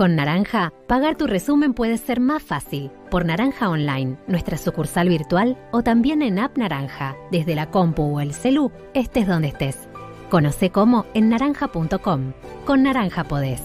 [0.00, 2.90] Con Naranja, pagar tu resumen puede ser más fácil.
[3.10, 8.20] Por Naranja Online, nuestra sucursal virtual o también en App Naranja, desde la compu o
[8.20, 9.90] el celu, estés donde estés.
[10.30, 12.32] Conoce cómo en naranja.com.
[12.64, 13.60] Con Naranja podés.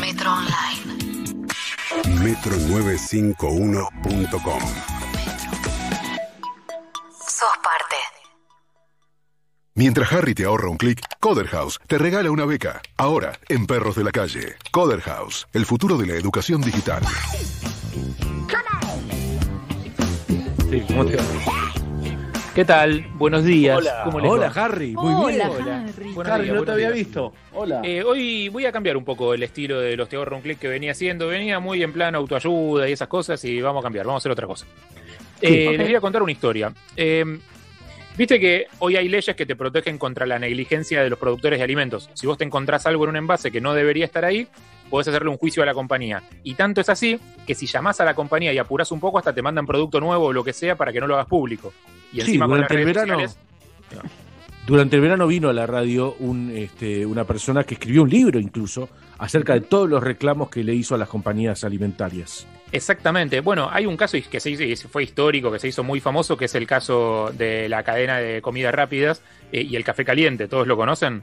[0.00, 1.48] Metro Online.
[2.22, 4.60] Metro951.com
[7.10, 7.95] Sos parte.
[9.78, 12.80] Mientras Harry te ahorra un clic, Coder House te regala una beca.
[12.96, 14.54] Ahora, en Perros de la Calle.
[14.70, 17.02] Coder House, el futuro de la educación digital.
[20.70, 21.22] Sí, ¿cómo te va?
[22.54, 23.06] ¿Qué tal?
[23.16, 23.76] Buenos días.
[23.76, 24.00] Hola.
[24.04, 24.64] ¿Cómo les Hola, va?
[24.64, 24.92] Harry.
[24.94, 25.46] Muy bien.
[25.46, 25.84] Hola.
[26.14, 27.06] Buenos Harry, días, no te había días.
[27.06, 27.32] visto.
[27.52, 27.82] Hola.
[27.84, 30.58] Eh, hoy voy a cambiar un poco el estilo de los Te ahorro un clic
[30.58, 31.28] que venía haciendo.
[31.28, 34.32] Venía muy en plan autoayuda y esas cosas y vamos a cambiar, vamos a hacer
[34.32, 34.64] otra cosa.
[35.42, 35.74] Eh.
[35.76, 36.72] Les voy a contar una historia.
[36.96, 37.38] Eh,
[38.16, 41.64] Viste que hoy hay leyes que te protegen contra la negligencia de los productores de
[41.64, 42.08] alimentos.
[42.14, 44.48] Si vos te encontrás algo en un envase que no debería estar ahí,
[44.88, 46.22] podés hacerle un juicio a la compañía.
[46.42, 49.34] Y tanto es así que si llamás a la compañía y apurás un poco, hasta
[49.34, 51.74] te mandan producto nuevo o lo que sea para que no lo hagas público.
[52.10, 53.28] Y Sí, encima con las durante el verano.
[53.28, 53.38] sociales-
[54.66, 58.40] Durante el verano vino a la radio un, este, una persona que escribió un libro
[58.40, 58.88] incluso
[59.18, 62.46] acerca de todos los reclamos que le hizo a las compañías alimentarias.
[62.72, 63.40] Exactamente.
[63.40, 66.36] Bueno, hay un caso que se hizo, y fue histórico, que se hizo muy famoso,
[66.36, 69.22] que es el caso de la cadena de comidas rápidas
[69.52, 70.48] eh, y el café caliente.
[70.48, 71.22] ¿Todos lo conocen?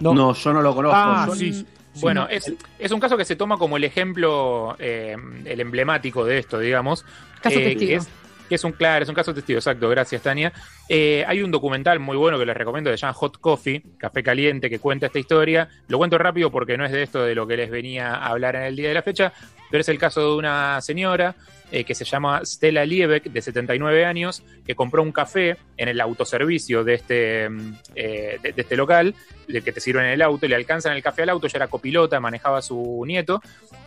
[0.00, 0.96] No, yo no lo conozco.
[0.98, 1.66] Ah, Yo- sí.
[2.00, 6.38] Bueno, es, es un caso que se toma como el ejemplo, eh, el emblemático de
[6.38, 7.04] esto, digamos.
[7.42, 7.88] Caso eh, testigo.
[7.88, 8.08] Que es,
[8.48, 10.52] que es un, claro, es un caso testigo, exacto, gracias Tania.
[10.88, 14.22] Eh, hay un documental muy bueno que les recomiendo, que se llama Hot Coffee, Café
[14.22, 15.68] Caliente, que cuenta esta historia.
[15.88, 18.54] Lo cuento rápido porque no es de esto de lo que les venía a hablar
[18.56, 19.32] en el día de la fecha,
[19.70, 21.34] pero es el caso de una señora
[21.72, 26.00] eh, que se llama Stella Liebeck, de 79 años, que compró un café en el
[26.00, 29.14] autoservicio de este, mm, eh, de, de este local,
[29.46, 31.68] del que te sirven en el auto, le alcanzan el café al auto, ya era
[31.68, 33.40] copilota, manejaba a su nieto,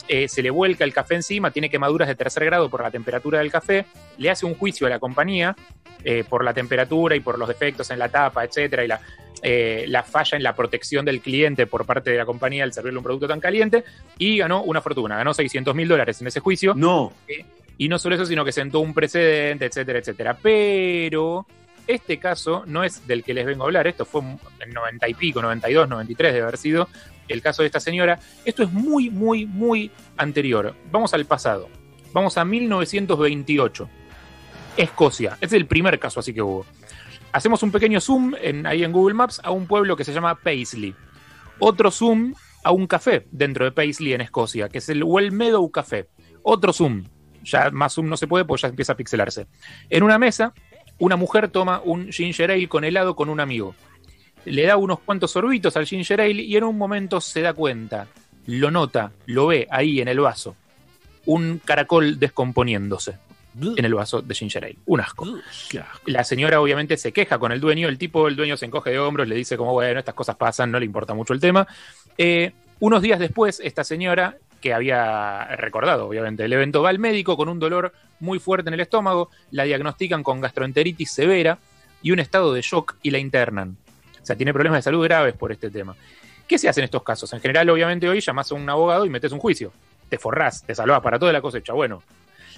[0.08, 3.40] eh, se le vuelca el café encima, tiene quemaduras de tercer grado por la temperatura
[3.40, 3.86] del café,
[4.18, 5.56] le hace un juicio a la compañía
[6.28, 9.00] por la temperatura y por los defectos en la tapa, etcétera, y la,
[9.44, 12.98] eh, la falla en la protección del cliente por parte de la compañía al servirle
[12.98, 13.84] un producto tan caliente,
[14.18, 16.74] y ganó una fortuna, ganó 600 mil dólares en ese juicio.
[16.76, 17.12] No.
[17.78, 20.38] y no solo eso, sino que sentó un precedente, etcétera, etcétera.
[20.42, 21.46] Pero
[21.86, 25.14] este caso no es del que les vengo a hablar, esto fue en 90 y
[25.14, 26.88] pico, 92, 93 de haber sido
[27.28, 28.20] el caso de esta señora.
[28.46, 30.76] Esto es muy, muy, muy anterior.
[30.92, 31.70] Vamos al pasado.
[32.14, 33.90] Vamos a 1928.
[34.78, 35.34] Escocia.
[35.34, 36.66] Este es el primer caso así que hubo.
[37.34, 40.36] Hacemos un pequeño zoom en- ahí en Google Maps a un pueblo que se llama
[40.36, 40.96] Paisley.
[41.60, 42.34] Otro zoom
[42.64, 46.08] a un café dentro de Paisley en Escocia, que es el Wellmeadow Café.
[46.44, 47.04] Otro zoom.
[47.44, 49.48] Ya más zoom no se puede porque ya empieza a pixelarse.
[49.90, 50.54] En una mesa,
[51.00, 53.76] una mujer toma un ginger ale con helado con un amigo.
[54.46, 58.08] Le da unos cuantos sorbitos al ginger ale y en un momento se da cuenta,
[58.46, 60.56] lo nota, lo ve ahí en el vaso.
[61.26, 63.18] Un caracol descomponiéndose
[63.60, 64.78] en el vaso de ginger ale.
[64.86, 65.28] Un asco.
[66.06, 69.00] La señora obviamente se queja con el dueño, el tipo, el dueño se encoge de
[69.00, 71.68] hombros, le dice como, bueno, estas cosas pasan, no le importa mucho el tema.
[72.18, 76.46] Eh, unos días después, esta señora, que había recordado, obviamente.
[76.46, 80.24] El evento va al médico con un dolor muy fuerte en el estómago, la diagnostican
[80.24, 81.58] con gastroenteritis severa
[82.02, 83.76] y un estado de shock y la internan.
[84.22, 85.96] O sea, tiene problemas de salud graves por este tema.
[86.48, 87.32] ¿Qué se hace en estos casos?
[87.34, 89.74] En general, obviamente, hoy llamas a un abogado y metes un juicio.
[90.08, 91.74] Te forrás, te salvás para toda la cosecha.
[91.74, 92.02] Bueno,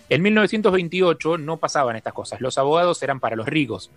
[0.09, 2.41] en 1928 no pasaban estas cosas.
[2.41, 3.91] Los abogados eran para los ricos.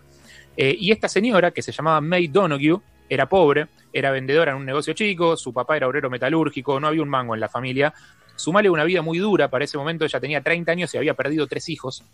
[0.56, 4.66] Eh, y esta señora, que se llamaba May Donoghue, era pobre, era vendedora en un
[4.66, 7.94] negocio chico, su papá era obrero metalúrgico, no había un mango en la familia.
[8.36, 11.46] Sumale una vida muy dura, para ese momento ella tenía 30 años y había perdido
[11.46, 12.04] tres hijos.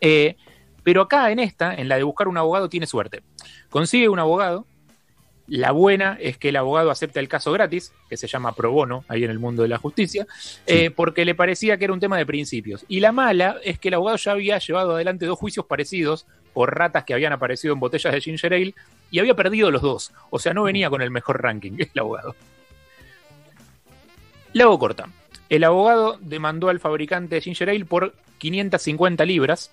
[0.00, 0.36] Eh,
[0.82, 3.22] pero acá en esta, en la de buscar un abogado, tiene suerte.
[3.68, 4.66] Consigue un abogado.
[5.50, 9.04] La buena es que el abogado acepta el caso gratis, que se llama pro bono,
[9.08, 10.24] ahí en el mundo de la justicia,
[10.64, 12.84] eh, porque le parecía que era un tema de principios.
[12.86, 16.72] Y la mala es que el abogado ya había llevado adelante dos juicios parecidos por
[16.78, 18.74] ratas que habían aparecido en botellas de ginger ale
[19.10, 20.12] y había perdido los dos.
[20.30, 22.36] O sea, no venía con el mejor ranking el abogado.
[24.52, 25.08] La hago corta.
[25.48, 29.72] El abogado demandó al fabricante de ginger ale por 550 libras,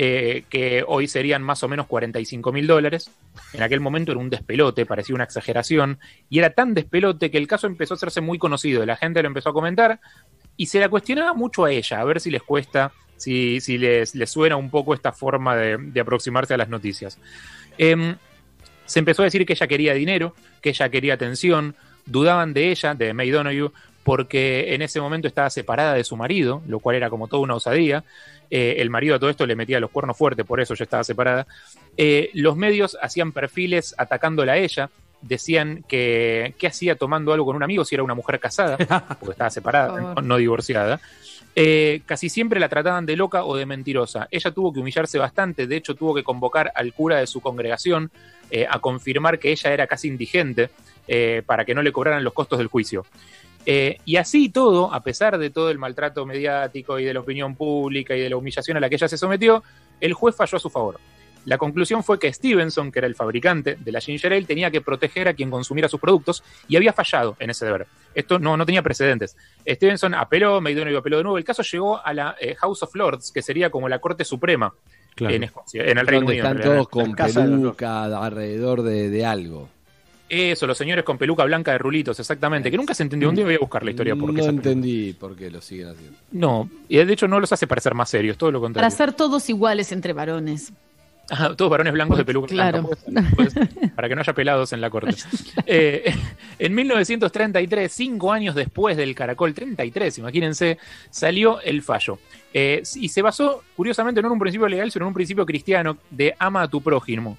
[0.00, 3.10] eh, que hoy serían más o menos 45 mil dólares.
[3.52, 5.98] En aquel momento era un despelote, parecía una exageración,
[6.30, 8.86] y era tan despelote que el caso empezó a hacerse muy conocido.
[8.86, 9.98] La gente lo empezó a comentar
[10.56, 14.12] y se la cuestionaba mucho a ella, a ver si les cuesta, si, si les,
[14.26, 17.18] suena un poco esta forma de, de aproximarse a las noticias.
[17.76, 18.14] Em,
[18.86, 21.74] se empezó a decir que ella quería dinero, que ella quería atención,
[22.06, 23.72] dudaban de ella, de May Donoghue,
[24.04, 27.56] porque en ese momento estaba separada de su marido, lo cual era como toda una
[27.56, 28.04] osadía.
[28.50, 31.04] Eh, el marido a todo esto le metía los cuernos fuertes, por eso ya estaba
[31.04, 31.46] separada.
[31.96, 37.56] Eh, los medios hacían perfiles atacándola a ella, decían que qué hacía tomando algo con
[37.56, 38.76] un amigo si era una mujer casada,
[39.20, 41.00] porque estaba separada, no, no divorciada.
[41.60, 44.28] Eh, casi siempre la trataban de loca o de mentirosa.
[44.30, 48.12] Ella tuvo que humillarse bastante, de hecho tuvo que convocar al cura de su congregación
[48.50, 50.70] eh, a confirmar que ella era casi indigente
[51.08, 53.04] eh, para que no le cobraran los costos del juicio.
[53.70, 57.20] Eh, y así y todo, a pesar de todo el maltrato mediático y de la
[57.20, 59.62] opinión pública y de la humillación a la que ella se sometió,
[60.00, 60.98] el juez falló a su favor.
[61.44, 64.80] La conclusión fue que Stevenson, que era el fabricante de la ginger ale, tenía que
[64.80, 67.86] proteger a quien consumiera sus productos y había fallado en ese deber.
[68.14, 69.36] Esto no, no tenía precedentes.
[69.66, 71.36] Stevenson apeló, Maidonio apeló de nuevo.
[71.36, 74.72] El caso llegó a la eh, House of Lords, que sería como la Corte Suprema
[75.14, 75.34] Claro.
[75.34, 76.46] en Escocia, en el Reino Unido.
[76.46, 79.68] están todos con peluca alrededor de, de algo.
[80.28, 82.70] Eso, los señores con peluca blanca de rulitos, exactamente.
[82.70, 83.28] Que nunca se entendió.
[83.30, 86.16] Un día voy a buscar la historia porque No entendí por qué lo siguen haciendo.
[86.32, 88.90] No, y de hecho no los hace parecer más serios, todo lo Para contrario.
[88.96, 90.72] ser todos iguales entre varones.
[91.30, 92.88] Ajá, todos varones blancos de peluca Claro.
[93.06, 95.14] blanca, para que no haya pelados en la corte.
[95.66, 96.14] Eh,
[96.58, 100.78] en 1933, cinco años después del Caracol 33, imagínense,
[101.10, 102.18] salió el fallo.
[102.54, 105.98] Eh, y se basó, curiosamente, no en un principio legal, sino en un principio cristiano
[106.10, 107.36] de ama a tu prójimo.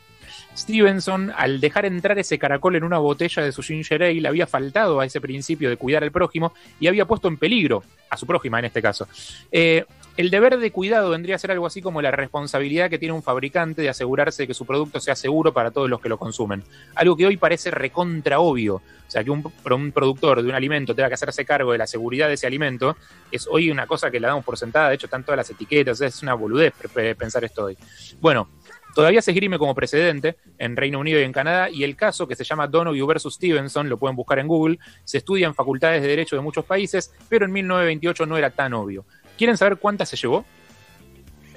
[0.59, 4.99] Stevenson, al dejar entrar ese caracol en una botella de su ginger ale, había faltado
[4.99, 8.59] a ese principio de cuidar al prójimo y había puesto en peligro a su prójima
[8.59, 9.07] en este caso.
[9.51, 9.85] Eh,
[10.17, 13.23] el deber de cuidado vendría a ser algo así como la responsabilidad que tiene un
[13.23, 16.61] fabricante de asegurarse de que su producto sea seguro para todos los que lo consumen.
[16.95, 18.75] Algo que hoy parece recontra obvio.
[18.75, 21.87] O sea, que un, un productor de un alimento tenga que hacerse cargo de la
[21.87, 22.97] seguridad de ese alimento
[23.31, 24.89] es hoy una cosa que la damos por sentada.
[24.89, 26.01] De hecho, están todas las etiquetas.
[26.01, 26.73] Es una boludez
[27.17, 27.77] pensar esto hoy.
[28.19, 28.49] Bueno,
[28.95, 32.35] Todavía se esgrime como precedente en Reino Unido y en Canadá, y el caso, que
[32.35, 36.07] se llama Donoghue versus Stevenson, lo pueden buscar en Google, se estudia en facultades de
[36.07, 39.05] Derecho de muchos países, pero en 1928 no era tan obvio.
[39.37, 40.43] ¿Quieren saber cuántas se llevó?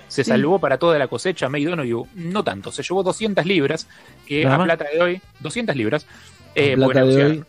[0.08, 0.30] Se Sí.
[0.30, 3.88] salvó para toda la cosecha May Donoghue, no tanto, se llevó 200 libras,
[4.26, 6.06] que a plata de hoy, 200 libras,
[6.54, 7.44] eh, plata bueno, de hoy.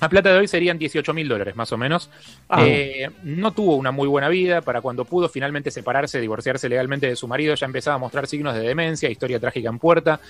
[0.00, 2.08] A plata de hoy serían 18 mil dólares, más o menos.
[2.48, 2.64] Ah.
[2.66, 4.60] Eh, no tuvo una muy buena vida.
[4.62, 8.54] Para cuando pudo finalmente separarse, divorciarse legalmente de su marido, ya empezaba a mostrar signos
[8.54, 10.20] de demencia, historia trágica en puerta.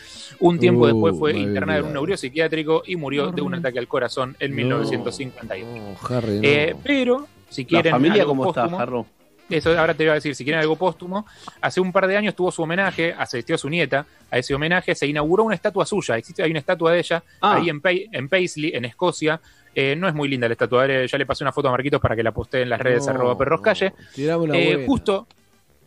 [0.40, 3.88] Un tiempo Uh, después fue internada en un neuropsiquiátrico y murió de un ataque al
[3.88, 4.56] corazón en No.
[4.56, 5.96] 1951.
[6.08, 6.40] Harry, no.
[6.42, 7.92] Eh, pero, si quieren.
[7.92, 9.06] familia algo cómo está, Jarro?
[9.50, 11.24] Eso ahora te iba a decir, si quieren algo póstumo,
[11.62, 14.94] hace un par de años tuvo su homenaje, asistió a su nieta, a ese homenaje
[14.94, 17.54] se inauguró una estatua suya, existe, hay una estatua de ella Ah.
[17.56, 19.40] ahí en, Pay- en Paisley, en Escocia,
[19.74, 22.16] Eh, no es muy linda la estatua, ya le pasé una foto a Marquitos para
[22.16, 23.92] que la postee en las redes No, arroba perros calle.
[24.14, 25.26] Tirame una Eh, justo,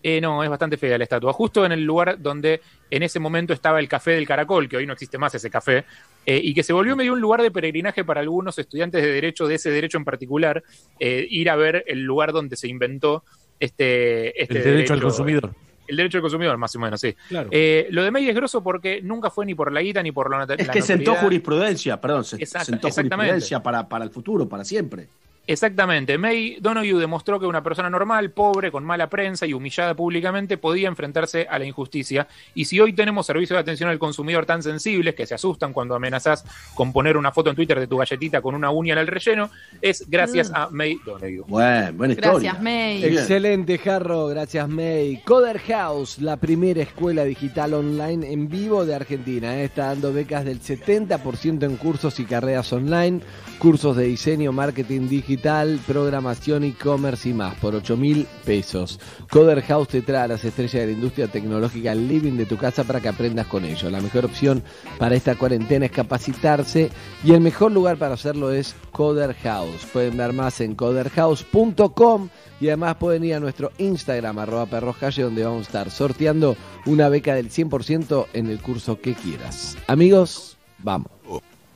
[0.03, 1.31] eh, no, es bastante fea la estatua.
[1.33, 4.87] Justo en el lugar donde en ese momento estaba el café del Caracol, que hoy
[4.87, 5.85] no existe más ese café,
[6.25, 9.47] eh, y que se volvió medio un lugar de peregrinaje para algunos estudiantes de derecho,
[9.47, 10.63] de ese derecho en particular,
[10.99, 13.23] eh, ir a ver el lugar donde se inventó
[13.59, 15.53] este, este El derecho al consumidor.
[15.91, 17.13] El derecho al consumidor, más o menos, sí.
[17.27, 17.49] Claro.
[17.51, 20.31] Eh, lo de May es grosso porque nunca fue ni por la guita ni por
[20.31, 24.47] la, Es la que sentó jurisprudencia, perdón, se Exacta- sentó jurisprudencia para, para el futuro,
[24.47, 25.09] para siempre.
[25.47, 26.17] Exactamente.
[26.17, 30.87] May Donoghue demostró que una persona normal, pobre, con mala prensa y humillada públicamente podía
[30.87, 32.27] enfrentarse a la injusticia.
[32.53, 35.95] Y si hoy tenemos servicios de atención al consumidor tan sensibles que se asustan cuando
[35.95, 36.45] amenazás
[36.75, 39.49] con poner una foto en Twitter de tu galletita con una uña en el relleno,
[39.81, 40.55] es gracias Mm.
[40.55, 41.43] a May Donoghue.
[41.47, 43.03] Bueno, buena Gracias, May.
[43.03, 44.27] Excelente, Jarro.
[44.27, 45.21] Gracias, May.
[45.25, 49.55] Coder House, la primera escuela digital online en vivo de Argentina.
[49.57, 53.21] eh, Está dando becas del 70% en cursos y carreras online,
[53.59, 58.99] cursos de diseño, marketing digital, programación, e-commerce y más, por 8 mil pesos.
[59.29, 62.57] Coder House te trae a las estrellas de la industria tecnológica al living de tu
[62.57, 63.91] casa para que aprendas con ellos.
[63.91, 64.63] La mejor opción
[64.97, 66.89] para esta cuarentena es capacitarse
[67.23, 69.85] y el mejor lugar para hacerlo es Coder House.
[69.91, 72.29] Pueden ver más en coderhouse.com
[72.59, 77.09] y además pueden ir a nuestro Instagram, arroba perroscalle, donde vamos a estar sorteando una
[77.09, 79.77] beca del 100% en el curso que quieras.
[79.87, 81.20] Amigos, vamos.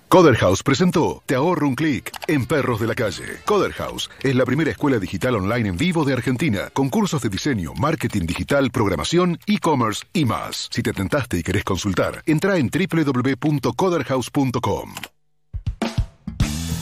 [0.09, 3.42] Coder House presentó Te ahorro un clic en Perros de la Calle.
[3.45, 7.30] Coder House es la primera escuela digital online en vivo de Argentina, con cursos de
[7.30, 10.69] diseño, marketing digital, programación, e-commerce y más.
[10.72, 15.14] Si te tentaste y querés consultar, entra en www.coderhouse.com.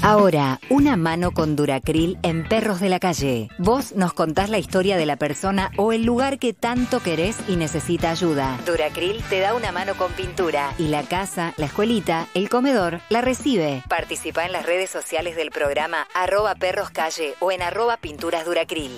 [0.06, 3.48] Ahora, una mano con Duracril en Perros de la Calle.
[3.58, 7.56] Vos nos contás la historia de la persona o el lugar que tanto querés y
[7.56, 8.60] necesita ayuda.
[8.66, 13.22] Duracril te da una mano con pintura y la casa, la escuelita, el comedor la
[13.22, 13.82] recibe.
[13.88, 18.92] Participa en las redes sociales del programa arroba perroscalle o en arroba pinturas Duracril.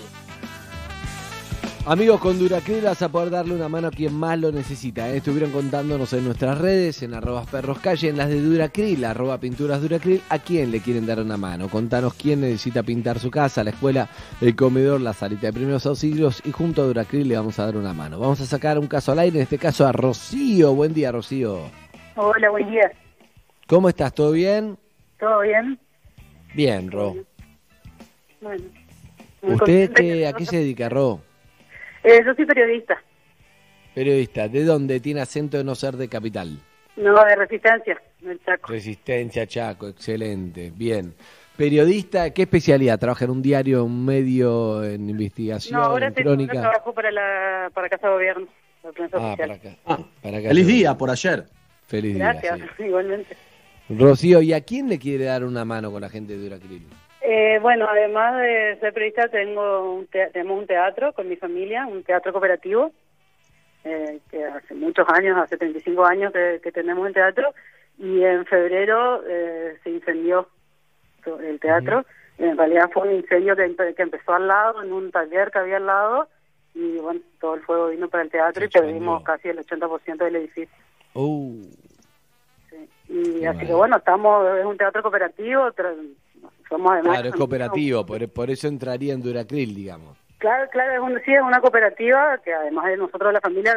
[1.87, 5.07] Amigos, con Duracril vas a poder darle una mano a quien más lo necesita.
[5.07, 5.17] ¿eh?
[5.17, 9.83] Estuvieron contándonos en nuestras redes, en arroba perros calle, en las de Duracril, arroba pinturas
[9.83, 11.69] Duracril, a quién le quieren dar una mano.
[11.69, 14.09] Contanos quién necesita pintar su casa, la escuela,
[14.41, 17.77] el comedor, la salita de primeros auxilios y junto a Duracril le vamos a dar
[17.77, 18.17] una mano.
[18.17, 20.73] Vamos a sacar un caso al aire, en este caso a Rocío.
[20.73, 21.69] Buen día, Rocío.
[22.15, 22.91] Hola, buen día.
[23.67, 24.11] ¿Cómo estás?
[24.11, 24.75] ¿Todo bien?
[25.19, 25.79] ¿Todo bien?
[26.55, 27.15] Bien, Ro.
[28.41, 28.63] Bueno.
[29.43, 29.57] ¿Usted
[29.91, 31.21] contenta qué, a qué se dedica, Ro?
[32.05, 33.01] Eh, yo soy periodista,
[33.93, 34.47] Periodista.
[34.49, 36.59] ¿De dónde tiene acento de no ser de capital?
[36.97, 38.71] no de resistencia, del Chaco.
[38.71, 41.13] Resistencia, Chaco, excelente, bien.
[41.57, 42.99] Periodista, ¿qué especialidad?
[42.99, 46.53] ¿Trabaja en un diario, un medio, en investigación, No, ahora en crónica?
[46.53, 48.47] trabajo para la para Casa de Gobierno,
[48.83, 49.49] la prensa Ah, oficial.
[49.49, 50.03] para acá.
[50.21, 50.47] para acá.
[50.49, 51.45] Feliz día por ayer.
[51.87, 52.83] Feliz día, Gracias, sí.
[52.85, 53.35] igualmente.
[53.89, 56.85] Rocío, ¿y a quién le quiere dar una mano con la gente de Duracril?
[57.27, 61.87] Eh, bueno, además de ser periodista, tengo un te- tenemos un teatro con mi familia,
[61.87, 62.91] un teatro cooperativo,
[63.83, 67.53] eh, que hace muchos años, hace 35 años que, que tenemos el teatro,
[67.97, 70.47] y en febrero eh, se incendió
[71.39, 72.05] el teatro.
[72.37, 75.59] En realidad fue un incendio que, empe- que empezó al lado, en un taller que
[75.59, 76.27] había al lado,
[76.75, 80.35] y bueno, todo el fuego vino para el teatro y perdimos casi el 80% del
[80.35, 80.75] edificio.
[81.15, 81.61] Uh,
[83.09, 85.71] Y así que bueno, estamos, es un teatro cooperativo,
[86.69, 87.13] somos además...
[87.13, 90.17] claro, es cooperativo, por, por eso entraría en Duracril, digamos.
[90.37, 93.75] Claro, claro, es un, sí, es una cooperativa que además de nosotros, la familia,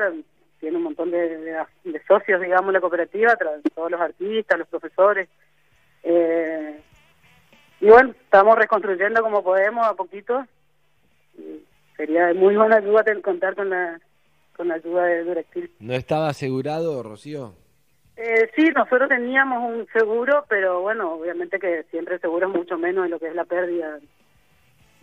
[0.60, 3.36] tiene un montón de, de- de socios, digamos, la cooperativa,
[3.74, 5.28] todos los artistas, los profesores.
[6.02, 6.80] Eh,
[7.80, 10.44] y bueno, estamos reconstruyendo como podemos a poquito.
[11.36, 11.62] Y
[11.96, 14.00] sería de muy buena ayuda contar con la,
[14.56, 15.70] con la ayuda de Duractil.
[15.78, 17.54] ¿No estaba asegurado, Rocío?
[18.20, 22.76] Eh, sí, nosotros teníamos un seguro, pero bueno, obviamente que siempre el seguro es mucho
[22.76, 24.00] menos de lo que es la pérdida.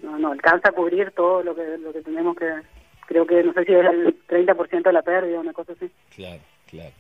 [0.04, 2.52] No, no alcanza a cubrir todo lo que lo que tenemos que.
[3.08, 5.90] Creo que no sé si es el 30% de la pérdida, una cosa así.
[6.14, 6.92] Claro, claro.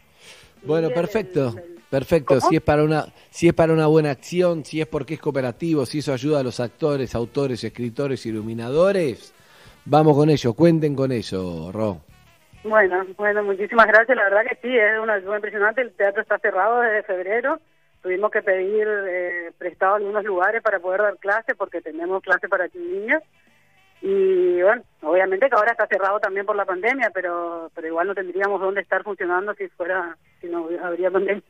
[0.63, 1.53] Bueno, perfecto,
[1.89, 2.39] perfecto.
[2.39, 5.85] Si es para una, si es para una buena acción, si es porque es cooperativo,
[5.85, 9.33] si eso ayuda a los actores, autores, escritores, iluminadores,
[9.83, 10.53] vamos con ello.
[10.53, 12.04] Cuenten con eso, Ro.
[12.65, 14.17] Bueno, bueno, muchísimas gracias.
[14.17, 15.81] La verdad que sí, es una ayuda impresionante.
[15.81, 17.59] El teatro está cerrado desde febrero.
[18.01, 22.67] Tuvimos que pedir eh, prestado algunos lugares para poder dar clases porque tenemos clases para
[22.73, 23.21] niños.
[24.01, 28.15] Y bueno, obviamente que ahora está cerrado también por la pandemia, pero pero igual no
[28.15, 31.43] tendríamos dónde estar funcionando si fuera si no habría pandemia.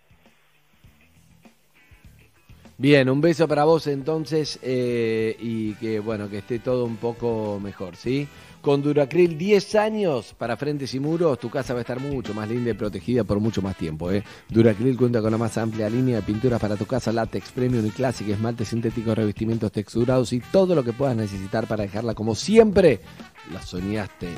[2.78, 7.58] Bien, un beso para vos entonces eh, y que bueno que esté todo un poco
[7.62, 8.28] mejor, ¿sí?
[8.66, 12.50] Con Duracril 10 años para frentes y muros, tu casa va a estar mucho más
[12.50, 14.12] linda y protegida por mucho más tiempo.
[14.12, 14.24] ¿eh?
[14.50, 17.92] Duracril cuenta con la más amplia línea de pinturas para tu casa, látex, premium y
[17.92, 23.02] clásica, esmalte sintético, revestimientos texturados y todo lo que puedas necesitar para dejarla como siempre
[23.54, 24.30] la soñaste.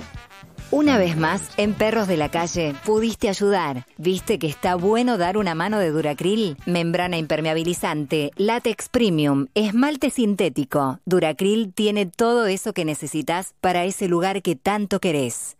[0.70, 3.86] Una vez más, en Perros de la Calle, pudiste ayudar.
[3.98, 6.58] ¿Viste que está bueno dar una mano de Duracril?
[6.66, 11.00] Membrana impermeabilizante, látex premium, esmalte sintético.
[11.06, 15.56] Duracril tiene todo eso que necesitas para ese lugar que tanto querés.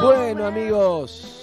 [0.00, 1.33] Bueno amigos,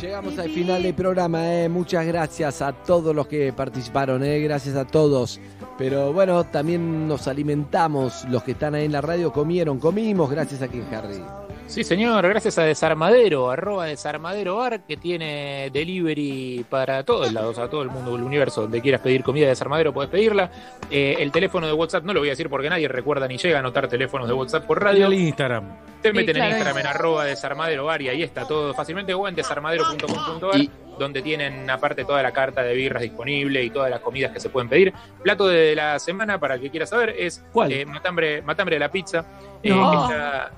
[0.00, 1.68] Llegamos al final del programa, eh.
[1.68, 4.38] muchas gracias a todos los que participaron, eh.
[4.38, 5.40] gracias a todos.
[5.76, 10.62] Pero bueno, también nos alimentamos, los que están ahí en la radio comieron, comimos, gracias
[10.62, 11.20] a quien Harry.
[11.68, 17.68] Sí, señor, gracias a Desarmadero, arroba Desarmadero Bar, que tiene delivery para todos lados, a
[17.68, 18.62] todo el mundo del universo.
[18.62, 20.50] Donde quieras pedir comida de Desarmadero, puedes pedirla.
[20.90, 23.58] Eh, el teléfono de WhatsApp no lo voy a decir porque nadie recuerda ni llega
[23.58, 25.06] a anotar teléfonos de WhatsApp por radio.
[25.08, 25.64] el Instagram.
[26.00, 26.50] Te Sí, meten claro.
[26.52, 29.12] en Instagram en arroba Desarmadero Bar y ahí está todo fácilmente.
[29.12, 30.60] O en desarmadero.com.ar,
[30.98, 34.48] donde tienen aparte toda la carta de birras disponible y todas las comidas que se
[34.48, 34.94] pueden pedir.
[35.22, 38.90] Plato de la semana, para el que quiera saber, es eh, matambre, matambre de la
[38.90, 39.26] pizza.
[39.62, 39.90] eh, No.
[40.08, 40.50] que está-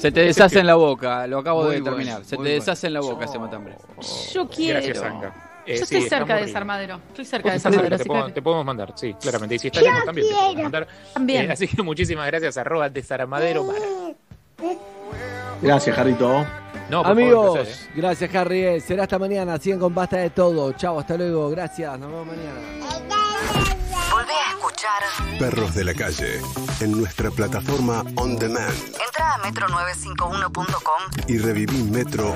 [0.00, 2.24] Se te deshace en la boca, lo acabo Muy de bueno, terminar.
[2.24, 2.50] Se te bueno.
[2.54, 3.76] deshace en la boca ese matambre.
[4.32, 4.80] Yo quiero.
[4.80, 5.34] Gracias, Anka.
[5.66, 6.46] Eh, Yo estoy cerca de.
[6.46, 7.00] Desarmadero.
[7.08, 8.32] Estoy cerca de Desarmadero.
[8.32, 9.56] te podemos mandar, sí, claramente.
[9.56, 10.88] Y si estás lejos también te podemos mandar.
[11.12, 11.50] También.
[11.50, 13.76] Eh, así que muchísimas gracias, arroba Desarmadero Bar.
[15.60, 16.46] Gracias, Jarrito.
[16.88, 17.92] No, por Amigos, favor, placer, eh.
[17.94, 18.64] gracias Harry.
[18.64, 18.80] eh.
[18.80, 19.58] Será hasta mañana.
[19.58, 20.72] Sigan con basta de todo.
[20.72, 21.50] Chao, hasta luego.
[21.50, 21.98] Gracias.
[21.98, 23.29] Nos vemos mañana.
[24.80, 25.04] Escuchar.
[25.38, 26.40] Perros de la calle,
[26.80, 28.72] en nuestra plataforma On Demand.
[29.04, 31.02] Entra a metro951.com.
[31.28, 32.34] Y reviví Metro,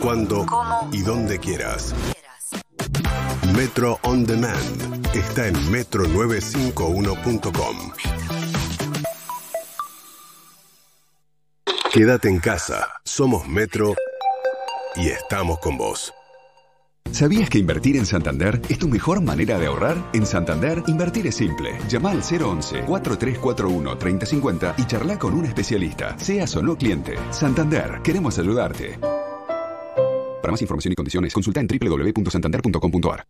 [0.00, 0.88] cuando ¿Cómo?
[0.92, 1.92] y donde quieras.
[3.56, 7.92] Metro On Demand está en metro951.com.
[11.92, 13.96] Quédate en casa, somos Metro
[14.94, 16.14] y estamos con vos.
[17.12, 19.96] ¿Sabías que invertir en Santander es tu mejor manera de ahorrar?
[20.12, 21.78] En Santander, invertir es simple.
[21.88, 27.14] Llama al 011-4341-3050 y charla con un especialista, seas o no cliente.
[27.30, 28.98] Santander, queremos ayudarte.
[30.42, 33.26] Para más información y condiciones, consulta en www.santander.com.ar.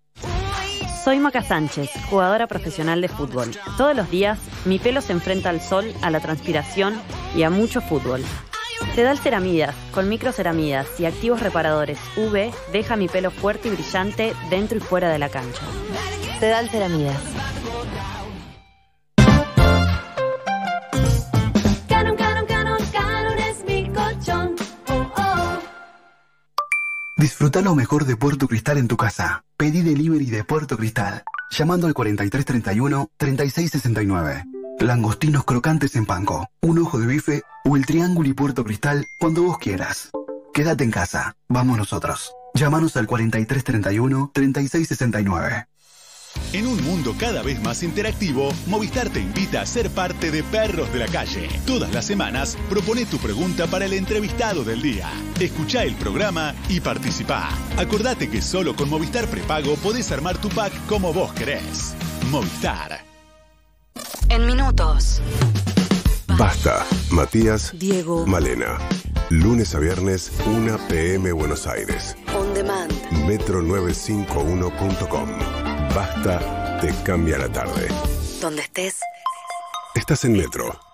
[1.04, 3.52] Soy Maca Sánchez, jugadora profesional de fútbol.
[3.78, 6.94] Todos los días mi pelo se enfrenta al sol, a la transpiración
[7.36, 8.22] y a mucho fútbol.
[8.94, 14.78] Sedal Ceramidas, con microceramidas y activos reparadores UV, deja mi pelo fuerte y brillante dentro
[14.78, 15.60] y fuera de la cancha.
[16.40, 17.20] Sedal Ceramidas.
[21.88, 24.54] Canon, canon, canon, canon es mi colchón.
[24.88, 25.58] Oh, oh.
[27.16, 29.44] Disfruta lo mejor de Puerto Cristal en tu casa.
[29.56, 31.22] Pedí delivery de Puerto Cristal.
[31.50, 34.44] Llamando al 4331-3669.
[34.80, 39.42] Langostinos crocantes en panco, un ojo de bife o el triángulo y Puerto Cristal cuando
[39.42, 40.10] vos quieras.
[40.52, 41.34] Quédate en casa.
[41.48, 42.34] Vamos nosotros.
[42.54, 45.66] Llámanos al 4331-3669.
[46.52, 50.92] En un mundo cada vez más interactivo, Movistar te invita a ser parte de Perros
[50.92, 51.48] de la Calle.
[51.66, 55.08] Todas las semanas, propone tu pregunta para el entrevistado del día.
[55.40, 57.48] Escucha el programa y participa.
[57.78, 61.94] Acordate que solo con Movistar Prepago podés armar tu pack como vos querés.
[62.30, 63.05] Movistar.
[64.28, 65.20] En minutos.
[66.38, 68.26] Basta, Matías, Diego.
[68.26, 68.78] Malena.
[69.30, 72.14] Lunes a viernes, 1 pm Buenos Aires.
[72.38, 72.92] On demand.
[73.26, 75.28] Metro951.com.
[75.94, 77.88] Basta, te cambia la tarde.
[78.40, 79.00] Donde estés.
[79.94, 80.85] Estás en Metro.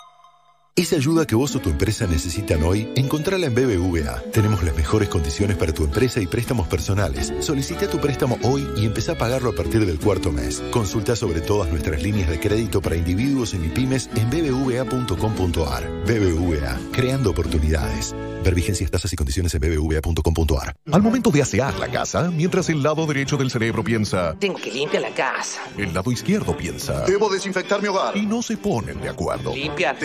[0.75, 4.23] Esa ayuda que vos o tu empresa necesitan hoy, encontrala en BBVA.
[4.33, 7.31] Tenemos las mejores condiciones para tu empresa y préstamos personales.
[7.41, 10.63] Solicita tu préstamo hoy y empezá a pagarlo a partir del cuarto mes.
[10.71, 15.91] Consulta sobre todas nuestras líneas de crédito para individuos y pymes en bbva.com.ar.
[16.07, 18.15] BBVA, creando oportunidades.
[18.43, 20.75] Ver vigencias, tasas y condiciones en bbva.com.ar.
[20.91, 24.71] Al momento de asear la casa, mientras el lado derecho del cerebro piensa, Tengo que
[24.73, 25.61] limpiar la casa.
[25.79, 28.17] el lado izquierdo piensa, Debo desinfectar mi hogar.
[28.17, 29.55] Y no se ponen de acuerdo.
[29.55, 29.97] Limpiar.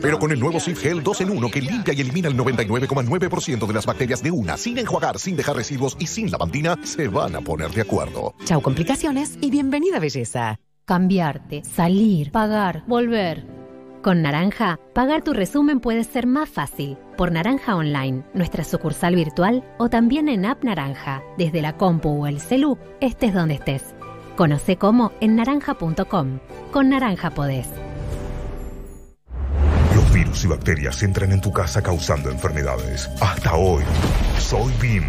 [0.00, 3.66] Pero con el nuevo Sif Gel 2 en 1 que limpia y elimina el 99,9%
[3.66, 7.36] de las bacterias de una, sin enjuagar, sin dejar residuos y sin lavandina, se van
[7.36, 8.34] a poner de acuerdo.
[8.44, 10.58] Chau complicaciones y bienvenida belleza.
[10.84, 13.63] Cambiarte, salir, pagar, volver.
[14.04, 16.98] Con Naranja, pagar tu resumen puede ser más fácil.
[17.16, 22.26] Por Naranja Online, nuestra sucursal virtual o también en App Naranja, desde la compu o
[22.26, 23.94] el celu, estés donde estés.
[24.36, 26.38] Conoce cómo en naranja.com.
[26.70, 27.70] Con Naranja podés.
[30.34, 33.08] Virus y bacterias entran en tu casa causando enfermedades.
[33.20, 33.84] Hasta hoy,
[34.40, 35.04] soy BIM.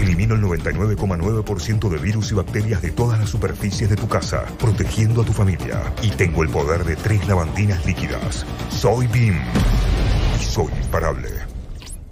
[0.00, 5.22] Elimino el 99,9% de virus y bacterias de todas las superficies de tu casa, protegiendo
[5.22, 5.80] a tu familia.
[6.02, 8.44] Y tengo el poder de tres lavandinas líquidas.
[8.70, 9.36] Soy BIM.
[10.40, 11.47] Y soy imparable.